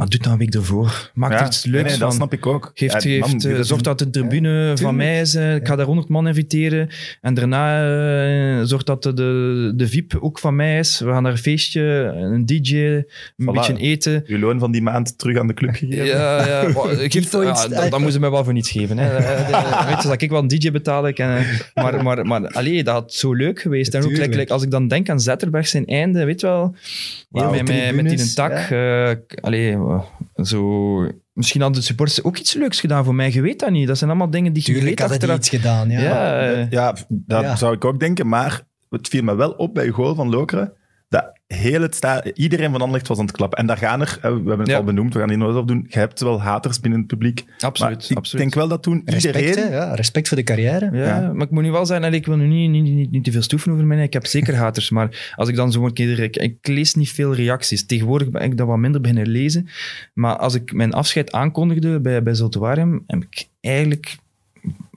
[0.00, 1.10] Maar doe het dan een week ervoor.
[1.14, 2.00] Maak er Ja, iets leuks nee, van.
[2.00, 2.70] dat snap ik ook.
[2.74, 5.34] Geeft, Ja, geeft, man, eh, zorg een- dat de tribune van mij is.
[5.34, 6.88] eh, ik ga daar 100 man inviteren.
[7.20, 7.84] En daarna
[8.58, 10.98] eh, zorg dat de, de, de VIP ook van mij is.
[11.00, 11.80] We gaan naar een feestje,
[12.14, 13.04] een DJ, een
[13.42, 13.52] Voilà.
[13.52, 14.22] beetje eten.
[14.26, 16.04] Uw loon van die maand terug aan de club gegeven.
[16.04, 16.72] Ja, ja.
[16.72, 17.62] Wa- Geef, points.
[17.62, 18.98] ja, dan, dan moeten ze mij wel voor niets geven.
[18.98, 19.12] Hè.
[19.86, 21.08] Weet je, dat ik wel een DJ betaal.
[21.08, 21.44] Ik, en,
[21.74, 23.94] maar maar, maar allee, dat had zo leuk geweest.
[23.94, 26.74] En ook like, like, als ik dan denk aan Zetterberg zijn einde, weet je wel.
[27.30, 28.52] Met, met, met die een tak.
[28.70, 29.76] eh, allee,
[30.42, 31.08] zo...
[31.32, 33.32] Misschien hadden de supporters ook iets leuks gedaan voor mij.
[33.32, 33.86] Je weet dat niet.
[33.86, 35.36] Dat zijn allemaal dingen die je Tuurlijk weet had achteraf.
[35.36, 36.00] iets gedaan, ja.
[36.00, 37.56] Ja, eh, Ja, dat Ja.
[37.56, 40.66] zou ik ook denken, maar het viel me wel op bij je goal van Lokeren,
[40.66, 40.74] dat
[41.54, 43.58] heel het sta iedereen van Anderlecht was aan het klappen.
[43.58, 44.76] En daar gaan er, we hebben het Ja.
[44.76, 47.44] al benoemd, we gaan hier nooit op doen, je hebt wel haters binnen het publiek.
[47.58, 48.42] Absoluut, maar ik absoluut.
[48.42, 49.70] denk wel dat toen Respect, iedereen...
[49.70, 50.90] hè, ja, respect voor de carrière.
[50.92, 51.32] Ja, Ja.
[51.32, 53.32] maar ik moet nu wel zeggen, en ik wil nu niet, niet, niet, niet te
[53.32, 54.02] veel stoeven over mij.
[54.02, 56.18] Ik heb zeker haters, maar als ik dan zo een keer...
[56.18, 57.86] Ik, ik lees niet veel reacties.
[57.86, 59.68] Tegenwoordig ben ik dat wat minder beginnen lezen.
[60.14, 64.16] Maar als ik mijn afscheid aankondigde bij, bij Zultuarium, heb ik eigenlijk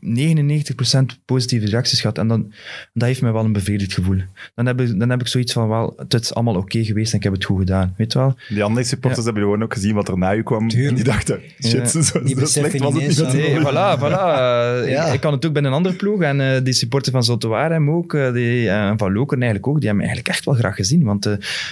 [0.04, 2.18] 99% positieve reacties gehad.
[2.18, 2.54] En dan,
[2.94, 4.18] dat heeft mij wel een bevredigd gevoel.
[4.56, 7.18] Dan heb ik, dan heb ik zoiets van, wel, het is allemaal oké geweest en
[7.18, 7.94] ik heb het goed gedaan.
[7.98, 8.36] Weet je wel?
[8.50, 10.68] Die andere supporters hebben gewoon ook gezien wat er na je kwam.
[10.68, 10.90] Tuurlijk.
[10.90, 11.86] En die dachten, shit, Ja.
[11.86, 14.22] zo, zo Die slecht was het niet Nee, voilà, voilà.
[14.34, 15.06] Eh, Ja.
[15.06, 16.22] Ik, ik kan het ook bij een andere ploeg.
[16.22, 19.80] En eh, die supporter van Zoltewaarem ook, eh, die, eh, en van Lokeren eigenlijk ook,
[19.80, 21.04] die hebben me eigenlijk echt wel graag gezien.
[21.04, 21.24] Want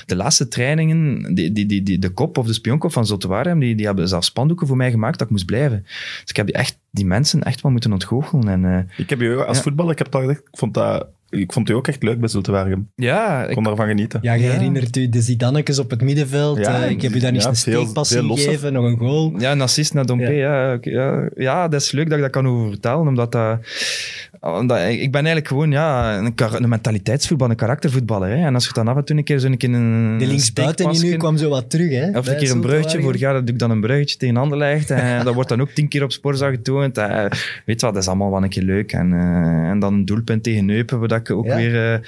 [0.06, 3.76] de laatste trainingen, die, die, die, die, de kop of de spionkop van Zoltewaarem, die,
[3.76, 5.82] die hebben zelfs spandoeken voor mij gemaakt dat ik moest blijven.
[5.84, 8.21] Dus ik heb die, echt, die mensen echt wel moeten ontgoochelen.
[8.48, 9.64] En, eh, Ik heb je als Ja.
[9.64, 11.08] voetballer, ik heb vond dat...
[11.30, 12.92] Ik vond het ook echt leuk bij Zultewaargem.
[12.96, 14.20] ja, Ik kon daarvan genieten.
[14.24, 14.52] Ja, je Ja.
[14.52, 16.58] herinnert u de Zidannekes op het middenveld.
[16.58, 19.34] Ja, eh, ik heb u daar ja, een steekpas veel in gegeven, nog een goal.
[19.38, 20.32] Ja, een assist naar Dompe.
[20.32, 20.72] Ja.
[20.72, 23.60] Ja, ja, ja, dat is leuk dat ik dat kan over vertellen, omdat dat...
[24.42, 26.34] Omdat ik ik ben eigenlijk gewoon ja, een,
[26.64, 28.30] een mentaliteitsvoetbal, een karaktervoetballer.
[28.30, 28.46] Hè.
[28.46, 30.92] En als je dan af en toe een keer zo'n keer een De linksbuiten in
[30.92, 31.90] u steekpasje- kwam zo wat terug.
[31.92, 32.62] Hè, Of een keer een.
[32.62, 33.02] Zultuarium.
[33.02, 34.92] Vorig jaar doe ik dan een bruggetje tegen Anderlecht.
[34.92, 36.98] En dat wordt dan ook tien keer op Sporza getoond.
[36.98, 37.08] Eh,
[37.66, 38.92] weet je wat, dat is allemaal wel een keer leuk.
[38.94, 41.56] En, eh, en dan een doelpunt tegen Neupen, waar ik ook Ja.
[41.56, 42.02] weer...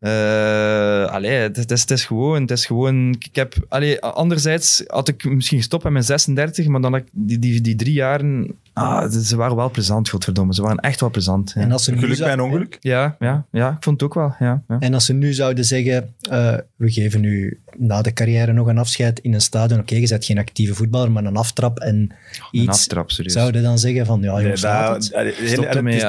[0.00, 2.40] eh allee, het, het is, het is gewoon...
[2.40, 6.80] Het is gewoon ik heb, allee, anderzijds had ik misschien gestopt met mijn 36, maar
[6.80, 8.54] dan had ik die, die, die drie jaren...
[8.72, 10.54] Ah, ze waren wel plezant, godverdomme.
[10.54, 11.52] Ze waren echt wel plezant.
[11.54, 12.76] Ja, En als ze nu Geluk bij een ongeluk.
[12.80, 14.34] ja, ja, ja, ik vond het ook wel.
[14.38, 14.76] Ja, ja.
[14.78, 18.78] En als ze nu zouden zeggen, eh, we geven u na de carrière nog een
[18.78, 19.80] afscheid in een stadion.
[19.80, 22.12] Oké, je bent geen actieve voetballer, maar een aftrap en Een
[22.50, 22.68] iets.
[22.68, 23.32] aftrap, serieus.
[23.32, 25.14] Zouden dan zeggen van, ja Nee, jongens, laat dat, het.
[25.14, 25.40] allee, het,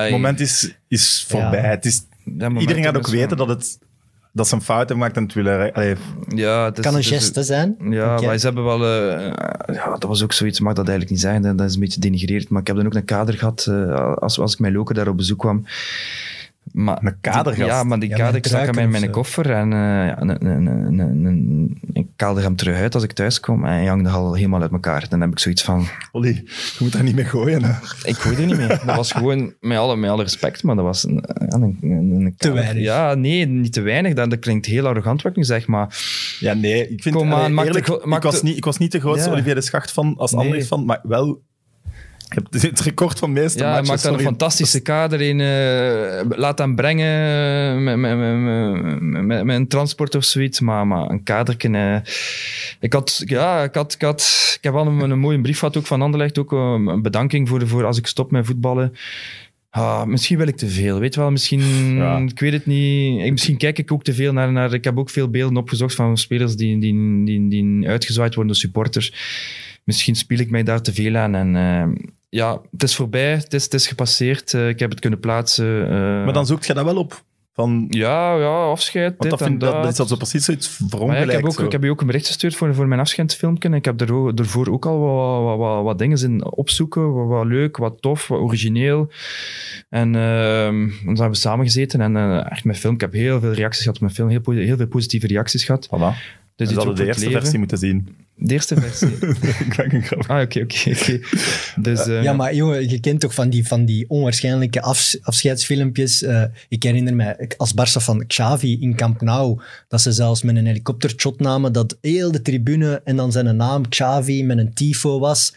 [0.05, 1.61] is- moment is, is voorbij.
[1.61, 1.67] Ja.
[1.69, 2.01] Het is,
[2.59, 3.79] iedereen gaat ook weten dat, het,
[4.31, 5.73] dat ze een fout hebben gemaakt en het willen...
[5.73, 5.95] allee,
[6.35, 7.75] Ja, het is, kan een geste zijn.
[7.89, 8.25] Ja, Oké.
[8.25, 8.85] maar ze hebben wel...
[8.85, 9.33] eh,
[9.75, 12.49] ja, dat was ook zoiets, mag dat eigenlijk niet zeggen, dat- is een beetje denigrerend,
[12.49, 15.07] maar ik heb dan ook een kader gehad eh, als, als ik met Loker daar
[15.07, 15.65] op bezoek kwam.
[16.63, 17.69] Maar, Een kadergast?
[17.69, 20.65] Ja, maar die Ja, kader ik zag aan truiken mijn, koffer en ja, een, een,
[20.65, 24.09] een, een, een, ik kaalde hem terug uit als ik thuis kom en hij hangde
[24.09, 25.05] al helemaal uit elkaar.
[25.09, 27.63] Dan heb ik zoiets van, Olly, je moet daar niet mee gooien.
[27.63, 27.71] Hè.
[28.03, 28.67] ik gooi er niet mee.
[28.67, 32.83] Dat was gewoon, met alle, met alle respect, maar dat was een, Te weinig.
[32.83, 34.13] Ja, nee, niet te weinig.
[34.13, 35.95] Dat, dat klinkt heel arrogant wat ik nu zeg, maar
[36.39, 37.15] Ja, nee, ik vind...
[37.15, 39.27] Kom allee, aan, maak eerlijk, de- ik, was de- niet, ik was niet de grootste
[39.27, 39.33] Ja.
[39.33, 40.39] Olivier de Schacht van als Nee.
[40.41, 41.41] Anderlecht van, maar wel...
[42.35, 43.89] Ik heb het record van meeste Ja, hij matches.
[43.89, 45.39] maakt daar een fantastische kader in.
[45.39, 50.59] eh, laat hem brengen met, met, met, met, met- een transport of zoiets.
[50.59, 51.69] Maar, maar een kadertje.
[51.69, 51.95] eh,
[52.79, 55.77] ik, had, ja, ik, had, ik, had, ik heb wel een, een mooie brief gehad
[55.77, 56.37] ook van Anderlecht.
[56.37, 58.93] Ook eh, een bedanking voor, voor als ik stop met voetballen.
[59.69, 61.31] Ah, misschien wil ik te veel, weet wel.
[61.31, 61.61] Misschien,
[61.95, 62.17] Ja.
[62.17, 63.21] ik weet het niet.
[63.25, 64.73] Ik- Misschien kijk ik ook te veel naar, naar...
[64.73, 68.61] Ik heb ook veel beelden opgezocht van spelers die, die, die, die uitgezwaaid worden door
[68.61, 69.13] supporters.
[69.83, 71.35] Misschien speel ik mij daar te veel aan.
[71.35, 73.31] En eh, ja, het is voorbij.
[73.31, 74.53] Het is, het is gepasseerd.
[74.53, 75.83] Eh, ik heb het kunnen plaatsen.
[75.85, 75.91] eh,
[76.23, 77.23] Maar dan zoekt je dat wel op.
[77.53, 79.83] Van, Ja, ja, afscheid, want dit dat, en vind, dat, dat.
[79.83, 81.29] dat is al zo precies zoiets Maar ja, verongelijkt.
[81.29, 81.65] ik, heb ook, zo.
[81.65, 83.69] ik heb je ook een bericht gestuurd voor, voor mijn afscheidsfilmpje.
[83.69, 87.13] En ik heb er ook- ervoor ook al wat, wat, wat, wat dingen in opzoeken.
[87.13, 89.11] Wat, wat leuk, wat tof, wat origineel.
[89.89, 92.01] En ehm, dan hebben we samen gezeten.
[92.01, 94.29] En eh, echt mijn film, ik heb heel veel reacties gehad op mijn film.
[94.29, 95.87] Heel, heel veel positieve reacties gehad.
[95.87, 96.39] Voilà.
[96.55, 97.39] Dus dat ook de eerste leven.
[97.41, 98.15] versie moeten zien.
[98.35, 99.07] De eerste versie.
[99.65, 100.25] ik maak een grap.
[100.27, 101.19] ah, oké, oké, oké.
[101.81, 106.23] Dus, eh, Ja, maar jongen, je kent toch van die, van die onwaarschijnlijke afs- afscheidsfilmpjes.
[106.23, 110.55] Eh, ik herinner mij als Barça van Xavi in Camp Nou, dat ze zelfs met
[110.55, 115.19] een helikoptershot namen, dat heel de tribune en dan zijn naam Xavi met een tifo
[115.19, 115.53] was.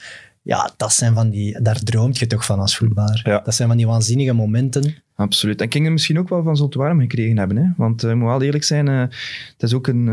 [0.46, 3.20] Ja, dat zijn van die, daar droomt je toch van als voetballer.
[3.24, 3.40] Ja.
[3.44, 4.94] Dat zijn van die waanzinnige momenten.
[5.16, 5.58] Absoluut.
[5.60, 7.56] En ik ging er misschien ook wel van Zoltewarm gekregen hebben.
[7.56, 7.64] Hè?
[7.76, 10.08] Want eh, ik moet wel eerlijk zijn, eh, het, is ook een,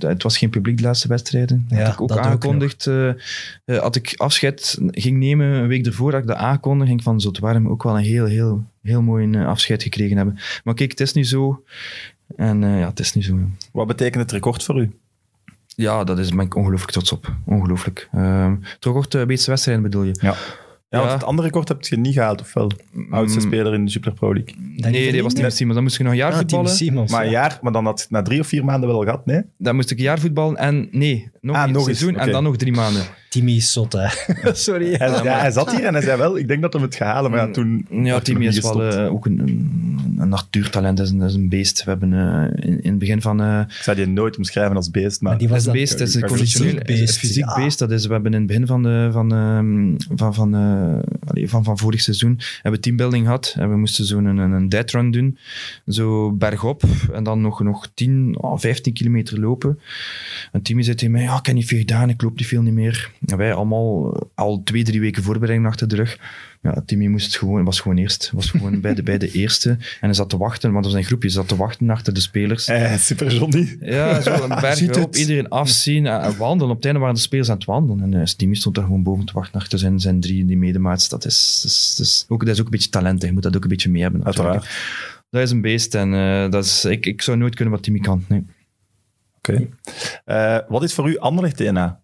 [0.00, 1.66] eh, het- was geen publiek de laatste wedstrijden.
[1.68, 2.86] Ja, had ik ook dat ook aangekondigd.
[2.86, 3.14] eh, eh,
[3.82, 7.20] had ik afscheid ging nemen, een week ervoor dat ik dat aankondigde, ging ik van
[7.20, 10.38] Zoltewarm ook wel een heel, heel, heel mooi afscheid gekregen hebben.
[10.64, 11.62] Maar kijk, het is nu zo.
[12.36, 13.38] En eh, ja, het is nu zo.
[13.72, 14.90] Wat betekent het record voor u?
[15.78, 17.32] Ja, dat is, ben ik ongelooflijk trots op.
[17.46, 18.08] Ongelooflijk.
[18.14, 20.18] Uh, toch ook de betere wedstrijden bedoel je?
[20.20, 20.34] Ja.
[20.90, 21.16] Ja, want Ja.
[21.16, 22.70] het andere record heb je niet gehaald, of wel?
[23.10, 24.54] Oudste Mm, speler in de Super Pro League.
[24.76, 25.50] Dat Nee, niet die was Team?
[25.50, 25.74] Simons.
[25.74, 26.76] Dan moest ik nog een jaar Ah, Team voetballen.
[26.76, 27.10] Simons.
[27.10, 27.32] Maar een ja.
[27.40, 29.42] jaar, maar dan had je het na drie of vier maanden wel gehad, nee?
[29.58, 32.30] Dan moest ik een jaar voetballen en nee, nog Ah, een nog eens, seizoen en
[32.32, 33.02] dan nog drie maanden.
[33.28, 34.06] Timmy is zot, hè.
[34.52, 34.94] Sorry.
[34.94, 36.82] Hij, Ja, ja, maar- hij zat hier en hij zei wel, ik denk dat hij
[36.82, 37.86] het gaat halen, maar ja, toen...
[37.90, 41.18] Ja, had hij Timmy is wel eh, ook een, een, een natuurtalent, dat is een,
[41.18, 41.84] dat is een beest.
[41.84, 43.42] We hebben eh, in, in het begin van...
[43.42, 45.30] eh Ik zou die nooit omschrijven als beest, maar...
[45.30, 47.18] Maar die dat was is een dan- beest, dat is een fysiek beest.
[47.18, 47.54] fysiek ja.
[47.54, 47.78] beest.
[47.78, 49.08] Dat is, we hebben in het begin van de...
[49.12, 53.54] Van, ehm, van, van, eh, allee, van, van vorig seizoen, hebben we teambuilding gehad.
[53.58, 55.38] En we moesten zo'n een, een, een dead run doen.
[55.88, 56.82] Zo bergop.
[57.12, 59.78] En dan nog, nog 10, oh, 15 kilometer lopen.
[60.52, 62.62] En Timmy zei tegen mij, ja, ik heb niet veel gedaan, ik loop niet veel
[62.62, 63.10] niet meer.
[63.20, 66.18] Wij allemaal eh, al twee, drie weken voorbereiding achter de rug.
[66.62, 68.30] Ja, Timmy moest gewoon, was gewoon eerst.
[68.34, 69.70] Was gewoon bij, de, bij de eerste.
[69.70, 72.20] En hij zat te wachten, want er was een groepje, zat te wachten achter de
[72.20, 72.66] spelers.
[72.66, 73.76] Eh, super Johnny.
[73.80, 76.70] Ja, zo een berg op, iedereen afzien en en wandelen.
[76.70, 78.02] Op het einde waren de spelers aan het wandelen.
[78.02, 81.08] En eh, Timmy stond daar gewoon boven te wachten achter zijn, zijn drie die medemaats.
[81.08, 83.22] Dat is, is, is ook, dat is ook een beetje talent.
[83.22, 83.28] hè.
[83.28, 84.24] Je moet dat ook een beetje mee hebben.
[84.24, 84.68] Uiteraard.
[85.30, 85.94] Dat is een beest.
[85.94, 88.24] En eh, dat is, ik, ik zou nooit kunnen wat Timmy kan.
[88.28, 88.44] Nee.
[89.36, 89.68] Oké.
[90.24, 92.00] Eh, wat is voor u Anderlecht DNA?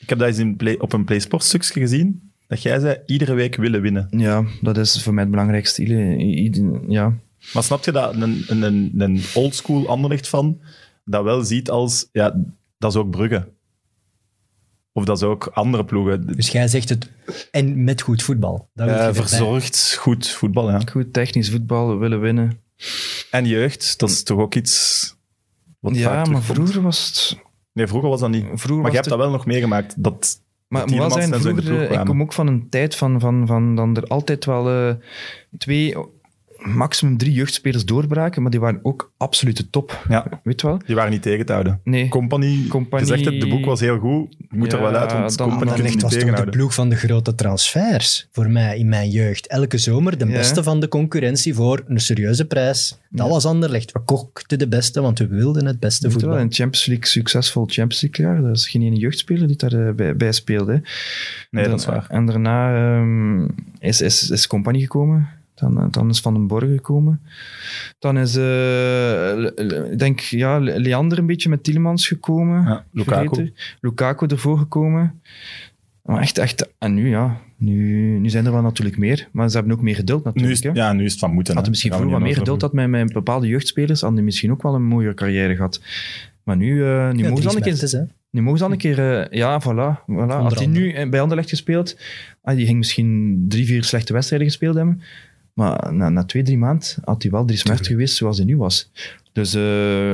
[0.00, 2.32] Ik heb dat eens in play, op een PlaySport stukje gezien.
[2.46, 4.06] Dat jij zei, iedere week willen winnen.
[4.10, 5.82] Ja, dat is voor mij het belangrijkste.
[5.82, 7.14] Ieder- ieder- ja.
[7.52, 10.60] Maar snap je dat een, een, een, oldschool Anderlecht van
[11.04, 12.44] dat wel ziet als, ja,
[12.78, 13.48] dat is ook Brugge.
[14.92, 16.26] Of dat is ook andere ploegen.
[16.36, 17.10] Dus jij zegt het,
[17.50, 18.68] en met goed voetbal.
[18.74, 19.14] Dat Eh, erbij.
[19.14, 20.80] verzorgd, goed voetbal, ja.
[20.90, 22.60] Goed technisch voetbal, willen winnen.
[23.30, 25.14] En jeugd, dat is toch ook iets
[25.80, 27.46] wat vaak ja, maar vroeger was het...
[27.78, 28.44] Nee, vroeger was dat niet.
[28.54, 30.02] Vroeger Maar je hebt dat wel nog meegemaakt.
[30.02, 33.20] Dat, Maar het moet wel Tielemans zijn, vroeger, ik kom ook van een tijd van,
[33.20, 34.94] van, van dan er altijd wel eh,
[35.58, 35.96] twee,
[36.58, 40.04] maximum drie jeugdspelers doorbraken, maar die waren ook absolute top.
[40.08, 40.78] ja, Weet je wel?
[40.86, 41.80] die waren niet tegen te houden.
[41.84, 42.08] Nee.
[42.08, 44.34] Company, Compagnie- gezegd het, de boek was heel goed.
[44.38, 46.88] Je moet er wel uit, want dan- Company dan je was toch de ploeg van
[46.88, 49.46] de grote transfers voor mij in mijn jeugd.
[49.46, 50.32] Elke zomer de Ja.
[50.32, 52.98] beste van de concurrentie voor een serieuze prijs.
[53.10, 53.32] Dat Ja.
[53.32, 53.92] was Anderlecht.
[53.92, 56.46] We kochten de beste, want we wilden het beste Weet je wel, voetbal.
[56.48, 58.42] een Champions League, succesvol Champions League jaar.
[58.42, 60.82] Dat is geen ene jeugdspeler die daarbij bij, bij speelde.
[61.50, 62.06] Nee, En dat is waar.
[62.08, 63.48] En daarna ehm,
[63.78, 65.28] is, is, is Compagnie gekomen.
[65.60, 67.20] Dan, dan is Van den Borgen gekomen.
[67.98, 69.42] Dan is, eh,
[69.92, 72.62] ik denk, ja, Leander een beetje met Tielemans gekomen.
[72.62, 73.28] Ja, Lukaku.
[73.28, 73.54] Vergeten.
[73.80, 75.20] Lukaku ervoor gekomen.
[76.02, 76.68] Maar echt, echt.
[76.78, 77.40] En nu, ja.
[77.56, 79.28] Nu, nu zijn er wel natuurlijk meer.
[79.32, 80.64] Maar ze hebben ook meer geduld Nu natuurlijk.
[80.64, 80.72] is, hè.
[80.72, 81.52] ja, nu is het van moeten.
[81.54, 84.62] Hadden misschien vroeger wat meer geduld had met, met bepaalde jeugdspelers, hadden die misschien ook
[84.62, 85.80] wel een mooie carrière gehad.
[86.42, 87.90] Maar nu, eh, nu Ja, mogen ze al een keer...
[87.90, 88.04] Hè.
[88.30, 88.98] Nu mogen ze al een keer...
[88.98, 90.00] eh, ja, voilà.
[90.10, 90.42] voilà.
[90.42, 91.96] Had hij nu eh, bij Anderlecht gespeeld,
[92.42, 95.00] ah, die ging misschien drie, vier slechte wedstrijden gespeeld hebben.
[95.58, 98.56] Maar na, na twee, drie maanden had hij wel drie smert geweest zoals hij nu
[98.56, 98.90] was.
[99.32, 99.52] Dus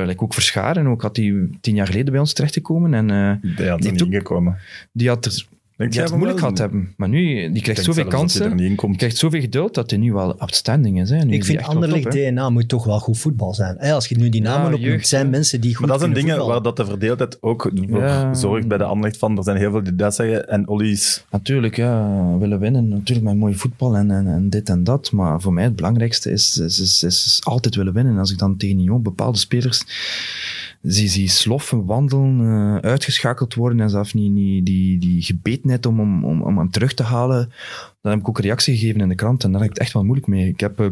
[0.09, 2.95] like ook Verscharen, ook had hij tien jaar geleden bij ons terechtgekomen.
[2.95, 4.57] En eh, Die had er niet ingekomen.
[4.92, 5.47] die had, er,
[5.77, 6.95] Denk die had het moeilijk gehad hebben.
[6.97, 8.57] Maar nu, die Ik krijgt zoveel kansen.
[8.57, 11.11] Die krijgt zoveel geduld dat hij nu wel outstanding is.
[11.11, 11.25] Hè.
[11.25, 12.11] Nu Ik vind hè.
[12.11, 13.79] DNA moet toch wel goed voetbal zijn.
[13.79, 16.12] Als je nu die Ja, namen opnoemt, jeugd, zijn mensen die goed Maar dat zijn
[16.12, 18.35] dingen waar dat de verdeeldheid ook voor Ja.
[18.35, 19.37] zorgt bij de Anderlecht van.
[19.37, 20.49] Er zijn heel veel die dat zeggen.
[20.49, 21.25] En Olly is...
[21.31, 22.89] Natuurlijk, ja, willen winnen.
[22.89, 25.12] Natuurlijk met mooi voetbal en, en, en dit en dat.
[25.12, 28.18] Maar voor mij het belangrijkste is, is, is, is altijd willen winnen.
[28.18, 29.85] Als ik dan tegen Nyon bepaalde spelers
[30.85, 35.22] zie, zie sloffen, wandelen, eh, uitgeschakeld worden en zelf niet, niet die, die
[35.64, 37.52] gebetenheid om, om, om, om hem terug te halen,
[38.02, 39.44] dan heb ik ook reactie gegeven in de krant.
[39.44, 40.48] En daar heb ik het echt wel moeilijk mee.
[40.48, 40.80] Ik heb...
[40.80, 40.86] eh,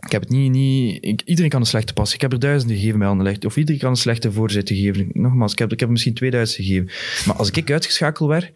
[0.00, 0.52] ik heb het niet...
[0.52, 2.14] niet iedereen kan een slechte pas.
[2.14, 3.44] Ik heb er duizenden gegeven bij Anderlecht.
[3.44, 5.08] Of iedereen kan een slechte voorzet geven.
[5.12, 6.90] Nogmaals, ik heb, ik heb misschien 2000 gegeven.
[7.26, 8.52] Maar als ik uitgeschakeld werd,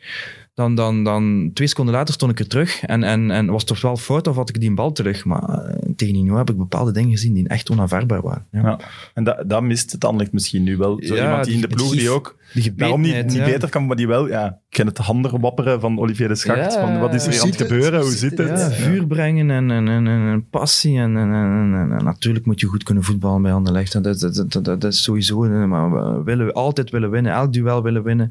[0.54, 2.82] dan, dan, dan twee seconden later stond ik er terug.
[2.82, 5.24] En, en, en was het toch wel fout of had ik die bal terug.
[5.24, 8.46] Maar eh, tegen Nino heb ik bepaalde dingen gezien die echt onaanvaardbaar waren.
[8.50, 8.60] Ja.
[8.60, 8.78] Ja.
[9.14, 11.00] En dat, dat mist het Anderlecht misschien nu wel.
[11.02, 12.36] Zo Ja, iemand die in de ploeg die- die ook...
[12.54, 13.44] Die Daarom niet, niet ja.
[13.44, 14.28] beter kan, maar die wel...
[14.28, 16.74] Ja, ik ken het handen wapperen van Olivier de Schacht.
[16.74, 18.00] Ja, van, wat is er aan het gebeuren?
[18.00, 18.72] Hoe zit het?
[18.74, 20.98] vuur brengen en, en, en, en, en passie.
[20.98, 23.92] En, en, en, en- en natuurlijk moet je goed kunnen voetballen bij Anderlecht.
[23.92, 25.40] Dat, dat, dat, dat, dat is sowieso...
[25.66, 27.32] Maar we willen altijd willen winnen.
[27.32, 28.30] Elk duel willen winnen.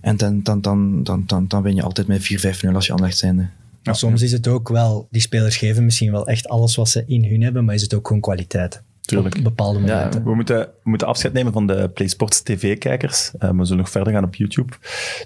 [0.00, 3.18] En dan, dan, dan, dan, dan, dan win je altijd met 4-5-0 als je Anderlecht
[3.18, 3.48] zijnde.
[3.82, 7.04] Maar soms is het ook wel, die spelers geven misschien wel echt alles wat ze
[7.06, 8.82] in hun hebben, maar is het ook gewoon kwaliteit.
[9.00, 9.36] Tuurlijk.
[9.36, 10.24] Op bepaalde momenten.
[10.24, 13.30] We moeten, we moeten afscheid nemen van de PlaySports TV-kijkers.
[13.38, 14.72] Eh, we zullen nog verder gaan op YouTube.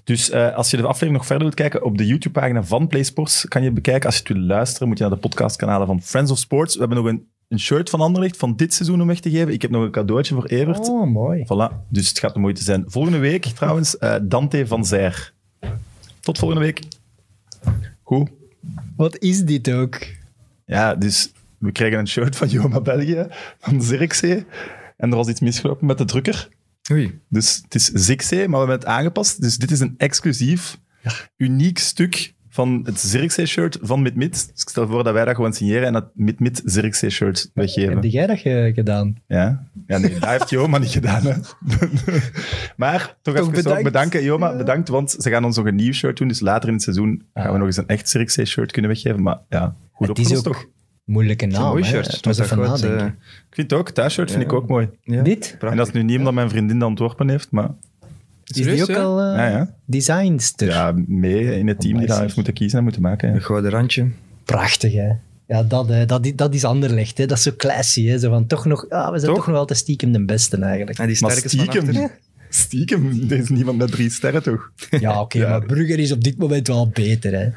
[0.04, 3.44] Dus eh, als je de aflevering nog verder wilt kijken, op de YouTube-pagina van PlaySports
[3.48, 4.06] kan je het bekijken.
[4.06, 6.74] Als je het wil luisteren, moet je naar de podcastkanalen van Friends of Sports.
[6.74, 9.52] We hebben nog een, een shirt van Anderlecht van dit seizoen om weg te geven.
[9.52, 10.88] Ik heb nog een cadeautje voor Evert.
[10.88, 11.44] Oh, mooi.
[11.44, 12.84] Voilà, dus het gaat de moeite zijn.
[12.86, 15.36] Volgende week trouwens, eh, Dante van Zijr.
[16.28, 16.82] Tot volgende week.
[18.02, 18.30] Goed.
[18.96, 20.06] Wat is dit ook?
[20.66, 23.26] Ja, dus we kregen een shirt van Joma België,
[23.58, 24.46] van Zirkzee.
[24.96, 26.48] En er was iets misgelopen met de drukker.
[26.92, 27.20] Oei.
[27.28, 29.40] Dus het is Zirkzee, maar we hebben het aangepast.
[29.40, 30.78] Dus dit is een exclusief,
[31.36, 34.32] uniek stuk van het Zirkzee-shirt van MidMid.
[34.52, 37.94] Dus ik stel voor dat wij dat gewoon signeren en dat MidMid Zirkzee-shirt weggeven.
[37.94, 39.16] Heb jij dat ge- gedaan?
[39.26, 39.66] Ja?
[39.86, 41.22] ja, nee, dat heeft Joma niet gedaan.
[41.22, 41.32] Hè.
[42.76, 43.82] maar toch, even bedankt.
[43.82, 44.56] bedanken, Joma.
[44.56, 46.28] Bedankt, want ze gaan ons nog een nieuw shirt doen.
[46.28, 49.22] Dus later in het seizoen gaan we nog eens een echt Zirkzee-shirt kunnen weggeven.
[49.22, 50.66] Maar ja, goed Het is opgelost ook toch?
[51.04, 51.62] moeilijke naam.
[51.68, 52.22] mooi shirt.
[52.22, 53.14] Dat eh, Ik
[53.50, 54.48] vind het ook, thuisshirt vind Ja.
[54.48, 54.88] ik ook mooi.
[55.02, 55.22] ja.
[55.22, 55.38] Dit?
[55.58, 55.70] Prachtig.
[55.70, 57.68] En dat is nu niet omdat mijn vriendin dat ontworpen heeft, maar
[58.48, 59.02] Is die ook ja?
[59.02, 59.74] al eh Ja, ja.
[59.84, 60.68] designster?
[60.68, 63.34] Ja, mee in het team die daar heeft moeten kiezen en moeten maken.
[63.34, 64.10] Een gouden randje.
[64.44, 65.10] Prachtig, hè?
[65.46, 66.06] Ja, dat, hè.
[66.06, 67.26] Dat, dat is Anderlecht, hè?
[67.26, 68.18] Dat is zo classy, hè?
[68.18, 69.40] Zo van, toch nog, ah, we zijn Toch?
[69.40, 69.46] toch?
[69.46, 70.98] nog altijd stiekem de beste, eigenlijk.
[70.98, 72.10] En die Maar stiekem,
[72.48, 74.72] stiekem, er is niemand met drie sterren toch?
[74.90, 75.48] Ja, oké, Ja.
[75.48, 77.48] maar Brugger is op dit moment wel beter, hè?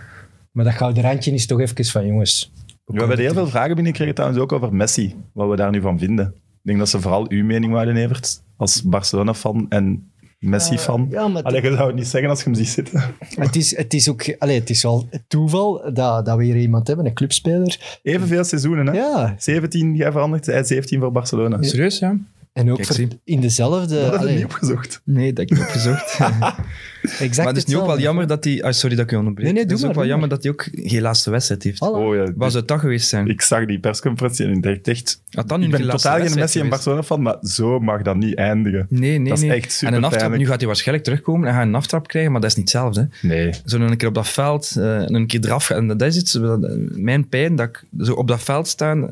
[0.52, 2.52] Maar dat gouden randje is toch even van, jongens...
[2.86, 6.00] We hebben heel veel vragen binnengekregen trouwens ook over Messi, wat we daar nu van
[6.00, 6.26] vinden.
[6.36, 10.11] Ik denk dat ze vooral uw mening wouden, Evert, als Barcelona-fan en
[10.42, 11.08] Messi-fan.
[11.10, 13.02] ja, maar Allee, je zou het niet zeggen als je hem ziet zitten.
[13.36, 14.36] Het is, het is ook...
[14.40, 18.00] Allee, het is wel toeval dat, dat we hier iemand hebben, een clubspeler.
[18.04, 18.94] Evenveel seizoenen, hè?
[18.94, 21.64] Ja, 17 jij veranderd, hij 17 voor Barcelona.
[21.64, 22.18] Serieus, ja?
[22.54, 23.08] en ook Kijk, voor- zie.
[23.24, 24.02] in dezelfde...
[24.02, 25.02] Dat heb ik niet opgezocht.
[25.04, 26.18] Nee, dat heb ik niet opgezocht.
[27.02, 28.64] exact maar het is nu ook wel jammer dat hij...
[28.64, 29.46] ah, sorry dat ik je onderbreek.
[29.46, 31.78] Nee, nee, doe het is ook wel jammer dat hij ook geen laatste wedstrijd heeft.
[31.78, 31.98] Voilà.
[31.98, 33.28] Oh, ja, Wat zou het dat geweest zijn?
[33.28, 35.22] Ik zag die persconferentie en ik dacht echt...
[35.30, 36.70] Had dat nu Ik ben totaal geen Messi en geweest?
[36.70, 38.86] Barcelona-fan, maar zo mag dat niet eindigen.
[38.90, 39.58] Nee, nee, Dat is nee.
[39.58, 42.32] echt super en een aftrap, nu gaat hij waarschijnlijk terugkomen en gaat een aftrap krijgen,
[42.32, 43.10] maar dat is niet hetzelfde.
[43.22, 43.54] Nee.
[43.66, 45.78] Zo een keer op dat veld, eh, en een keer eraf gaan.
[45.78, 49.10] En dat is iets, wat- mijn pijn, dat ik zo op dat veld staan,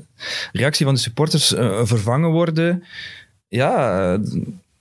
[0.51, 2.83] reactie van de supporters, eh, vervangen worden.
[3.47, 4.19] Ja, eh,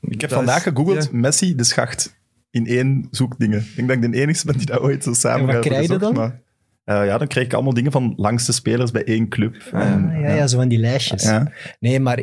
[0.01, 1.19] Ik heb vandaag is- gegoogeld, ja.
[1.19, 2.15] Messi, de schacht,
[2.51, 3.59] in één zoekdingen.
[3.59, 5.81] Ik denk dat ik de enige ben die dat ooit zo samen En wat krijg
[5.81, 6.15] je gezocht, dan?
[6.15, 6.41] maar,
[6.85, 9.55] eh, ja, dan krijg ik allemaal dingen van langste spelers bij één club.
[9.73, 11.23] En, Ah, ja, ja, zo van die lijstjes.
[11.23, 11.53] ja.
[11.81, 12.19] Nee, maar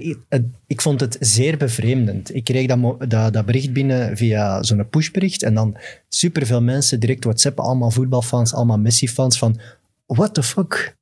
[0.67, 2.35] ik, vond het zeer bevreemdend.
[2.35, 5.77] Ik kreeg dat, dat, dat bericht binnen via zo'n pushbericht en dan
[6.09, 9.59] superveel mensen direct WhatsApp, allemaal voetbalfans, allemaal Messi-fans, van
[10.05, 10.97] what the fuck?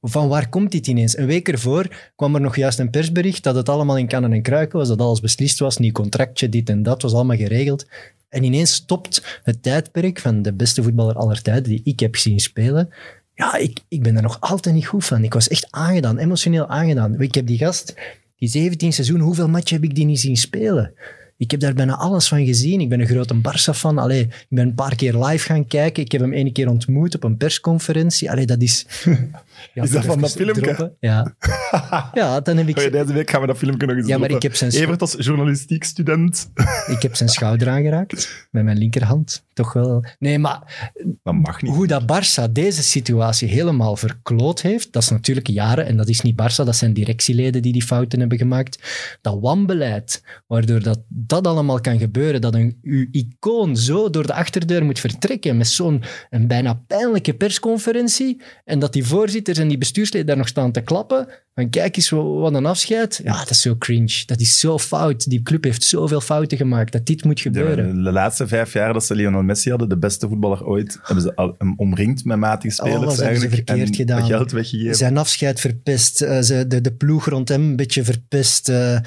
[0.00, 1.16] Van waar komt dit ineens?
[1.16, 4.42] Een week ervoor kwam er nog juist een persbericht dat het allemaal in kannen en
[4.42, 7.86] kruiken was, dat alles beslist was, nieuw contractje, dit en dat, was allemaal geregeld.
[8.28, 12.40] En ineens stopt het tijdperk van de beste voetballer aller tijden die ik heb zien
[12.40, 12.88] spelen.
[13.34, 15.24] Ja, ik, ik ben er nog altijd niet goed van.
[15.24, 17.20] Ik was echt aangedaan, emotioneel aangedaan.
[17.20, 17.94] Ik heb die gast,
[18.36, 20.94] die 17 seizoen, hoeveel matchen heb ik die niet zien spelen?
[21.38, 22.80] Ik heb daar bijna alles van gezien.
[22.80, 23.98] Ik ben een grote Barça-fan.
[23.98, 26.02] Allee, ik ben een paar keer live gaan kijken.
[26.02, 28.30] Ik heb hem ene keer ontmoet op een persconferentie.
[28.30, 28.86] Allee, dat is...
[29.74, 30.60] Ja, Is dat van dat filmpje?
[30.62, 30.96] droppen.
[31.00, 31.34] Ja.
[32.14, 32.76] ja, dan heb ik...
[32.76, 34.48] Oh ja, deze week gaan we dat filmpje nog eens Ja, maar droppen.
[34.50, 36.50] ik heb zijn- Evert als journalistiek student.
[36.96, 39.44] Ik heb zijn schouder aangeraakt met mijn linkerhand.
[39.52, 40.04] Toch wel.
[40.18, 40.90] Nee, maar
[41.22, 41.74] Dat mag niet.
[41.74, 46.20] hoe dat Barça deze situatie helemaal verkloot heeft, dat is natuurlijk jaren, en dat is
[46.20, 48.82] niet Barça, dat zijn directieleden die die fouten hebben gemaakt.
[49.20, 54.34] Dat wanbeleid, waardoor dat, dat allemaal kan gebeuren, dat een, uw icoon zo door de
[54.34, 59.04] achterdeur moet vertrekken met zo'n een bijna pijnlijke persconferentie, en dat die
[59.46, 63.20] voorzitters en die bestuursleden daar nog staan te klappen, van kijk eens, wat een afscheid.
[63.24, 64.22] Ja, dat is zo cringe.
[64.26, 65.30] Dat is zo fout.
[65.30, 68.02] Die club heeft zoveel fouten gemaakt, dat dit moet gebeuren.
[68.04, 71.34] de laatste vijf jaar dat ze Lionel Messi hadden, de beste voetballer ooit, hebben ze
[71.36, 74.24] al- hem omringd met matige spelers Alles hebben ze verkeerd gedaan.
[74.26, 74.94] geld weggegeven.
[74.94, 78.68] Zijn afscheid verpest, eh, ze, de, de ploeg rond hem een beetje verpest.
[78.68, 78.98] eh,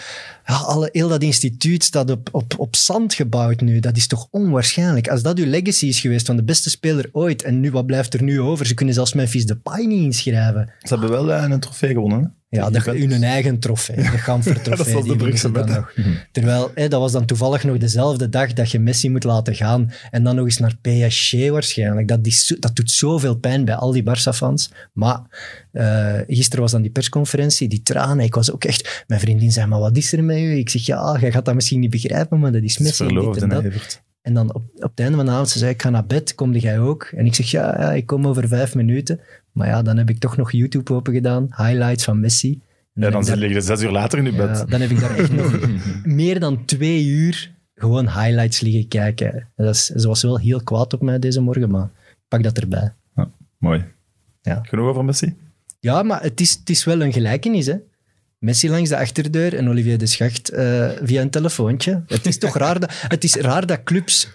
[0.45, 3.79] ja, alle, heel dat instituut staat op, op, op zand gebouwd nu.
[3.79, 5.07] Dat is toch onwaarschijnlijk.
[5.07, 8.13] Als dat uw legacy is geweest van de beste speler ooit, en nu, wat blijft
[8.13, 8.65] er nu over?
[8.65, 10.27] Ze kunnen zelfs Memphis Depay niet inschrijven.
[10.79, 12.19] Ze hebben wel een trofee gewonnen.
[12.21, 12.27] Hè?
[12.57, 14.77] Ja, dat, hun eigen trofee, de Gamfer trofee.
[14.77, 15.93] dat was de die dan nog.
[16.31, 19.91] Terwijl, hè, dat was dan toevallig nog dezelfde dag dat je Messi moet laten gaan.
[20.11, 22.07] En dan nog eens naar PSG waarschijnlijk.
[22.07, 24.71] Dat, zo- dat doet zoveel pijn bij al die Barça-fans.
[24.93, 25.21] Maar
[25.71, 28.25] eh, gisteren was dan die persconferentie, die tranen.
[28.25, 29.03] Ik was ook echt...
[29.07, 30.51] Mijn vriendin zei, maar wat is er met u?
[30.57, 33.03] Ik zeg, ja, jij gaat dat misschien niet begrijpen, maar dat is Het is Messi.
[33.03, 34.01] en dit verloofd, en hè, dat.
[34.21, 36.35] En dan op, op het einde van de avond, ze zei, ik ga naar bed,
[36.35, 37.03] kom jij ook?
[37.03, 39.19] En ik zeg, ja, ja, ik kom over vijf minuten.
[39.51, 42.61] Maar ja, dan heb ik toch nog YouTube open gedaan, highlights van Messi.
[42.93, 44.57] En Ja, dan daar- liggen je zes uur later in je bed.
[44.57, 45.59] ja, dan heb ik daar echt nog
[46.03, 49.33] meer dan twee uur gewoon highlights liggen kijken.
[49.33, 52.43] En Dat is, ze was wel heel kwaad op mij deze morgen, maar ik pak
[52.43, 52.93] dat erbij.
[53.57, 53.85] Mooi.
[54.41, 54.59] Ja.
[54.63, 55.35] Genoeg over Messi?
[55.79, 57.75] Ja, maar het is, het is wel een gelijkenis, hè.
[58.39, 62.03] Messi langs de achterdeur en Olivier de Schacht eh, via een telefoontje.
[62.07, 64.29] Het is toch raar dat, het is raar dat clubs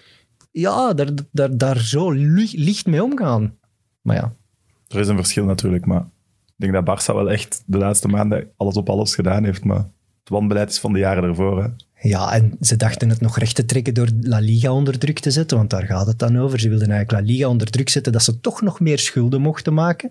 [0.51, 3.53] ja, daar, daar, daar zo li- licht mee omgaan.
[4.01, 4.33] Maar ja,
[4.87, 6.01] Er is een verschil natuurlijk, maar
[6.45, 9.63] ik denk dat Barça wel echt de laatste maanden alles op alles gedaan heeft.
[9.63, 9.77] Maar
[10.19, 11.63] het wanbeleid is van de jaren ervoor.
[11.63, 11.69] Hè.
[12.09, 15.31] Ja, en ze dachten het nog recht te trekken door La Liga onder druk te
[15.31, 16.59] zetten, want daar gaat het dan over.
[16.59, 19.73] Ze wilden eigenlijk La Liga onder druk zetten, dat ze toch nog meer schulden mochten
[19.73, 20.09] maken.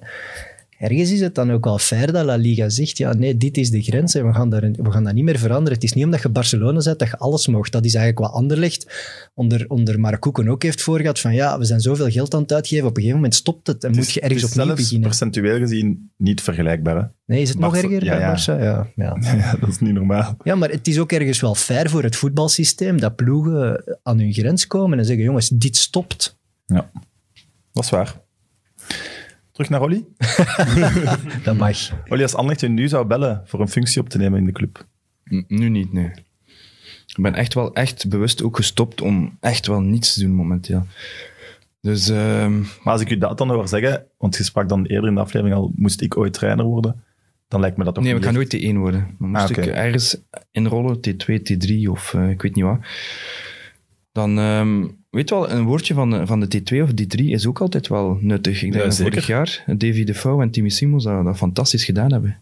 [0.78, 3.70] Ergens is het dan ook wel fair dat La Liga zegt, ja nee, dit is
[3.70, 5.72] de grens en we gaan, daar, we gaan dat niet meer veranderen.
[5.74, 7.72] Het is niet omdat je Barcelona bent dat je alles mocht.
[7.72, 8.86] Dat is eigenlijk wat Anderlecht
[9.34, 12.84] onder, onder Marakoeken ook heeft voorgehad, van ja, we zijn zoveel geld aan het uitgeven,
[12.84, 15.08] op een gegeven moment stopt het en Het moet je ergens opnieuw beginnen.
[15.08, 16.96] percentueel gezien niet vergelijkbaar.
[16.96, 17.02] Hè?
[17.26, 18.36] Nee, is het nog Barca- erger ja, bij ja.
[18.38, 18.60] Barça?
[18.62, 19.16] Ja, ja.
[19.38, 20.36] Ja, dat is niet normaal.
[20.44, 24.32] Ja, maar het is ook ergens wel fair voor het voetbalsysteem dat ploegen aan hun
[24.32, 26.38] grens komen en zeggen, jongens, dit stopt.
[26.66, 26.90] Ja,
[27.72, 28.22] dat is waar.
[29.54, 30.04] Terug naar Olly.
[31.44, 31.90] Dat mag.
[32.08, 34.52] Olly, als Anderlecht je nu zou bellen voor een functie op te nemen in de
[34.52, 34.86] club.
[35.34, 36.10] N- Nu niet, nee.
[37.06, 40.86] Ik ben echt wel echt bewust ook gestopt om echt wel niets te doen momenteel.
[41.80, 45.08] Dus ehm, Maar als ik u dat dan hoor zeggen, want je sprak dan eerder
[45.08, 47.02] in de aflevering al, moest ik ooit trainer worden,
[47.48, 49.14] dan lijkt me dat toch nee, we gaan nooit T1 worden.
[49.18, 49.60] Maar moest Ah, oké.
[49.60, 50.16] ik ergens
[50.50, 52.78] inrollen, T2, T3 of eh, ik weet niet wat,
[54.12, 54.84] dan ehm,
[55.14, 58.18] weet wel, een woordje van de, van de T2 of D3 is ook altijd wel
[58.20, 58.54] nuttig.
[58.54, 62.12] Ik denk Ja, dat vorig jaar Davy Defoe en Timmy Simons dat, dat fantastisch gedaan
[62.12, 62.36] hebben.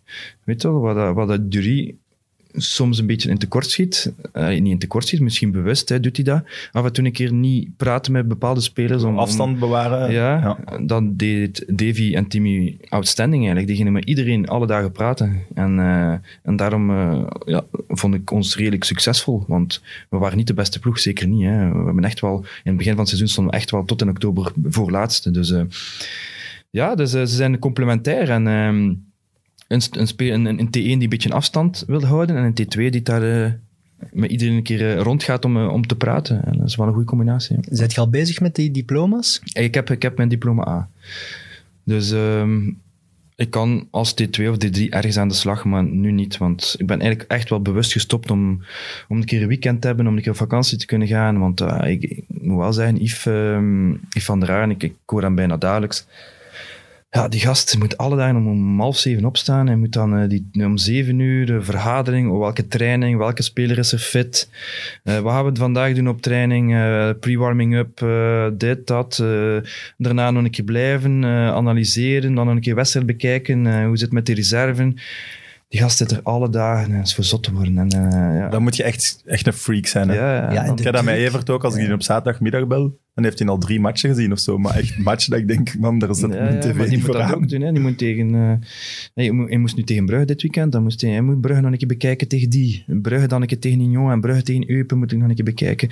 [0.44, 1.94] Weet wel, wat, dat- wat dat Dury
[2.54, 6.16] soms een beetje in tekort schiet, eh, niet in tekort schiet, misschien bewust hè, doet
[6.16, 6.42] hij dat,
[6.72, 9.02] af en toe een keer niet praten met bepaalde spelers.
[9.02, 10.12] Om, afstand bewaren.
[10.12, 13.66] ja, dan deed Davy en Timmy outstanding eigenlijk.
[13.66, 15.42] Die gingen met iedereen alle dagen praten.
[15.54, 19.44] En, eh, en daarom eh, ja, vond ik ons redelijk succesvol.
[19.46, 21.44] Want we waren niet de beste ploeg, zeker niet.
[21.44, 21.72] Hè.
[21.72, 24.00] We hebben echt wel, in het begin van het seizoen stonden we echt wel tot
[24.00, 25.30] in oktober voorlaatste.
[25.30, 25.54] Dus
[26.70, 28.30] ja, dus, ze zijn complementair.
[28.30, 28.92] En ehm,
[29.68, 32.44] een, st- een, spe- een, een T1 die een beetje een afstand wil houden en
[32.44, 33.52] een T2 die daar eh,
[34.12, 36.44] met iedereen een keer eh, rondgaat om, eh, om te praten.
[36.44, 37.56] En dat is wel een goede combinatie.
[37.70, 39.40] Zet je al bezig met die diploma's?
[39.52, 40.88] Ik heb, ik heb mijn diploma A.
[41.84, 42.70] Dus ehm,
[43.36, 46.38] ik kan als T2 of D3 ergens aan de slag, maar nu niet.
[46.38, 48.62] Want ik ben eigenlijk echt wel bewust gestopt om,
[49.08, 51.38] om een keer een weekend te hebben, om een keer op vakantie te kunnen gaan.
[51.38, 53.24] Want ik, ik moet wel zeggen, Yves,
[54.08, 56.06] Yves van der Aar, ik, ik hoor hem bijna dagelijks.
[57.14, 59.66] Ja, die gast moet alle dagen om, om half zeven opstaan.
[59.66, 63.92] Hij moet dan eh, die, om zeven uur de vergadering, welke training, welke speler is
[63.92, 64.50] er fit.
[65.04, 66.74] Eh, wat gaan we vandaag doen op training?
[66.74, 69.18] Eh, Pre-warming up, eh, dit, dat.
[69.22, 69.56] eh,
[69.96, 73.66] daarna nog een keer blijven, eh, analyseren, dan nog een keer wedstrijd bekijken.
[73.66, 74.96] eh, hoe zit het met de reserven?
[75.68, 77.78] Die gast zit er alle dagen en is voor zot te worden.
[77.78, 78.48] En, eh, ja.
[78.48, 80.08] Dan moet je echt, echt een freak zijn.
[80.08, 80.14] Hè?
[80.14, 81.26] ja, ja, Ja, en Ik heb dat met druk.
[81.28, 84.32] Evert ook, als ik die op zaterdagmiddag bel, dan heeft hij al drie matchen gezien
[84.32, 84.58] of zo.
[84.58, 86.82] Maar echt matchen dat ik denk, man, daar zet Ja, mijn ja, tv maar die
[86.84, 87.34] niet moet voor dat aan.
[87.34, 87.60] ook doen.
[87.60, 87.72] Hè.
[87.72, 88.68] Die moet tegen, eh,
[89.14, 90.72] nee, hij, moet, hij moest nu tegen Brugge dit weekend.
[90.72, 92.84] Dan moest hij, hij moet Brugge nog een keer bekijken tegen die.
[92.86, 95.44] Brugge dan een keer tegen Nyon en Brugge tegen Eupen moet ik nog een keer
[95.44, 95.88] bekijken.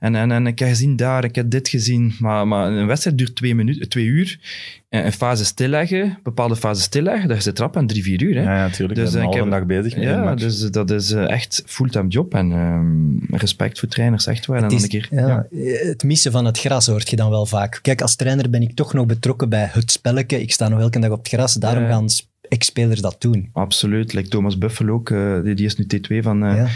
[0.00, 2.14] En, en, en ik heb gezien daar, ik heb dit gezien.
[2.18, 4.40] Maar, maar een wedstrijd duurt twee, minuten, twee uur.
[4.88, 8.34] En een fase stilleggen, bepaalde fase stilleggen, dat is de trap aan drie, vier uur.
[8.34, 8.42] Hè.
[8.42, 8.98] Ja, natuurlijk.
[9.00, 10.42] Dus, een ik halve heb- dag bezig met Ja, match.
[10.42, 12.34] dus dat is eh, echt fulltime job.
[12.34, 14.56] En ehm, respect voor trainers, echt waar.
[14.56, 15.46] En Het, dan een keer, ja,
[15.88, 17.78] het missen van het gras hoort je dan wel vaak.
[17.82, 20.40] Kijk, als trainer ben ik toch nog betrokken bij het spelletje.
[20.40, 21.54] Ik sta nog elke dag op het gras.
[21.54, 23.48] Daarom gaan sp- ex-spelers dat doen.
[23.52, 24.12] Absoluut.
[24.12, 26.44] Like Thomas Buffel ook, eh, die, die is nu T2 van...
[26.44, 26.66] eh, Ja.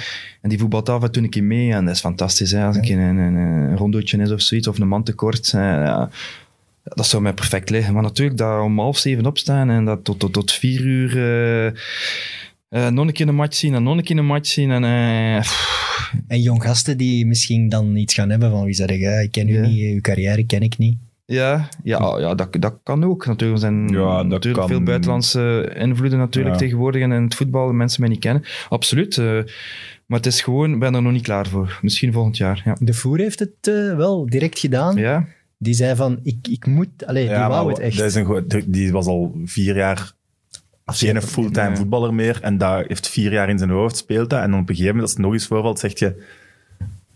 [0.43, 2.51] En die voetbalt af en toe een keer mee en dat is fantastisch.
[2.51, 2.65] Hè?
[2.67, 5.53] Als een keer een, een, een rondootje is of zoiets, of een man tekort.
[5.55, 6.11] eh, ja,
[6.83, 7.95] dat zou mij perfect liggen.
[7.95, 11.17] Maar natuurlijk, dat om half zeven opstaan en dat tot, tot, tot vier uur...
[12.77, 14.70] eh, eh, nog een keer een match zien en nog een keer een match zien.
[14.70, 15.36] En, eh,
[16.28, 19.48] En jong gasten die misschien dan iets gaan hebben van wie zeggen, ja, ik ken
[19.48, 20.97] u niet, uw carrière ken ik niet.
[21.27, 23.27] ja, ja, ja dat, dat kan ook.
[23.27, 24.69] Natuurlijk er zijn Ja, natuurlijk kan.
[24.69, 26.61] veel buitenlandse invloeden natuurlijk Ja.
[26.61, 28.43] tegenwoordig en in het voetbal, mensen mij niet kennen.
[28.69, 29.19] Absoluut.
[29.19, 29.24] eh,
[30.07, 31.78] maar het is gewoon, ik ben er nog niet klaar voor.
[31.82, 32.62] Misschien volgend jaar.
[32.65, 32.77] Ja.
[32.81, 33.66] De Voer heeft het
[33.97, 34.97] wel direct gedaan.
[34.97, 35.27] Ja,
[35.59, 37.07] Die zei van, ik, ik moet...
[37.07, 37.97] Allee, die wou het echt.
[37.98, 40.12] dat is een die was al vier jaar
[40.95, 42.39] geen fulltime voetballer meer.
[42.43, 44.43] En dat heeft vier jaar in zijn hoofd, speelt dat.
[44.43, 46.23] En dan op een gegeven moment, als het nog eens voorvalt, zegt je...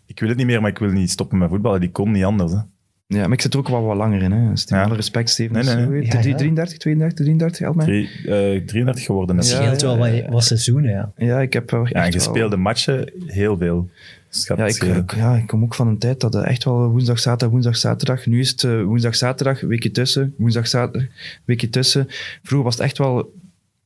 [0.07, 1.81] Ik wil het niet meer, maar ik wil niet stoppen met voetballen.
[1.81, 2.53] Die kon niet anders.
[2.53, 2.59] Hè.
[3.07, 4.33] Ja, maar ik zit er ook wel wat langer in.
[4.33, 4.53] Hè.
[4.67, 4.83] Ja.
[4.83, 5.65] alle respect, Steven.
[5.65, 6.21] Nee, nee, Ja, ja.
[6.21, 7.85] 33, 32, 33, help mij.
[7.87, 9.37] Drie, eh, 33 geworden.
[9.37, 11.13] Dat scheelt wel ja, wat, seizoenen, ja.
[11.17, 13.89] Ja, ik heb wel Ja, en wel- gespeelde matchen, heel veel.
[14.29, 17.19] Dus Ja ik, ja, ik kom ook van een tijd dat het echt wel woensdag,
[17.19, 18.27] zaterdag, woensdag, zaterdag.
[18.27, 20.35] Nu is het eh, woensdag, zaterdag, weekje tussen.
[20.37, 21.09] Woensdag, zaterdag,
[21.45, 22.07] weekje tussen.
[22.43, 23.33] Vroeger was het echt wel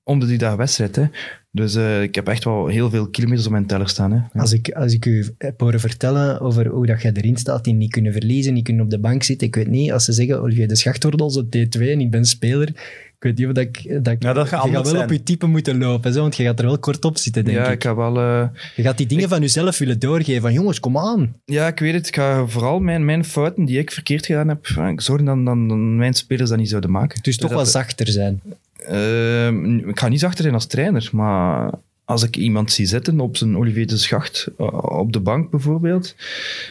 [0.04, 0.96] om de drie dagen wedstrijd.
[0.96, 1.04] Hè.
[1.50, 4.10] Dus eh, ik heb echt wel heel veel kilometers op mijn teller staan.
[4.12, 4.16] Hè.
[4.16, 4.28] Ja.
[4.40, 7.74] Als ik, als ik u heb horen vertellen over hoe dat jij erin staat, die
[7.74, 10.40] niet kunnen verliezen, niet kunnen op de bank zitten, ik weet niet, als ze zeggen,
[10.42, 13.64] Olivier de Schacht wordt onze T2 en ik ben speler, ik weet niet of dat
[13.64, 14.04] ik...
[14.04, 15.04] Dat ik Ja, dat gaat je gaat wel zijn.
[15.04, 17.56] op je type moeten lopen, zo, want je gaat er wel kort op zitten, denk
[17.56, 17.72] ja, ik.
[17.72, 18.16] ik ga wel...
[18.18, 21.34] eh, Je gaat die dingen van jezelf willen doorgeven, van jongens, kom aan.
[21.44, 22.06] ja, ik weet het.
[22.08, 25.44] Ik ga vooral mijn, mijn fouten die ik verkeerd gedaan heb, eh, ik zorg dan
[25.44, 27.22] dat dan mijn spelers dat niet zouden maken.
[27.22, 28.40] Dus toch dat- wel zachter zijn.
[28.88, 31.70] Ehm, ik ga niet zachter zijn als trainer, maar
[32.04, 36.14] als ik iemand zie zitten op zijn Olivier de Schacht, eh, op de bank bijvoorbeeld,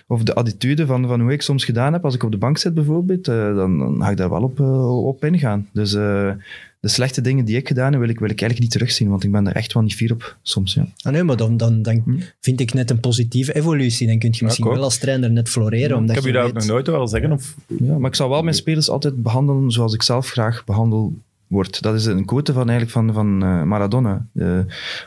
[0.08, 2.58] of de attitude van, van hoe ik soms gedaan heb als ik op de bank
[2.58, 5.68] zit bijvoorbeeld, eh, dan, dan ga ik daar wel op, eh, op ingaan.
[5.72, 6.32] Dus eh,
[6.80, 9.24] de slechte dingen die ik gedaan heb, wil ik, wil ik eigenlijk niet terugzien, want
[9.24, 10.74] ik ben er echt wel niet fier op soms.
[10.74, 10.88] Ja.
[11.02, 12.20] Ah, nee, maar dan, dan, dan Hm.
[12.40, 14.08] vind ik net een positieve evolutie.
[14.08, 16.48] Dan kun je misschien wel als trainer net floreren, omdat ik heb je je dat
[16.48, 17.32] ook nog nooit horen zeggen.
[17.32, 21.14] Of, Ja, maar ik zal wel mijn spelers altijd behandelen zoals ik zelf graag behandel
[21.54, 21.82] word.
[21.82, 24.60] Dat is een quote van, eigenlijk van, van eh, Maradona eh,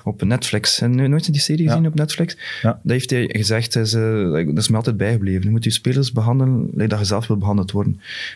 [0.05, 0.81] op Netflix.
[0.81, 1.71] En nu nooit die serie Ja.
[1.71, 2.37] gezien op Netflix?
[2.63, 2.81] Ja.
[2.83, 5.43] Dat heeft hij gezegd, hij is, eh, dat is me altijd bijgebleven.
[5.43, 7.93] Je moet je spelers behandelen like dat je zelf wil behandeld worden.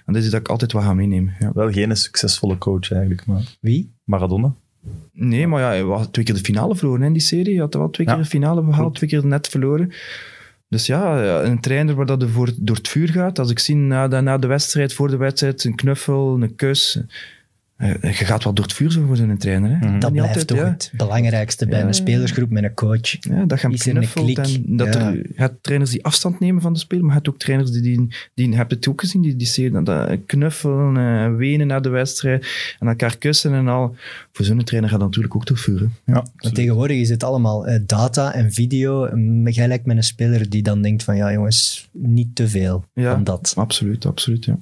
[0.06, 1.34] En dat is iets dat ik altijd wel ga meenemen.
[1.38, 1.50] Ja.
[1.54, 3.92] wel geen succesvolle coach eigenlijk, maar Wie?
[4.04, 4.54] Maradona.
[5.12, 7.52] Nee, maar ja, hij had twee keer de finale verloren in die serie.
[7.52, 9.92] Hij had wel twee keer de finale behaald, twee keer net verloren.
[10.68, 13.38] Dus ja, ja, een trainer waar dat er voor, door het vuur gaat.
[13.38, 17.00] Als ik zie na de, na de wedstrijd, voor de wedstrijd, een knuffel, een kus.
[17.80, 19.70] Eh, Je gaat wel door het vuur zo voor zo'n trainer.
[19.70, 19.76] Hè?
[19.76, 19.98] Mhm.
[19.98, 20.64] Dat blijft altijd, toch ja.
[20.64, 21.86] het belangrijkste bij Ja.
[21.86, 23.16] een spelersgroep met een coach.
[23.20, 24.38] Ja, dat Is er een klik?
[24.38, 25.00] en dat Ja.
[25.08, 27.70] er, je hebt trainers die afstand nemen van de speler, maar je hebt ook trainers
[27.70, 31.80] die, die, die je hebt het ook gezien, die, die dat, knuffelen, eh, wenen na
[31.80, 32.46] de wedstrijd
[32.78, 33.94] en elkaar kussen en al.
[34.32, 35.92] Voor zo'n trainer gaat dat natuurlijk ook door vuren.
[36.06, 39.08] Ja, Want tegenwoordig is het allemaal eh, data en video.
[39.44, 43.12] Jij lijkt met een speler die dan denkt van ja jongens, niet te veel Ja.
[43.12, 43.52] van dat.
[43.56, 44.58] Absoluut, absoluut, ja.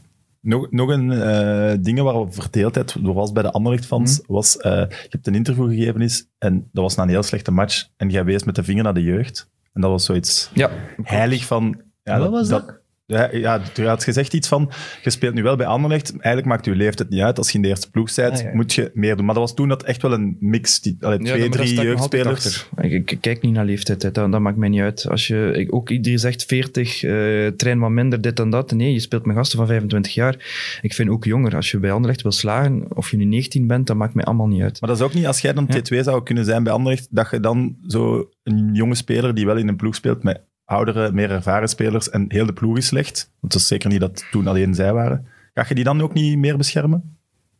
[0.48, 4.32] Nog, nog een eh ding waar we verdeeldheid door was bij de Anderlecht-fans, Mhm.
[4.32, 7.50] was, eh, je hebt een interview gegeven is, en dat was na een heel slechte
[7.50, 9.50] match, en jij wees met de vinger naar de jeugd.
[9.72, 10.70] En dat was zoiets Ja,
[11.02, 11.80] heilig van...
[12.02, 12.77] Ja, Wat was dat?
[13.10, 14.70] Ja, ja, je had gezegd iets van,
[15.02, 17.38] je speelt nu wel bij Anderlecht, eigenlijk maakt je leeftijd niet uit.
[17.38, 18.50] Als je in de eerste ploeg bent, Ah, ja.
[18.54, 19.24] moet je meer doen.
[19.24, 22.46] Maar dat was toen dat echt wel een mix, die, allee, twee, daar drie jeugdspelers.
[22.46, 22.84] achter.
[22.84, 24.10] Ik, ik kijk niet naar leeftijd, hè.
[24.10, 25.08] dat, dat maakt mij niet uit.
[25.08, 28.72] Als je, ik, ook iedereen zegt 40, eh train wat minder, dit en dat.
[28.72, 30.34] Nee, je speelt met gasten van 25 jaar.
[30.82, 33.86] Ik vind ook jonger, als je bij Anderlecht wil slagen, of je nu 19 bent,
[33.86, 34.80] dat maakt mij allemaal niet uit.
[34.80, 35.78] Maar dat is ook niet, als jij dan Ja.
[35.78, 39.56] T2 zou kunnen zijn bij Anderlecht, dat je dan zo een jonge speler die wel
[39.56, 43.30] in een ploeg speelt met oudere, meer ervaren spelers en heel de ploeg is slecht,
[43.40, 46.12] want het is zeker niet dat toen alleen zij waren, ga je die dan ook
[46.12, 47.16] niet meer beschermen?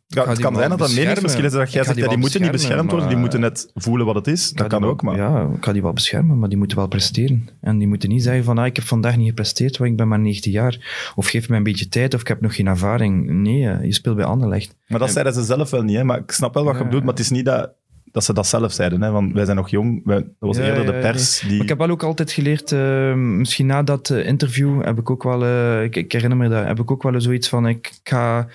[0.07, 2.41] Ja, het kan zijn dat dat meningsverschil is, dat jij zegt, die ja, die moeten
[2.41, 4.51] niet beschermd worden, die moeten net voelen wat het is.
[4.51, 5.15] Dat kan ook, maar...
[5.15, 7.49] Ja, ik ga die wel beschermen, maar die moeten wel presteren.
[7.61, 10.07] En die moeten niet zeggen van, ah, ik heb vandaag niet gepresteerd, want ik ben
[10.07, 11.11] maar 19 jaar.
[11.15, 13.29] Of geef me een beetje tijd, of ik heb nog geen ervaring.
[13.29, 14.75] Nee, eh, je speelt bij Anderlecht.
[14.87, 16.03] Maar dat zeiden ze zelf wel niet, hè?
[16.03, 16.85] maar ik snap wel wat je Ja.
[16.85, 17.69] bedoelt, maar het is niet dat,
[18.11, 19.11] dat ze dat zelf zeiden, hè?
[19.11, 21.51] want wij zijn nog jong, wij, dat was Ja, eerder ja, de ja, pers die...
[21.51, 25.09] Maar ik heb wel ook altijd geleerd, eh, misschien na dat eh, interview heb ik
[25.09, 27.99] ook wel, eh, ik, ik herinner me dat, heb ik ook wel zoiets van, ik
[28.03, 28.47] ga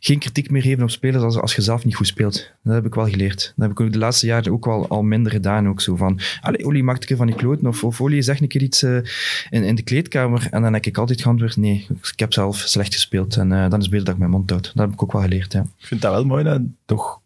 [0.00, 2.52] geen kritiek meer geven op spelers als, als je zelf niet goed speelt.
[2.62, 3.52] Dat heb ik wel geleerd.
[3.56, 5.68] Dat heb ik ook de laatste jaren ook wel al minder gedaan.
[5.68, 8.40] Ook zo van, allee, Oli maakt een keer van die kloten, of, of Oli zegt
[8.40, 9.04] een keer iets in,
[9.50, 10.48] in de kleedkamer.
[10.50, 13.36] En dan heb ik altijd geantwoord, nee, ik heb zelf slecht gespeeld.
[13.36, 14.72] En dan is het beter dat ik mijn mond houd.
[14.74, 15.60] Dat heb ik ook wel geleerd, ja.
[15.60, 17.21] Ik vind dat wel mooi, dat toch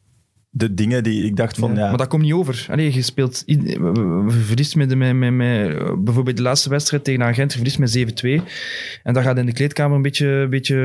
[0.56, 1.88] de dingen die ik dacht van, ja...
[1.88, 2.66] Maar dat komt niet over.
[2.70, 3.42] Allee, je speelt...
[3.46, 7.78] we- verliezen met, met, met, met- bijvoorbeeld de laatste wedstrijd tegen Agent, je verliest
[8.22, 8.42] met 7-2.
[9.02, 10.26] En dan gaat in de kleedkamer een beetje...
[10.26, 10.76] Een beetje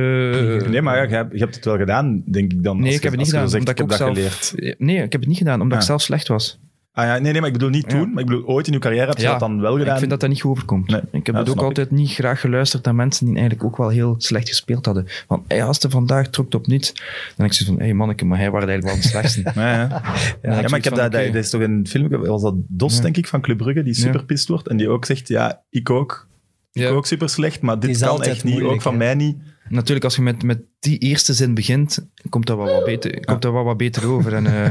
[0.69, 2.77] Nee, maar ja, je, hebt, je hebt het wel gedaan, denk ik dan.
[2.77, 4.14] Nee, als ik heb het niet gedaan, omdat ik heb dat zelf...
[4.14, 4.76] geleerd.
[4.77, 6.60] Nee, ik heb het niet gedaan, omdat ik zelf slecht was.
[6.94, 8.06] Ah, ja, nee, nee, maar ik bedoel niet toen, Ja.
[8.08, 9.92] maar ik bedoel ooit in je carrière heb je Ja, dat dan wel gedaan.
[9.94, 10.88] Ik vind dat dat niet goed overkomt.
[10.90, 11.02] Nee.
[11.12, 13.90] Ik heb Ja, het ook altijd niet graag geluisterd naar mensen die eigenlijk ook wel
[13.90, 15.06] heel slecht gespeeld hadden.
[15.28, 17.04] Van, hey, als hij vandaag trok het op niets, dan
[17.36, 19.42] denk ik zo van, hé hey, manneke, maar hij was eigenlijk wel de slechtste.
[19.62, 20.02] Ja,
[20.42, 20.62] ja.
[20.70, 23.02] Maar ik heb dat, dat is toch een film, was dat Dos, Ja.
[23.02, 24.02] denk ik, van Club Brugge, die Ja.
[24.02, 26.28] super pist wordt en die ook zegt, ja, ik ook.
[26.72, 26.90] Ik Ja.
[26.90, 29.38] ook super slecht, maar dit kan echt niet, moeilijk, ook van mij niet.
[29.72, 33.41] Natuurlijk, als je met, met die eerste zin begint, komt dat wel wat beter, komt
[33.41, 34.34] dat wel wat beter over.
[34.34, 34.69] En, eh,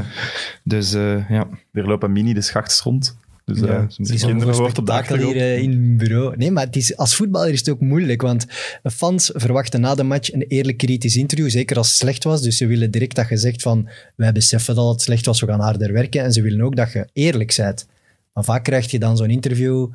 [0.63, 1.47] dus eh, ja.
[1.71, 3.17] Er lopen mini de schachts rond.
[3.45, 6.37] Dus Ja, het is beetje kinderen hoort op de hier eh, in het bureau.
[6.37, 8.45] Nee, maar het is, als voetballer is het ook moeilijk, want
[8.83, 12.41] fans verwachten na de match een eerlijk kritisch interview, zeker als het slecht was.
[12.41, 15.47] Dus ze willen direct dat je zegt van, wij beseffen dat het slecht was, we
[15.47, 16.23] gaan harder werken.
[16.23, 17.87] En ze willen ook dat je eerlijk bent.
[18.33, 19.87] Maar vaak krijg je dan zo'n interview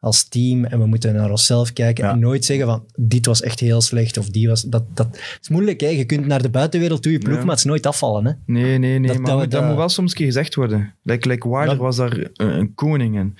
[0.00, 2.10] als team en we moeten naar onszelf kijken Ja.
[2.12, 4.62] en nooit zeggen van, dit was echt heel slecht of die was...
[4.62, 5.88] Dat, dat is moeilijk, hè.
[5.88, 7.40] Je kunt naar de buitenwereld toe, je ploeg, Ja.
[7.40, 8.32] maar het is nooit afvallen, hè.
[8.46, 9.08] Nee, nee, nee.
[9.08, 10.94] Dat- maar dat- moet- dat, moet wel soms keer gezegd worden.
[11.02, 11.76] Like, like Wilder Ja.
[11.76, 13.36] was daar een, een koning in.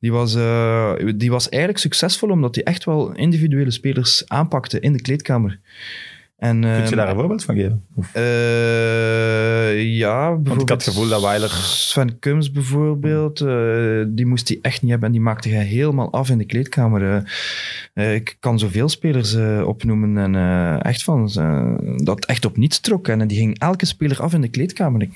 [0.00, 4.92] Die was, eh, die was eigenlijk succesvol omdat hij echt wel individuele spelers aanpakte in
[4.92, 5.60] de kleedkamer.
[6.40, 7.84] En, Kun je ehm, daar een voorbeeld van geven?
[8.12, 10.48] Eh, ja, bijvoorbeeld...
[10.48, 11.50] Want ik had het gevoel dat Weiler...
[11.50, 16.12] Sven Kums bijvoorbeeld, eh, die moest hij echt niet hebben en die maakte hij helemaal
[16.12, 17.24] af in de kleedkamer.
[17.94, 18.14] eh.
[18.14, 21.30] Ik kan zoveel spelers opnoemen en echt van,
[22.04, 23.08] dat echt op niets trok.
[23.08, 25.08] En, die ging elke speler af in de kleedkamer.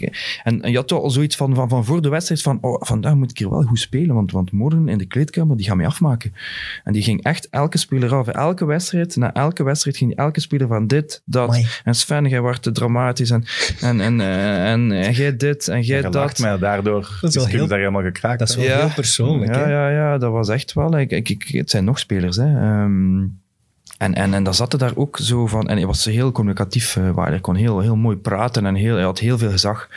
[0.42, 3.30] En je had al zoiets van, van, van voor de wedstrijd van, oh, vandaag moet
[3.30, 6.34] ik hier wel goed spelen, want, want morgen in de kleedkamer, die gaan mij afmaken.
[6.84, 8.28] En die ging echt elke speler af.
[8.28, 11.49] Elke wedstrijd, na elke wedstrijd ging elke speler van dit, dat.
[11.49, 11.66] Amai.
[11.85, 13.45] En Sven, jij wordt te dramatisch en,
[13.81, 16.39] en, en, eh, en, en jij dit en jij dat.
[16.39, 17.01] mij daardoor.
[17.20, 18.39] Dat is is wel heel- daar helemaal gekraakt.
[18.39, 19.69] Dat is wel heel persoonlijk, ja.
[19.69, 20.99] Ja, ja, dat was echt wel.
[20.99, 22.57] Ik, ik, ik- het zijn nog spelers, hè.
[22.57, 23.19] Ehm,
[23.99, 25.69] en, en, en dan zat er daar ook zo van...
[25.69, 28.95] En hij was heel communicatief, eh, waar hij kon heel, heel mooi praten en heel,
[28.95, 29.89] hij had heel veel gezag.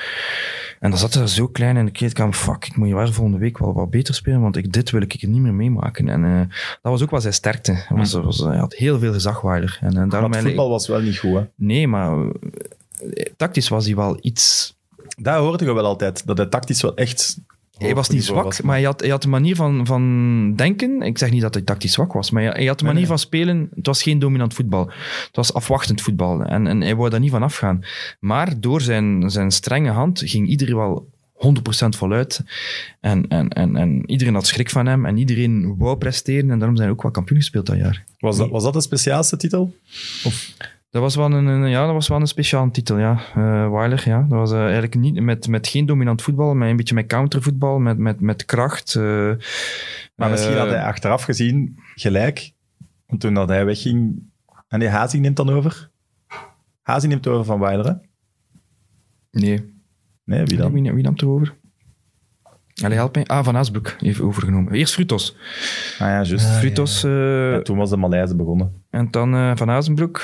[0.79, 2.33] En dan zat hij daar zo klein in de kleedkamer.
[2.33, 5.01] Fuck, ik moet je waar volgende week wel wat beter spelen, want ik, dit wil
[5.01, 6.09] ik niet meer meemaken.
[6.09, 6.39] En eh,
[6.81, 7.71] dat was ook wel zijn sterkte.
[7.71, 9.77] Hij, was, was, hij had heel veel gezag, Wilder.
[9.81, 11.33] En, en daarom Maar het voetbal was wel niet goed.
[11.33, 11.43] Hè.
[11.55, 14.75] Nee, maar eh, tactisch was hij wel iets
[15.17, 17.39] Daar hoorde je wel altijd, dat hij tactisch wel echt...
[17.77, 21.01] Hij was niet zwak, maar hij had, hij had een manier van, van denken.
[21.01, 23.09] Ik zeg niet dat hij tactisch zwak was, maar hij, hij had een manier nee.
[23.09, 23.69] van spelen.
[23.75, 24.85] Het was geen dominant voetbal.
[25.25, 26.43] Het was afwachtend voetbal.
[26.43, 27.83] En, en hij wou daar niet van afgaan.
[28.19, 31.39] Maar door zijn, zijn strenge hand ging iedereen wel 100%
[31.89, 32.43] voluit.
[32.99, 36.51] En, en, en, en iedereen had schrik van hem en iedereen wou presteren.
[36.51, 38.03] En daarom zijn we ook wel kampioen gespeeld dat jaar.
[38.19, 39.75] Was dat, was dat de speciaalste titel?
[40.89, 43.19] Dat was wel een, ja, dat was wel een speciale titel, ja.
[43.35, 44.19] Eh Weiler, ja.
[44.22, 47.80] Dat was eh, eigenlijk niet met, met geen dominant voetbal, maar een beetje met countervoetbal,
[47.80, 48.95] met, met, met kracht.
[48.95, 49.31] eh,
[50.15, 52.51] Maar misschien had hij achteraf gezien gelijk.
[53.05, 54.23] Want toen dat hij wegging...
[54.68, 55.89] En die Hazi neemt dan over.
[56.81, 57.93] Hazi neemt over van Weiler, hè?
[59.31, 59.76] Nee,
[60.23, 60.72] Nee, wie dan?
[60.72, 61.55] wie, wie nam het erover?
[62.84, 63.26] Allee, help mij.
[63.26, 64.73] Ah, Van Aasbroek heeft overgenomen.
[64.73, 65.35] Eerst Frutos.
[65.93, 66.45] Ah ja, juist.
[66.45, 66.57] Ah.
[66.57, 68.84] Frutos Ja, toen was de Malaise begonnen.
[68.89, 70.22] en dan Van Azenbroek.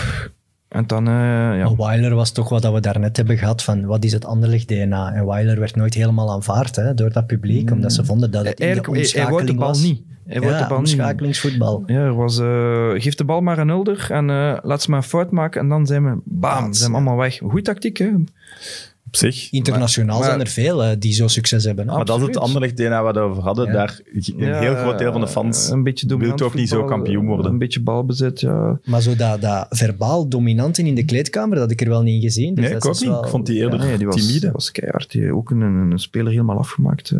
[0.73, 1.13] En dan, eh,
[1.57, 1.75] ja.
[1.75, 5.13] Weiler was toch wat dat we daarnet hebben gehad van wat is het Anderlecht-DNA.
[5.13, 8.59] En Weiler werd nooit helemaal aanvaard hè, door dat publiek, omdat ze vonden dat het
[8.59, 9.81] in de Eigenlijk, hij, hij wou de bal was.
[9.81, 10.01] niet.
[10.25, 10.95] Hij ja, de bal niet.
[11.85, 14.99] Ja, er was, eh, geef de bal maar aan Ulder en eh, laat ze maar
[14.99, 17.37] een fout maken en dan zijn we, bam, Ja, zijn we allemaal weg.
[17.37, 18.09] Goeie tactiek, hè?
[19.13, 19.51] Op zich.
[19.51, 21.85] Internationaal Maar- zijn er veel hè, die zo succes hebben.
[21.85, 22.37] Maar dat is het.
[22.37, 23.65] Anderlecht DNA waar we het over hadden.
[23.65, 23.71] Ja.
[23.73, 26.69] Daar, een Ja, heel groot deel van de fans een beetje wil dominant toch niet
[26.69, 27.51] zo kampioen worden.
[27.51, 28.79] Een beetje balbezit, ja.
[28.85, 32.15] Maar zo dat, dat verbaal dominante in de kleedkamer, dat had ik er wel niet
[32.15, 32.55] in gezien.
[32.55, 33.09] Dus Nee, dat ik ook is niet.
[33.09, 34.51] wel- Ik vond die eerder Nee, die was, timide.
[34.51, 35.11] was keihard.
[35.11, 37.11] Die, ook een, een, een speler helemaal afgemaakt.
[37.11, 37.17] eh.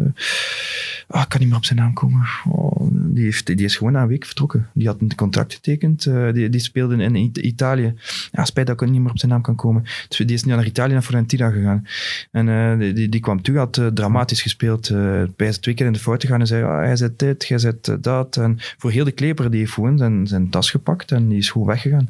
[1.07, 2.21] ah, ik kan niet meer op zijn naam komen.
[2.49, 2.81] Oh,
[3.13, 4.69] die, heeft, die is gewoon na een week vertrokken.
[4.73, 6.05] Die had een contract getekend.
[6.05, 7.15] eh, die, die speelde in
[7.45, 7.93] Italië.
[8.31, 9.83] Ja, spijt dat ik niet meer op zijn naam kan komen.
[10.07, 11.87] Dus die is niet naar Italië, naar Fiorentina gegaan.
[12.31, 14.91] En eh, die, die, die kwam toe, had eh, dramatisch gespeeld.
[15.35, 17.57] bij ze twee keer in de fout gegaan en zei, ah, hij zet dit, jij
[17.57, 18.37] zet dat.
[18.37, 21.49] En voor heel de kleper, die heeft gewoon zijn, zijn tas gepakt en die is
[21.49, 22.09] gewoon weggegaan.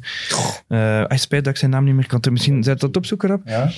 [1.08, 2.20] Hij spijt dat ik zijn naam niet meer kan.
[2.30, 3.42] Misschien zet dat opzoeken op.
[3.44, 3.70] Ja.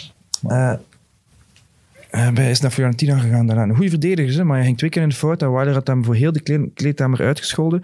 [2.17, 3.63] Hij is naar Fiorentina gegaan daarna.
[3.63, 5.43] Een goede verdediger, hè, maar hij ging twee keer in de fout.
[5.43, 7.83] En Wilder had hem voor heel de kle- kleedkamer uitgescholden.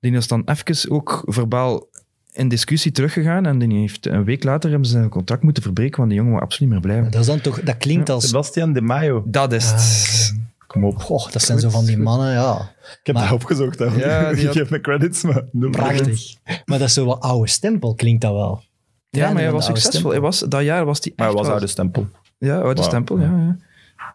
[0.00, 1.86] Die is dan even ook verbaal
[2.32, 3.46] in discussie teruggegaan.
[3.46, 6.34] En die heeft een week later hebben ze zijn contract moeten verbreken, want die jongen
[6.34, 7.10] wil absoluut niet meer blijven.
[7.12, 8.26] Dat, is dan toch, dat klinkt als...
[8.26, 9.22] Sebastian de Mayo.
[9.26, 10.40] Dat is het.
[10.66, 10.96] Kom op.
[10.98, 12.70] Goh, dat zijn zo van die mannen, ja.
[12.82, 13.78] Ik heb Maar- dat opgezocht.
[13.78, 13.84] Hè.
[13.84, 15.42] Ja, die ik had- geef me credits, maar...
[15.70, 16.34] Prachtig.
[16.64, 18.62] Maar dat is zo wat oude stempel, klinkt dat wel.
[19.10, 20.10] Ja, maar hij was succesvol.
[20.10, 22.08] Hij was, dat jaar was hij Maar hij was oude stempel.
[22.38, 23.56] Ja, oude stempel, ja, ja.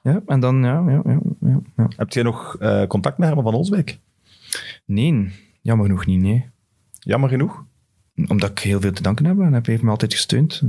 [0.07, 1.87] Ja, en dan, ja, ja, ja, ja, ja.
[1.95, 3.99] Heb je nog eh, contact met Herman van Olsbeek?
[4.85, 5.31] Nee,
[5.61, 6.49] jammer genoeg niet, nee.
[6.99, 7.63] Jammer genoeg.
[8.27, 10.61] Omdat ik heel veel te danken heb en hij heeft me altijd gesteund.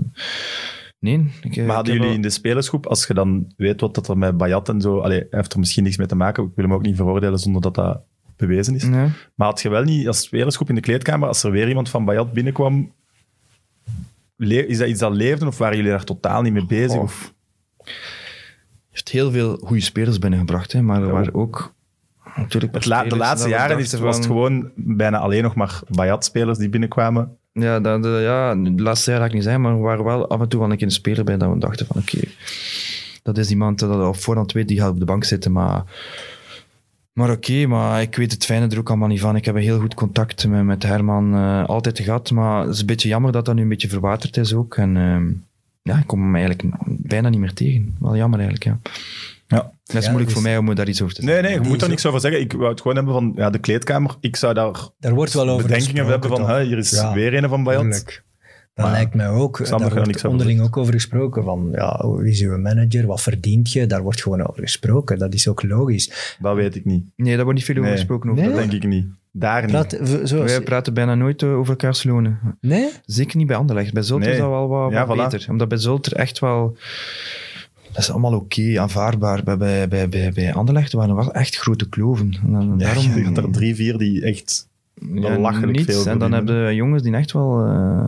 [0.99, 1.31] Nee.
[1.43, 4.37] Ik, Maar hadden jullie in de spelersgroep, als je dan weet wat dat er met
[4.37, 4.99] Bayat en zo...
[4.99, 6.45] Allee, heeft er misschien niks mee te maken.
[6.45, 8.01] Ik wil hem ook niet veroordelen zonder dat dat
[8.37, 8.85] bewezen is.
[8.85, 9.09] Nee.
[9.35, 12.05] Maar had je wel niet als spelersgroep in de kleedkamer, als er weer iemand van
[12.05, 12.93] Bayat binnenkwam,
[14.37, 16.97] is dat iets dat leefde of waren jullie daar totaal niet mee bezig?
[16.97, 17.03] Oh.
[17.03, 17.35] Of,
[18.99, 21.13] heeft heel veel goede spelers binnengebracht, hè, maar er Ja.
[21.13, 21.75] waren ook
[22.37, 26.59] natuurlijk het la- de laatste jaren is, was het gewoon bijna alleen nog maar Bayat-spelers
[26.59, 27.37] die binnenkwamen.
[27.53, 30.29] Ja, dat, de, ja, de laatste jaren ga ik niet zeggen, maar er waren wel
[30.29, 32.19] af en toe wel een keer een speler bij dat we dachten van oké,
[33.23, 35.83] dat is iemand dat op voorhand weet, die gaat op de bank zitten, maar...
[37.13, 39.37] Maar oké, maar ik weet het fijne er ook allemaal niet van.
[39.37, 42.81] Ik heb een heel goed contact met, met Herman eh, altijd gehad, maar het is
[42.81, 44.77] een beetje jammer dat dat nu een beetje verwaterd is ook.
[44.77, 45.27] En ehm,
[45.89, 47.97] ja, ik kom hem eigenlijk bijna niet meer tegen.
[48.01, 48.81] Wel jammer eigenlijk, ja.
[49.47, 49.73] Ja.
[49.85, 51.45] Dat is Ja, moeilijk dus- voor mij om daar iets over te Nee, zeggen.
[51.49, 52.41] nee, je Die moet er is niks over zeggen.
[52.41, 54.17] Ik wou het gewoon hebben van ja, de kleedkamer.
[54.21, 57.35] Ik zou daar Daar wordt wel over bedenkingen hebben van hè, hier is Ja, weer
[57.35, 58.05] een van Bayat.
[58.75, 59.59] Dat Maar lijkt mij ook.
[59.59, 61.45] Daar je daar wordt niks onderling ook over gesproken.
[61.45, 63.07] Van, ja, wie is uw manager?
[63.07, 63.87] Wat verdient je?
[63.87, 65.19] Daar wordt gewoon over gesproken.
[65.19, 66.37] Dat is ook logisch.
[66.41, 67.05] Dat weet ik niet.
[67.17, 67.99] Nee, daar wordt niet veel over Nee.
[67.99, 68.31] gesproken.
[68.31, 68.53] Over Nee?
[68.53, 69.07] Dat denk ik niet.
[69.39, 69.71] Daar niet.
[69.71, 72.39] Praat, v- zoals, Wij praten bijna nooit over elkaars lonen.
[72.61, 72.89] nee?
[73.07, 73.93] Zeker niet bij Anderlecht.
[73.93, 74.35] Bij Zulter Nee.
[74.35, 75.31] is dat wel wat, Ja, wat voilà.
[75.31, 75.47] beter.
[75.51, 76.77] Omdat bij Zulter echt wel...
[77.93, 79.43] Dat is allemaal oké, aanvaardbaar.
[79.45, 82.37] Bij, bij, bij, bij, bij Anderlecht waren er wel echt grote kloven.
[82.45, 84.69] En dan, Ja, daarom, je had er drie, vier die echt...
[85.15, 85.85] ja, belachelijk niets.
[85.95, 88.05] veel En dan hebben jongens die echt wel, eh,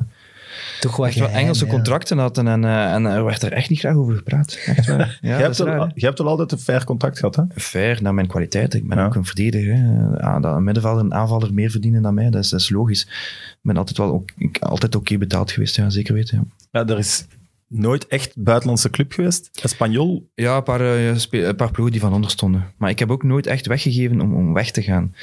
[0.80, 1.70] Toch wat echt wel geheim, Engelse ja.
[1.70, 2.48] contracten hadden.
[2.48, 4.58] En, eh, en er werd er echt niet graag over gepraat.
[4.66, 5.18] Echt waar.
[5.20, 5.84] Ja, dat hebt raar, hè.
[5.94, 7.42] jij hebt wel altijd een fair contract gehad, hè?
[7.54, 8.74] fair naar mijn kwaliteit.
[8.74, 9.04] Ik ben Ja.
[9.06, 9.74] ook een verdediger.
[9.76, 10.20] Hè.
[10.22, 12.70] Ah, dat een middenvelder en een aanvaller meer verdienen dan mij, dat is, dat is
[12.70, 13.02] logisch.
[13.50, 16.36] Ik ben altijd wel ook, ik, altijd oké betaald geweest, ja, zeker weten.
[16.70, 16.80] Ja.
[16.80, 17.26] Ja, er is
[17.72, 19.50] nooit echt buitenlandse club geweest.
[19.62, 22.72] Espanyol, Ja, een paar, eh, een paar ploegen die van onder stonden.
[22.78, 25.14] Maar ik heb ook nooit echt weggegeven om, om weg te gaan.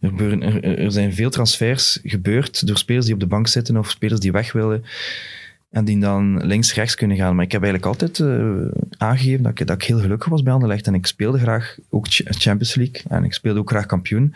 [0.00, 4.20] Er- er zijn veel transfers gebeurd door spelers die op de bank zitten of spelers
[4.20, 4.84] die weg willen.
[5.72, 7.34] En die dan links-rechts kunnen gaan.
[7.34, 8.50] Maar ik heb eigenlijk altijd eh,
[8.98, 10.86] aangegeven dat ik, dat ik heel gelukkig was bij Anderlecht.
[10.86, 13.00] En ik speelde graag ook Ch- Champions League.
[13.08, 14.34] En ik speelde ook graag kampioen.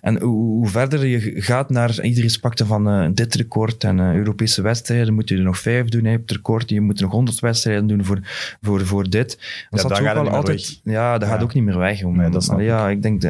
[0.00, 2.00] En hoe, hoe verder je gaat naar...
[2.02, 5.14] Iedereen pakte van eh, dit record en eh, Europese wedstrijden.
[5.14, 6.02] Moet je er nog vijf doen.
[6.02, 6.70] Je hebt het record.
[6.70, 8.18] Je moet nog honderd wedstrijden doen voor,
[8.62, 9.38] voor, voor dit.
[9.40, 10.80] Ja, dat je gaat ook niet wel meer altijd...
[10.84, 11.44] Ja, dat gaat Ja.
[11.44, 12.02] ook niet meer weg.
[12.02, 13.22] Om, Nee, dat Allee, ja, ik denk...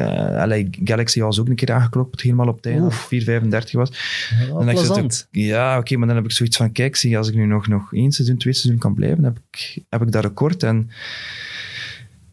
[0.83, 2.21] Galaxy was ook een keer aangeklopt.
[2.21, 2.81] Helemaal op tijd.
[3.09, 3.89] Ik 4,35 was.
[4.75, 7.45] Je zo- Ja, oké, maar dan heb ik zoiets van, kijk, zie, als ik nu
[7.45, 10.63] nog, nog één seizoen, twee seizoen kan blijven, heb ik, heb ik dat record.
[10.63, 10.89] En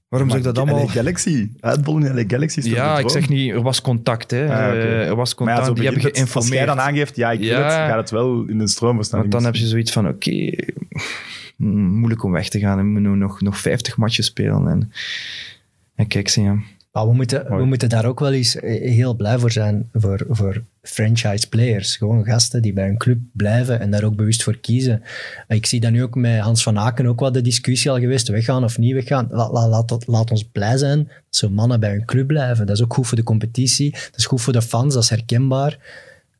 [0.09, 0.85] Waarom zeg ik dat allemaal?
[0.85, 1.49] LA Galaxy.
[1.61, 4.31] Bull in LA Galaxy Ja, de ik zeg niet, er was contact.
[4.31, 4.55] Hè.
[4.55, 4.69] Ah.
[4.69, 6.11] Eh, er was Maar ja, contact, zo die hebben het.
[6.11, 6.67] Als jij geïnformeerd.
[6.67, 7.63] dan aangeeft, ja, ik wil Ja.
[7.63, 9.33] het, gaat het wel in een stroomversnelling.
[9.33, 10.51] Want dan heb je zoiets van, oké,
[12.01, 12.79] moeilijk om weg te gaan.
[12.79, 14.69] En we moeten nog, nog 50 matches spelen.
[14.69, 14.93] En,
[15.95, 16.57] en kijk, ze, ja.
[16.97, 20.27] Maar we moeten, we moeten daar ook wel eens eh, heel blij voor zijn voor,
[20.29, 21.97] voor franchise players.
[21.97, 25.03] Gewoon gasten die bij een club blijven en daar ook bewust voor kiezen.
[25.49, 28.29] Ik zie dat nu ook met Hans van Aken ook wel de discussie al geweest.
[28.29, 29.27] Weggaan of niet weggaan.
[29.31, 32.67] La- la- laat, dat- laat ons blij zijn dat zo'n mannen bij een club blijven.
[32.67, 33.91] Dat is ook goed voor de competitie.
[33.91, 34.95] Dat is goed voor de fans.
[34.95, 35.79] Dat is herkenbaar.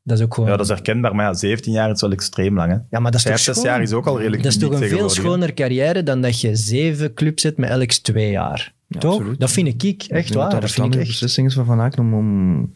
[0.03, 0.51] Dat is ook gewoon...
[0.51, 2.73] Ja, dat is herkenbaar, maar ja, 17 jaar is wel extreem lang.
[2.73, 2.79] Hè?
[2.91, 5.09] Ja, maar dat is toch jaar is ook al redelijk Dat is toch een veel
[5.09, 8.75] schoner carrière dan dat je zeven clubs zet met elk twee jaar.
[8.89, 9.15] Ja, toch?
[9.15, 9.41] absoluut.
[9.41, 10.61] Dat vind ik echt Ik denk waar.
[10.61, 11.09] Dat vind ik echt.
[11.09, 12.73] beslissing is van Van Aken om, om een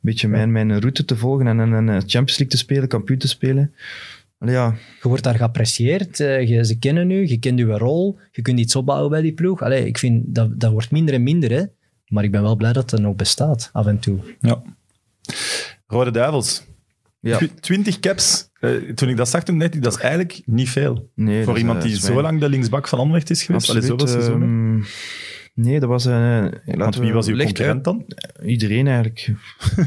[0.00, 3.28] beetje mijn, mijn route te volgen en, en, en Champions League te spelen, kampioen te
[3.28, 3.74] spelen.
[4.38, 8.18] Allee, ja, Je wordt daar geapprecieerd, eh, je, ze kennen u, je kent uw rol,
[8.32, 9.62] je kunt iets opbouwen bij die ploeg.
[9.62, 11.62] Allee, ik vind dat, dat wordt minder en minder, hè.
[12.08, 14.18] maar ik ben wel blij dat het nog bestaat, af en toe.
[14.40, 14.62] Ja.
[15.86, 16.64] Rode Duivels.
[17.20, 17.36] ja.
[17.38, 18.50] Tw- 20 caps.
[18.60, 21.10] Eh, toen ik dat zag, toen dacht ik, dat is eigenlijk niet veel.
[21.14, 23.68] Nee, Voor iemand eh, die zo lang de linksbak van Anderlecht is geweest.
[23.70, 24.08] Allee, Absoluut.
[24.08, 24.84] zoveel seizoenen.
[25.54, 26.06] Nee, dat was...
[26.06, 28.04] eh Want wie was uw concurrent dan?
[28.44, 29.32] Iedereen eigenlijk.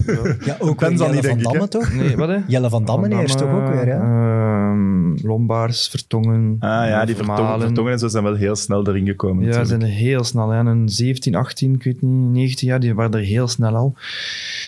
[0.06, 0.35] Ja.
[0.45, 1.94] Ja, ook Jelle van denk ik, Damme, toch?
[1.94, 2.38] Nee, wat hè?
[2.48, 3.99] Jelle van Damme eerst toch ook weer, ja?
[4.02, 6.56] Ehm, Lombaars, Vertongen.
[6.60, 7.38] Ah ja, die Vermalen.
[7.44, 9.45] vertongen, vertongen en zo zijn wel heel snel erin gekomen.
[9.45, 10.49] Ja, ze zijn er heel snel.
[10.49, 10.60] Hè.
[10.60, 13.95] Een 17, 18, ik weet niet, 19 jaar, die waren er heel snel al.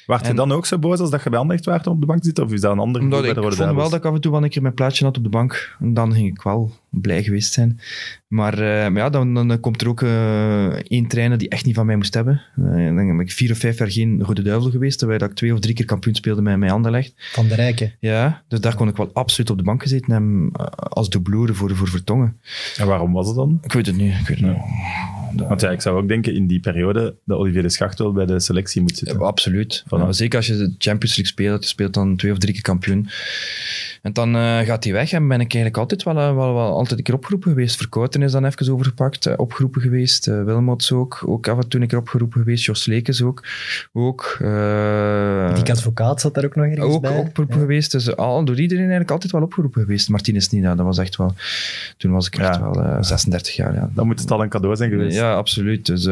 [0.06, 2.06] Waart je dan ook zo boos als dat je bij Anderlecht waart om op de
[2.06, 2.44] bank te zitten?
[2.44, 4.32] Of is dat een ander gevoel Omdat ik vond wel dat ik af en toe
[4.32, 5.76] wel een keer mijn plaatje had op de bank.
[5.80, 7.80] En dan ging ik wel blij geweest zijn.
[8.28, 8.60] Maar, eh,
[8.92, 11.96] maar ja, dan, dan komt er ook eh, één trainer die echt niet van mij
[11.96, 12.42] moest hebben.
[12.56, 15.36] Eh, dan heb ik vier of vijf jaar geen Rode Duivel geweest, terwijl dat ik
[15.36, 17.14] twee of drie keer kampioen speelde met, met Anderlecht.
[17.32, 17.94] Van de Rijken.
[18.00, 21.76] Ja, dus daar kon ik wel absoluut op de bank gezeten hebben als dubloer voor,
[21.76, 22.38] voor Vertongen.
[22.78, 23.60] En waarom was het dan?
[23.64, 24.14] Ik weet het niet.
[24.20, 24.52] Ik weet het Ja.
[24.52, 25.48] niet.
[25.48, 28.26] Want ja, ik zou ook denken in die periode dat Olivier de Schacht wel bij
[28.26, 29.20] de selectie moet zitten.
[29.20, 29.84] Ja, absoluut.
[29.86, 29.90] Voilà.
[30.00, 32.62] Ja, zeker als je de Champions League speelt, je speelt dan twee of drie keer
[32.62, 33.10] kampioen.
[34.02, 36.98] En dan eh, gaat hij weg en ben ik eigenlijk altijd wel, wel, wel altijd
[37.00, 37.76] een keer opgeroepen geweest.
[37.78, 40.28] Verkouten is dan even overgepakt, eh, opgeroepen geweest.
[40.28, 42.66] eh Wilmots ook, ook af en toe een keer opgeroepen geweest.
[42.66, 43.44] Jos Lekes ook.
[43.94, 47.18] ook eh, Die advocaat zat daar ook nog ergens ook bij.
[47.18, 47.62] opgeroepen Ja.
[47.62, 47.92] geweest.
[47.92, 50.10] Dus al, door iedereen eigenlijk altijd wel opgeroepen geweest.
[50.10, 51.34] Martinez niet, dat was echt wel...
[51.98, 52.62] Toen was ik echt Ja.
[52.62, 53.74] wel eh, 36 jaar.
[53.74, 53.90] Ja.
[53.94, 55.16] Dan moet het al een cadeau zijn geweest.
[55.18, 55.86] Ja, absoluut.
[55.86, 56.04] Dus,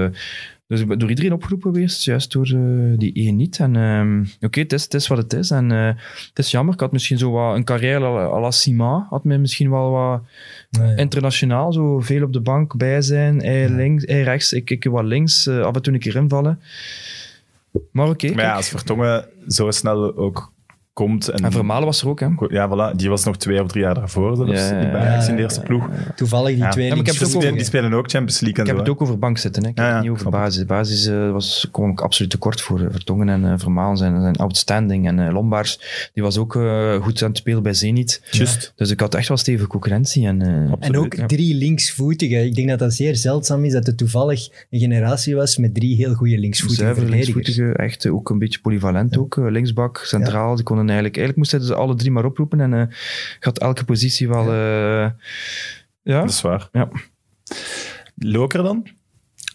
[0.67, 3.59] dus ik ben door iedereen opgeroepen geweest, juist door eh, die één niet.
[3.59, 5.51] En ehm, oké, het, is, het is wat het is.
[5.51, 5.85] En eh,
[6.29, 6.73] het is jammer.
[6.73, 9.07] Ik had misschien zo wat een carrière à la- à la Sima.
[9.09, 10.21] Had mij misschien wel wat
[10.69, 10.95] Nee.
[10.95, 13.39] internationaal, zo veel op de bank bij zijn.
[13.43, 15.47] Hij, links, hij rechts, ik, ik wat links.
[15.47, 16.61] eh, af en toe een keer invallen.
[17.91, 18.31] Maar oké.
[18.33, 20.51] Maar ja, als Vertongen zo snel ook
[20.97, 21.27] komt.
[21.29, 22.27] En, en Vermalen was er ook, hè.
[22.47, 22.95] Ja, voilà.
[22.95, 24.35] Die was nog twee of drie jaar daarvoor.
[24.35, 25.89] zelfs, Ja, ja, bij Ajax in de eerste ploeg.
[26.15, 26.69] Toevallig die Ja.
[26.69, 28.75] twee ik heb links- het ook Die, over- die spelen ook Champions League en Ik
[28.75, 29.63] heb het ook over bank zitten.
[29.63, 29.69] Hè.
[29.69, 30.65] Ik heb het niet over basis.
[30.65, 34.35] Basis eh, was, kwam ik absoluut tekort voor eh, Vertongen en eh, Vermaelen zijn, zijn
[34.35, 35.07] outstanding.
[35.07, 35.79] En eh, Lombaars,
[36.13, 38.21] die was ook eh, goed aan het spelen bij Zenit.
[38.31, 38.73] Juist.
[38.75, 40.27] Dus ik had echt wel stevige concurrentie.
[40.27, 41.25] En, eh, En ook ja.
[41.25, 42.45] drie linksvoetigen.
[42.45, 45.95] Ik denk dat dat zeer zeldzaam is dat er toevallig een generatie was met drie
[45.95, 47.35] heel goede linksvoetige zuiver verdedigers.
[47.35, 49.35] linksvoetige, echt ook een beetje polyvalent ook.
[49.49, 51.17] linksbak, centraal, die konden eigenlijk...
[51.17, 52.95] Eigenlijk moesten ze alle drie maar oproepen en eh
[53.39, 54.51] gaat elke positie wel...
[54.51, 55.09] eh,
[56.01, 56.69] ja, Dat is waar.
[56.71, 56.89] Ja.
[58.15, 58.87] Loker dan?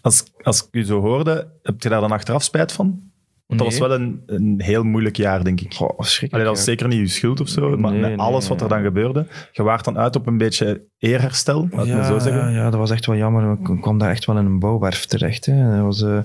[0.01, 3.11] Als, als ik u zo hoorde, heb je daar dan achteraf spijt van?
[3.45, 5.73] Want dat was wel een, een heel moeilijk jaar, denk ik.
[5.73, 5.97] Goh.
[5.97, 6.63] Allee, dat was ja.
[6.63, 8.73] zeker niet uw schuld of zo, maar Nee, alles wat er ja.
[8.75, 9.27] dan gebeurde.
[9.51, 12.51] Je waart dan uit op een beetje eerherstel, laat maar zo zeggen.
[12.51, 13.57] ja, dat was echt wel jammer.
[13.69, 15.45] Ik kwam daar echt wel in een bouwwerf terecht.
[15.45, 15.75] Hè.
[15.75, 16.01] Dat was...
[16.01, 16.17] eh,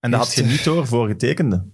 [0.00, 1.64] En dat had je niet door voor getekende.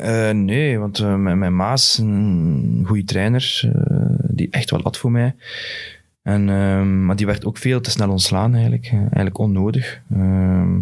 [0.00, 4.96] Eh, nee, want eh, mijn, mijn maas, een goede trainer, eh, die echt wel had
[4.96, 5.34] voor mij.
[6.22, 8.90] En, ehm, maar die werd ook veel te snel ontslaan eigenlijk.
[8.92, 10.00] Eigenlijk onnodig.
[10.12, 10.76] Ehm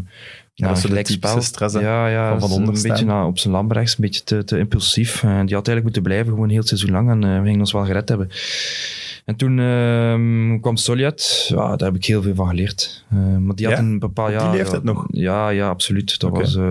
[0.54, 4.24] Ja, dat typische stress, ja, ja, van een beetje na, op zijn Lambrechts, een beetje
[4.24, 5.20] te, te impulsief.
[5.20, 7.10] Die had eigenlijk moeten blijven, gewoon heel het seizoen lang.
[7.10, 8.28] En we gingen ons wel gered hebben.
[9.30, 11.46] En toen ehm, kwam Soliat.
[11.48, 13.04] Ja, daar heb ik heel veel van geleerd.
[13.10, 13.82] Eh, maar die had Ja?
[13.82, 14.32] een bepaald...
[14.32, 15.06] Op die ja, leeftijd ja, nog?
[15.10, 16.20] Ja, ja, absoluut.
[16.20, 16.70] Dat was, eh,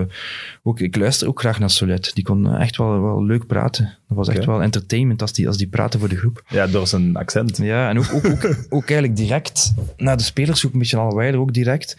[0.62, 2.10] ook, ik luister ook graag naar Soliat.
[2.14, 3.84] Die kon echt wel, wel leuk praten.
[4.08, 6.42] Dat was echt wel entertainment als die, als die praatte voor de groep.
[6.48, 7.56] Ja, door zijn accent.
[7.56, 11.34] Ja, en ook, ook, ook, ook eigenlijk direct naar de spelers, ook een beetje al
[11.34, 11.96] ook direct.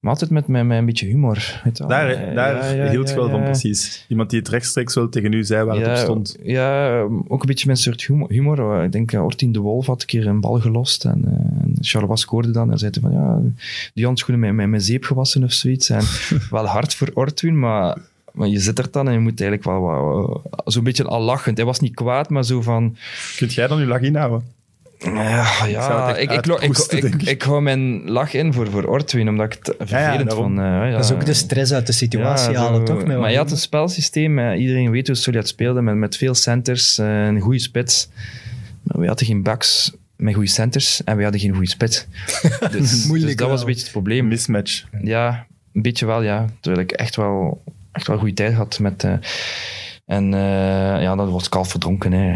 [0.00, 1.60] Maar altijd met, met, met een beetje humor.
[1.64, 1.88] Weet wel.
[1.88, 4.04] Daar, Eh, daar ja, ja, hield je wel van, precies.
[4.08, 6.36] Iemand die het rechtstreeks wel tegen u zei waar het op stond.
[6.42, 8.30] Ja, ook een beetje met een soort humor.
[8.30, 8.84] humor.
[8.84, 12.18] Ik denk, uh, Ortien de Wolf had een keer een bal gelost en uh, Charleroi
[12.18, 13.40] scoorde dan en zei hij van, ja,
[13.94, 15.90] die handschoenen met, met, met zeep gewassen of zoiets.
[15.90, 16.02] En
[16.50, 17.98] wel hard voor Ortwin, maar,
[18.32, 21.56] maar je zit er dan en je moet eigenlijk wel, wel zo'n beetje al lachend.
[21.56, 22.96] Hij was niet kwaad, maar zo van...
[23.36, 24.42] Kunt jij dan uw lach inhouden?
[25.04, 27.42] Ja, ja ik, ik, ik, ik, ik, ik.
[27.42, 30.58] hou mijn lach in voor, voor Ortwin, omdat ik het vervelend vond.
[30.58, 30.90] eh, ja.
[30.90, 33.04] Dat is ook de stress uit de situatie Ja, halen, zo- toch?
[33.04, 36.98] Maar je had een spelsysteem, eh, iedereen weet hoe Soliat speelde, met, met veel centers,
[36.98, 38.08] eh, een goede spits.
[38.82, 42.06] Maar we hadden geen backs met goede centers en we hadden geen goede spits.
[42.70, 44.28] Dus, Moeilijk dus dat was een beetje het Een probleem.
[44.28, 44.84] mismatch.
[45.02, 46.46] Ja, een beetje wel, ja.
[46.60, 47.62] Terwijl ik echt wel,
[47.92, 49.04] echt wel goede tijd had met...
[49.04, 49.12] eh,
[50.06, 52.12] en eh, ja, dat was kalf verdronken.
[52.12, 52.32] Hè.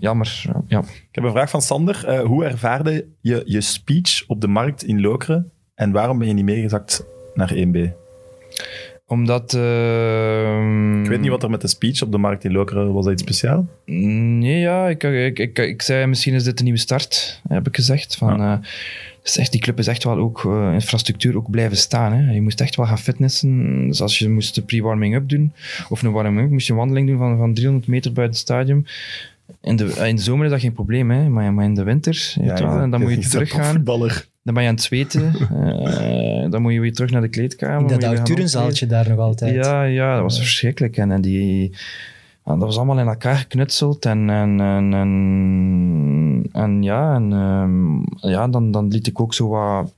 [0.00, 0.78] Jammer, ja.
[0.78, 2.04] Ik heb een vraag van Sander.
[2.06, 6.34] Eh, hoe ervaarde je je speech op de markt in Lokeren en waarom ben je
[6.34, 7.04] niet meegezakt
[7.34, 7.78] naar 1B?
[9.06, 9.54] Omdat...
[9.54, 13.04] eh, Ik weet niet wat er met de speech op de markt in Lokeren was.
[13.04, 13.66] Dat iets speciaal?
[13.84, 17.74] Nee, ja, ik, ik, ik, ik zei misschien is dit een nieuwe start, heb ik
[17.74, 18.16] gezegd.
[18.16, 18.62] Van,
[19.22, 22.12] dus echt, die club is echt wel ook eh, infrastructuur ook blijven staan.
[22.12, 22.32] Hè.
[22.32, 23.86] Je moest echt wel gaan fitnessen.
[23.86, 25.52] Dus als je moest de pre-warming-up doen,
[25.88, 28.86] of een warming-up, moest je een wandeling doen van, van 300 meter buiten het stadion.
[29.60, 31.28] In de, in de zomer is dat geen probleem, hè.
[31.28, 33.84] Maar, maar in de winter, en dan moet je teruggaan.
[34.42, 35.34] Dan ben je aan het zweten.
[36.44, 37.80] eh, dan moet je weer terug naar de kleedkamer.
[37.80, 38.00] In dat
[38.86, 39.54] daar nog altijd.
[39.54, 40.96] ja, ja, dat was verschrikkelijk.
[40.96, 41.70] En, en die,
[42.44, 44.04] ja, dat was allemaal in elkaar geknutseld.
[44.04, 49.48] En, en, en, en, en ja, en, ehm, ja dan, dan liet ik ook zo
[49.48, 49.92] wat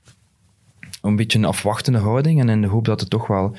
[1.07, 2.39] een beetje een afwachtende houding.
[2.39, 3.55] En in de hoop dat het toch wel...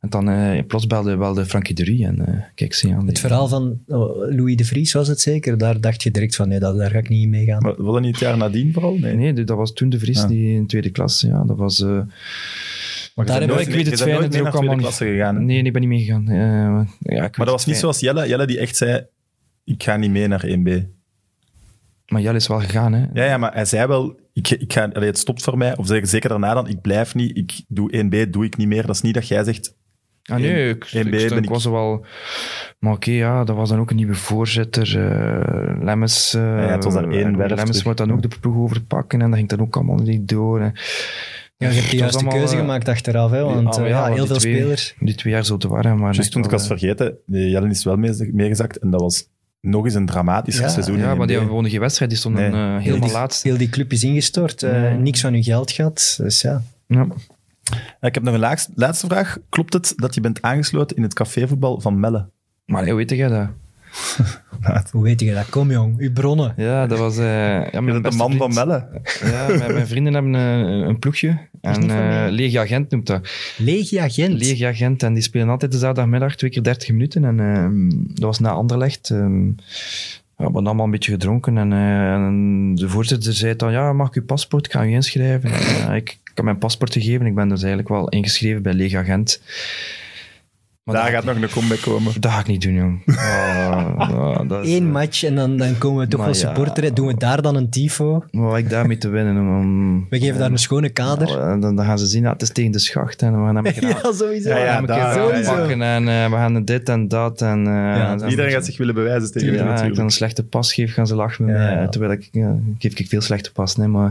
[0.00, 2.06] En dan eh, plots belde, belde Frankie de Rie.
[2.06, 3.06] En eh, kijk, zie aan.
[3.06, 5.58] Het verhaal van oh, Louis de Vries was het zeker.
[5.58, 7.62] Daar dacht je direct van, nee, dat, daar ga ik niet in meegaan.
[7.62, 8.94] Maar Was dat niet het jaar nadien vooral?
[8.98, 9.14] Nee.
[9.14, 10.26] Nee, dat was toen de Vries Ja.
[10.26, 11.20] die in tweede klas.
[11.20, 11.80] Ja, dat was...
[11.82, 11.88] eh,
[13.14, 14.52] Maar Daar heb nooit- ik weet je het bent fijn nooit dat mee er naar
[14.52, 15.34] ook tweede allemaal klasse gegaan.
[15.34, 15.40] hè?
[15.40, 16.24] nee, nee, ik ben niet meegegaan.
[16.26, 16.70] Ja,
[17.16, 18.28] Maar dat was niet zoals Jelle.
[18.28, 19.06] Jelle die echt zei,
[19.64, 20.70] ik ga niet mee naar 1B.
[22.14, 23.06] Maar Jelle is wel gegaan, hè.
[23.12, 25.76] Ja, ja, maar hij zei wel, ik, ik ga, allee, het stopt voor mij.
[25.76, 28.86] Of zeg, zeker daarna dan, ik blijf niet, ik doe 1B, doe ik niet meer.
[28.86, 29.76] Dat is niet dat jij zegt,
[30.24, 32.04] Ah, nee, ik, ik, was er wel...
[32.78, 34.98] Maar oké, ja, dat was dan ook een nieuwe voorzitter.
[34.98, 36.34] eh Lemmens...
[36.34, 39.28] eh, ja, het was daar één werf Lemmens moet dan ook de ploeg overpakken en
[39.28, 40.60] dat ging dan ook allemaal niet door.
[40.60, 40.72] Ja,
[41.56, 44.36] je hebt de juiste allemaal, keuze eh, gemaakt achteraf, hè, want ah, ja, heel veel
[44.36, 44.94] twee- spelers.
[44.98, 45.98] Die twee jaar zo te waren.
[45.98, 49.28] Maar toen ik was vergeten, Jelle is wel mee- meegezakt en dat was
[49.64, 51.48] nog eens een dramatischer Ja, seizoen Ja, maar die 1B.
[51.48, 52.10] wonnen geen wedstrijd.
[52.10, 52.76] Die stonden Nee.
[52.76, 53.42] eh, helemaal laatst.
[53.42, 54.62] heel die club is ingestort.
[54.62, 54.96] eh, Ja.
[54.98, 56.14] Niks van hun geld gehad.
[56.20, 56.62] Dus ja.
[56.86, 57.06] Ja.
[58.00, 59.38] Ik heb nog een laatste vraag.
[59.48, 62.28] Klopt het dat je bent aangesloten in het cafévoetbal van Melle?
[62.66, 63.48] Maar hoe weet jij dat?
[64.92, 65.48] Hoe weet je dat?
[65.48, 66.54] Kom jong, uw bronnen.
[66.56, 67.18] Ja, dat was...
[67.18, 68.54] eh ja, mijn de man van.
[68.54, 68.88] Melle.
[69.24, 71.38] Ja, mijn, mijn vrienden hebben een, een ploegje.
[71.60, 72.30] En van eh mij.
[72.30, 73.28] Legia Gent noemt dat.
[73.56, 74.44] Legia Gent.
[74.44, 75.02] Legia Gent.
[75.02, 77.24] En die spelen altijd de zaterdagmiddag, twee keer 30 minuten.
[77.24, 79.10] En ehm, dat was na Anderlecht.
[79.10, 79.48] ehm
[80.36, 81.58] we hadden allemaal een beetje gedronken.
[81.58, 84.66] En, eh, en de voorzitter zei dan, ja, mag ik uw paspoort?
[84.66, 85.50] Ik ga u inschrijven.
[85.50, 87.26] En, eh, ik, heb mijn paspoort gegeven.
[87.26, 89.42] Ik ben dus eigenlijk wel ingeschreven bij Legia Gent.
[90.84, 92.12] Maar Daar dat, gaat nog een comeback komen.
[92.20, 93.02] dat ga ik niet doen, jong.
[93.06, 96.34] Oh, oh, dat is, Eén eh, match en dan, dan komen we toch wel ja.
[96.34, 96.94] supporteren.
[96.94, 98.24] Doen we daar dan een tifo?
[98.30, 99.36] Wat heb ik daarmee te winnen?
[99.36, 101.26] Om, We geven daar een schone kader.
[101.60, 103.22] Dan, dan gaan ze zien, ah, het is tegen de schacht.
[103.22, 104.48] En we gaan hem Ja, sowieso.
[104.48, 107.42] Ja, ja, we gaan hem een daar- pakken en eh, we gaan dit en dat.
[107.42, 109.96] En, eh, Iedereen gaat zich willen bewijzen tegen ja, ik natuurlijk.
[109.96, 111.72] dan een slechte pas geef, gaan ze lachen met Ja, mij.
[111.74, 111.88] ja.
[111.88, 114.10] Terwijl ik, ja, geef ik veel slechte pas, nee, maar,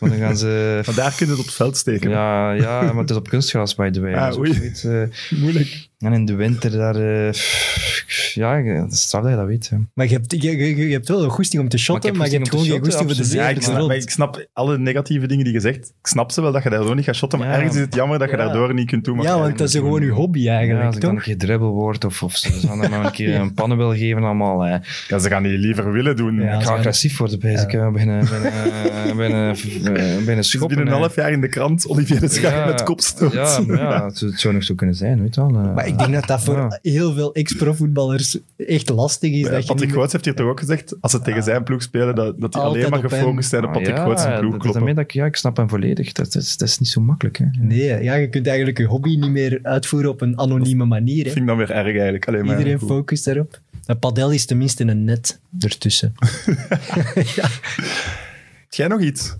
[0.00, 0.80] maar dan gaan ze...
[0.86, 2.10] Maar daar kun je het op het veld steken.
[2.10, 4.14] Ja, ja, maar het is op kunstgras, by the way.
[4.14, 4.72] Ah, Dat oei.
[4.82, 5.87] eh, Moeilijk.
[5.98, 6.96] En in de winter, daar...
[6.96, 7.32] eh,
[8.34, 9.68] ja, het is straf dat je dat weet.
[9.70, 9.76] hè.
[9.94, 12.36] Maar je hebt, je, je, je hebt wel een goesting om te shotten, maar, je
[12.36, 15.44] hebt gewoon geen goesting voor de Ja, ik snap, maar ik snap alle negatieve dingen
[15.44, 15.78] die je zegt.
[16.00, 17.54] Ik snap ze wel dat je daardoor niet gaat shotten, maar Ja.
[17.54, 18.44] ergens is het jammer dat je Ja.
[18.44, 19.20] daardoor niet kunt doen.
[19.20, 21.24] Ja, je want dat is gewoon uw hobby Ja, eigenlijk, als ik dan een toch?
[21.24, 24.22] keer dribbel word, of, of ze gaan dan maar een keer een pannen wil geven,
[24.22, 24.64] allemaal...
[24.64, 24.80] eh, doen.
[25.08, 26.34] Ja, ze gaan die liever willen doen.
[26.40, 26.54] Ja.
[26.58, 28.26] ik ga agressief worden bij Ik ga binnen,
[29.16, 29.56] binnen, binnen,
[30.26, 30.68] binnen schoppen.
[30.76, 30.98] binnen een hè.
[31.06, 33.32] half jaar in de krant Olivier de Schaar Ja, met kopstoot.
[33.32, 35.72] Ja, maar ja het, zou- het zou nog zo kunnen zijn, weet je wel.
[35.88, 35.92] Eh.
[35.92, 36.78] Ik denk dat dat voor Ja.
[36.82, 39.48] heel veel ex-profvoetballers echt lastig is.
[39.48, 42.40] Dat Patrick Goots heeft hier toch ook gezegd, als ze tegen zijn ploeg spelen, dat,
[42.40, 44.54] dat die Altijd alleen maar gefocust zijn op Ah, Patrick ja, Goots en dat ploeg
[44.54, 44.94] is kloppen.
[44.94, 46.12] dat ik, ja, ik snap hem volledig.
[46.12, 47.36] Dat is, dat is niet zo makkelijk.
[47.38, 47.44] Hè.
[47.58, 51.16] Nee, ja, je kunt eigenlijk je hobby niet meer uitvoeren op een anonieme manier.
[51.16, 51.30] Dat Hè.
[51.32, 52.28] vind ik dan weer erg eigenlijk.
[52.28, 53.60] Alleen maar Iedereen focust daarop.
[53.86, 56.12] Een padel is tenminste een net ertussen.
[57.36, 57.48] ja.
[58.64, 59.36] Heb jij nog iets?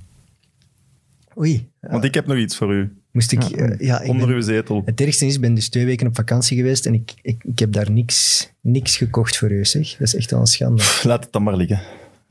[1.39, 2.97] Oei, Want ik heb nog iets voor u.
[3.19, 3.43] moest ik...
[3.43, 4.82] eh, ja, ik Onder ben- uw zetel.
[4.85, 7.59] Het ergste is, ik ben dus twee weken op vakantie geweest en ik, ik, ik
[7.59, 9.90] heb daar niks, niks gekocht voor u, zeg.
[9.90, 10.82] Dat is echt wel een schande.
[11.03, 11.81] Laat het dan maar liggen.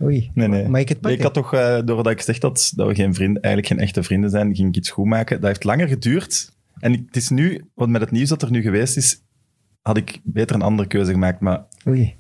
[0.04, 0.68] Oei, Nee, nee.
[0.68, 1.18] mag ik het pakken?
[1.20, 4.04] ik had toch, eh, doordat ik gezegd had dat we geen vrienden, eigenlijk geen echte
[4.04, 5.38] vrienden zijn, ging ik iets goed maken.
[5.40, 6.52] Dat heeft langer geduurd.
[6.80, 9.22] En ik- het is nu, want met het nieuws dat er nu geweest is,
[9.82, 11.40] had ik beter een andere keuze gemaakt.
[11.40, 12.16] Maar Oei.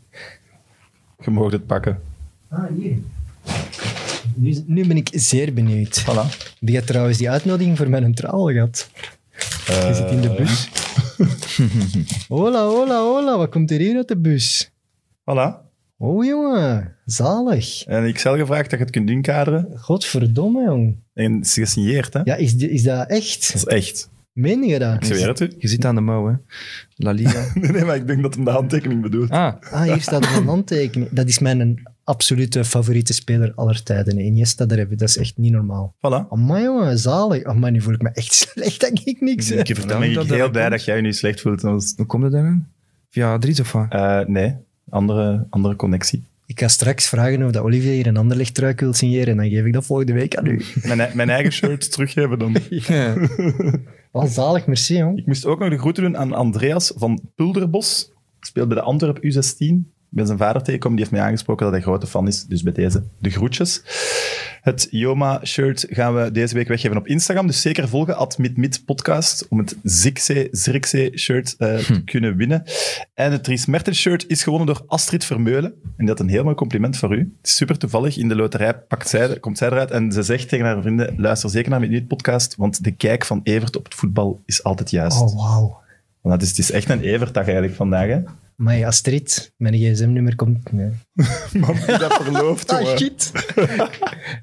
[1.23, 1.99] je mag het pakken.
[2.49, 2.97] Ah, hier.
[4.37, 6.01] Nu, nu ben ik zeer benieuwd.
[6.03, 6.55] Voilà.
[6.59, 8.89] Die had trouwens die uitnodiging voor mijn trouw gehad.
[9.65, 10.35] Je zit in de Eh.
[10.37, 10.69] bus.
[12.27, 13.37] hola, hola, hola.
[13.37, 14.71] Wat komt er hier uit de bus?
[15.21, 15.65] Voilà.
[15.97, 16.95] Oh, jongen.
[17.05, 17.83] Zalig.
[17.85, 19.67] En ik zelf gevraagd dat je het kunt inkaderen.
[19.75, 20.95] Godverdomme, jong.
[21.13, 22.19] En het is gesigneerd, hè?
[22.23, 23.53] Ja, is, is dat echt?
[23.53, 24.09] Dat is echt.
[24.33, 24.93] Meen je dat?
[24.95, 25.51] Ik zweer het u.
[25.57, 26.33] Je zit aan de mouw, hè.
[26.95, 27.45] La Liga.
[27.61, 29.29] Nee, nee, maar ik denk dat hem de handtekening bedoelt.
[29.29, 31.09] Ah, Ah, hier staat er een handtekening.
[31.11, 34.19] Dat is mijn absolute favoriete speler aller tijden.
[34.19, 35.95] Iniesta, daar heb je, dat is echt niet normaal.
[35.97, 36.29] Voilà.
[36.29, 37.43] Amai, jongen, zalig.
[37.43, 39.67] Amai, nu voel ik me echt slecht dat ik niks heb.
[39.67, 40.75] Ik ben Bedankt ik dat heel blij komt.
[40.75, 41.61] dat jij je nu slecht voelt.
[41.61, 42.67] Hoe komt het daaraan?
[43.09, 43.85] Via Dries of wat?
[43.89, 44.55] Eh, nee,
[44.89, 46.23] andere, andere connectie.
[46.45, 49.49] Ik ga straks vragen of dat Olivier hier een ander lichttruik wil signeren en dan
[49.49, 50.61] geef ik dat volgende week aan u.
[50.87, 52.55] Mijn, mijn eigen shirt teruggeven dan.
[54.11, 55.17] Wat zalig, merci, jong.
[55.17, 58.11] Ik moest ook nog de groeten doen aan Andreas van Pulderbos.
[58.39, 59.96] Speelt bij de Antwerp U16.
[60.17, 62.45] Ben zijn vader tegengekomen, die heeft mij aangesproken dat hij grote fan is.
[62.45, 63.81] Dus bij deze de groetjes.
[64.61, 67.47] Het Joma-shirt gaan we deze week weggeven op Instagram.
[67.47, 68.37] Dus zeker volgen, at
[68.85, 69.75] podcast om het
[70.51, 72.63] Zirkzee-shirt eh, te kunnen winnen.
[73.13, 75.73] En het Dries Mertens-shirt is gewonnen door Astrid Vermeulen.
[75.97, 77.19] En dat een heel mooi compliment voor u.
[77.19, 78.17] Het is super toevallig.
[78.17, 81.49] In de loterij pakt zij, komt zij eruit en ze zegt tegen haar vrienden, luister
[81.49, 85.21] zeker naar mijn podcast, want de kijk van Evert op het voetbal is altijd juist.
[85.21, 85.79] Oh, wauw.
[86.21, 88.19] Want het is, het is echt een Evertdag eigenlijk vandaag, hè?
[88.57, 90.71] Maar Astrid, mijn gsm-nummer komt...
[90.71, 90.89] Nee.
[91.51, 91.61] Die
[91.99, 92.97] dat verlooft, Ah, jongen.
[92.97, 93.31] shit.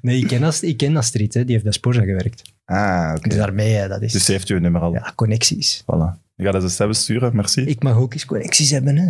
[0.01, 1.41] nee, ik ken, Ast- ik ken Astrid, hè.
[1.43, 2.41] die heeft bij Sporza gewerkt.
[2.65, 3.29] Ah, oké.
[3.29, 4.11] Dus daarmee, hè, dat is...
[4.11, 4.93] Dus ze heeft uw nummer al.
[4.93, 5.81] Ja, connecties.
[5.81, 6.19] Voilà.
[6.35, 7.61] Ik ga dat eens hebben sturen, merci.
[7.61, 9.09] Ik mag ook eens connecties hebben, hè.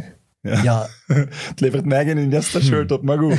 [0.52, 0.62] Ja.
[0.64, 0.88] Ja,
[1.50, 3.38] Het levert mij geen Iniesta-shirt op, maar goed.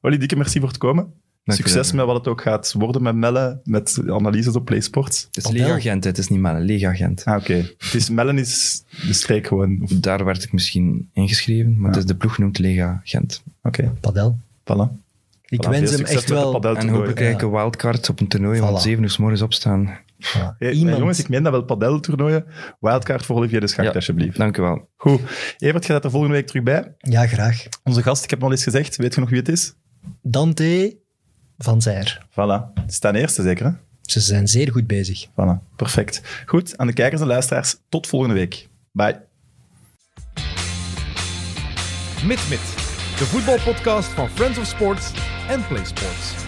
[0.00, 1.12] Olly, dikke merci voor het komen.
[1.56, 5.28] Succes met wat het ook gaat worden met Melle, met analyses op PlaySports.
[5.32, 7.24] Het is leegagent, het is niet maar een leegagent.
[7.24, 7.54] Ah, oké.
[7.78, 9.78] Het is Mellen is de streek gewoon.
[9.82, 11.88] Of- Daar werd ik misschien ingeschreven, maar Ja.
[11.88, 13.42] het is de ploeg noemt Lega Gent.
[13.62, 14.38] Oké, padel.
[14.64, 15.06] voilà.
[15.50, 16.60] Ik Voilà, wens hem echt wel...
[16.62, 18.80] En hopelijk krijg ik een wildcard op een toernooi om Voilà.
[18.80, 19.98] 7 uur 's morgens opstaan.
[20.16, 20.98] Ja, Hey, iemand...
[20.98, 22.44] jongens, ik meen dat wel padeltoernooien.
[22.80, 23.94] Wildcard voor Olivier de Schacht, Ja.
[23.94, 24.36] alsjeblieft.
[24.36, 24.88] Dank u wel.
[24.96, 25.20] Goed.
[25.58, 26.94] Evert, je gaat er volgende week terug bij.
[26.98, 27.66] Ja, graag.
[27.84, 28.96] Onze gast, ik heb hem al eens gezegd.
[28.96, 29.74] Weet je nog wie het is?
[30.22, 30.96] Dante
[31.58, 32.26] van Zijr.
[32.30, 32.72] Voilà.
[32.74, 33.72] Het staat eerste, zeker, hè?
[34.02, 35.26] Ze zijn zeer goed bezig.
[35.26, 36.42] Voilà, perfect.
[36.46, 38.68] Goed, aan de kijkers en luisteraars, tot volgende week.
[38.92, 39.20] Bye.
[42.24, 42.60] Mit Mit,
[43.18, 45.12] de voetbalpodcast van Friends of Sports
[45.48, 46.47] en Play Sports.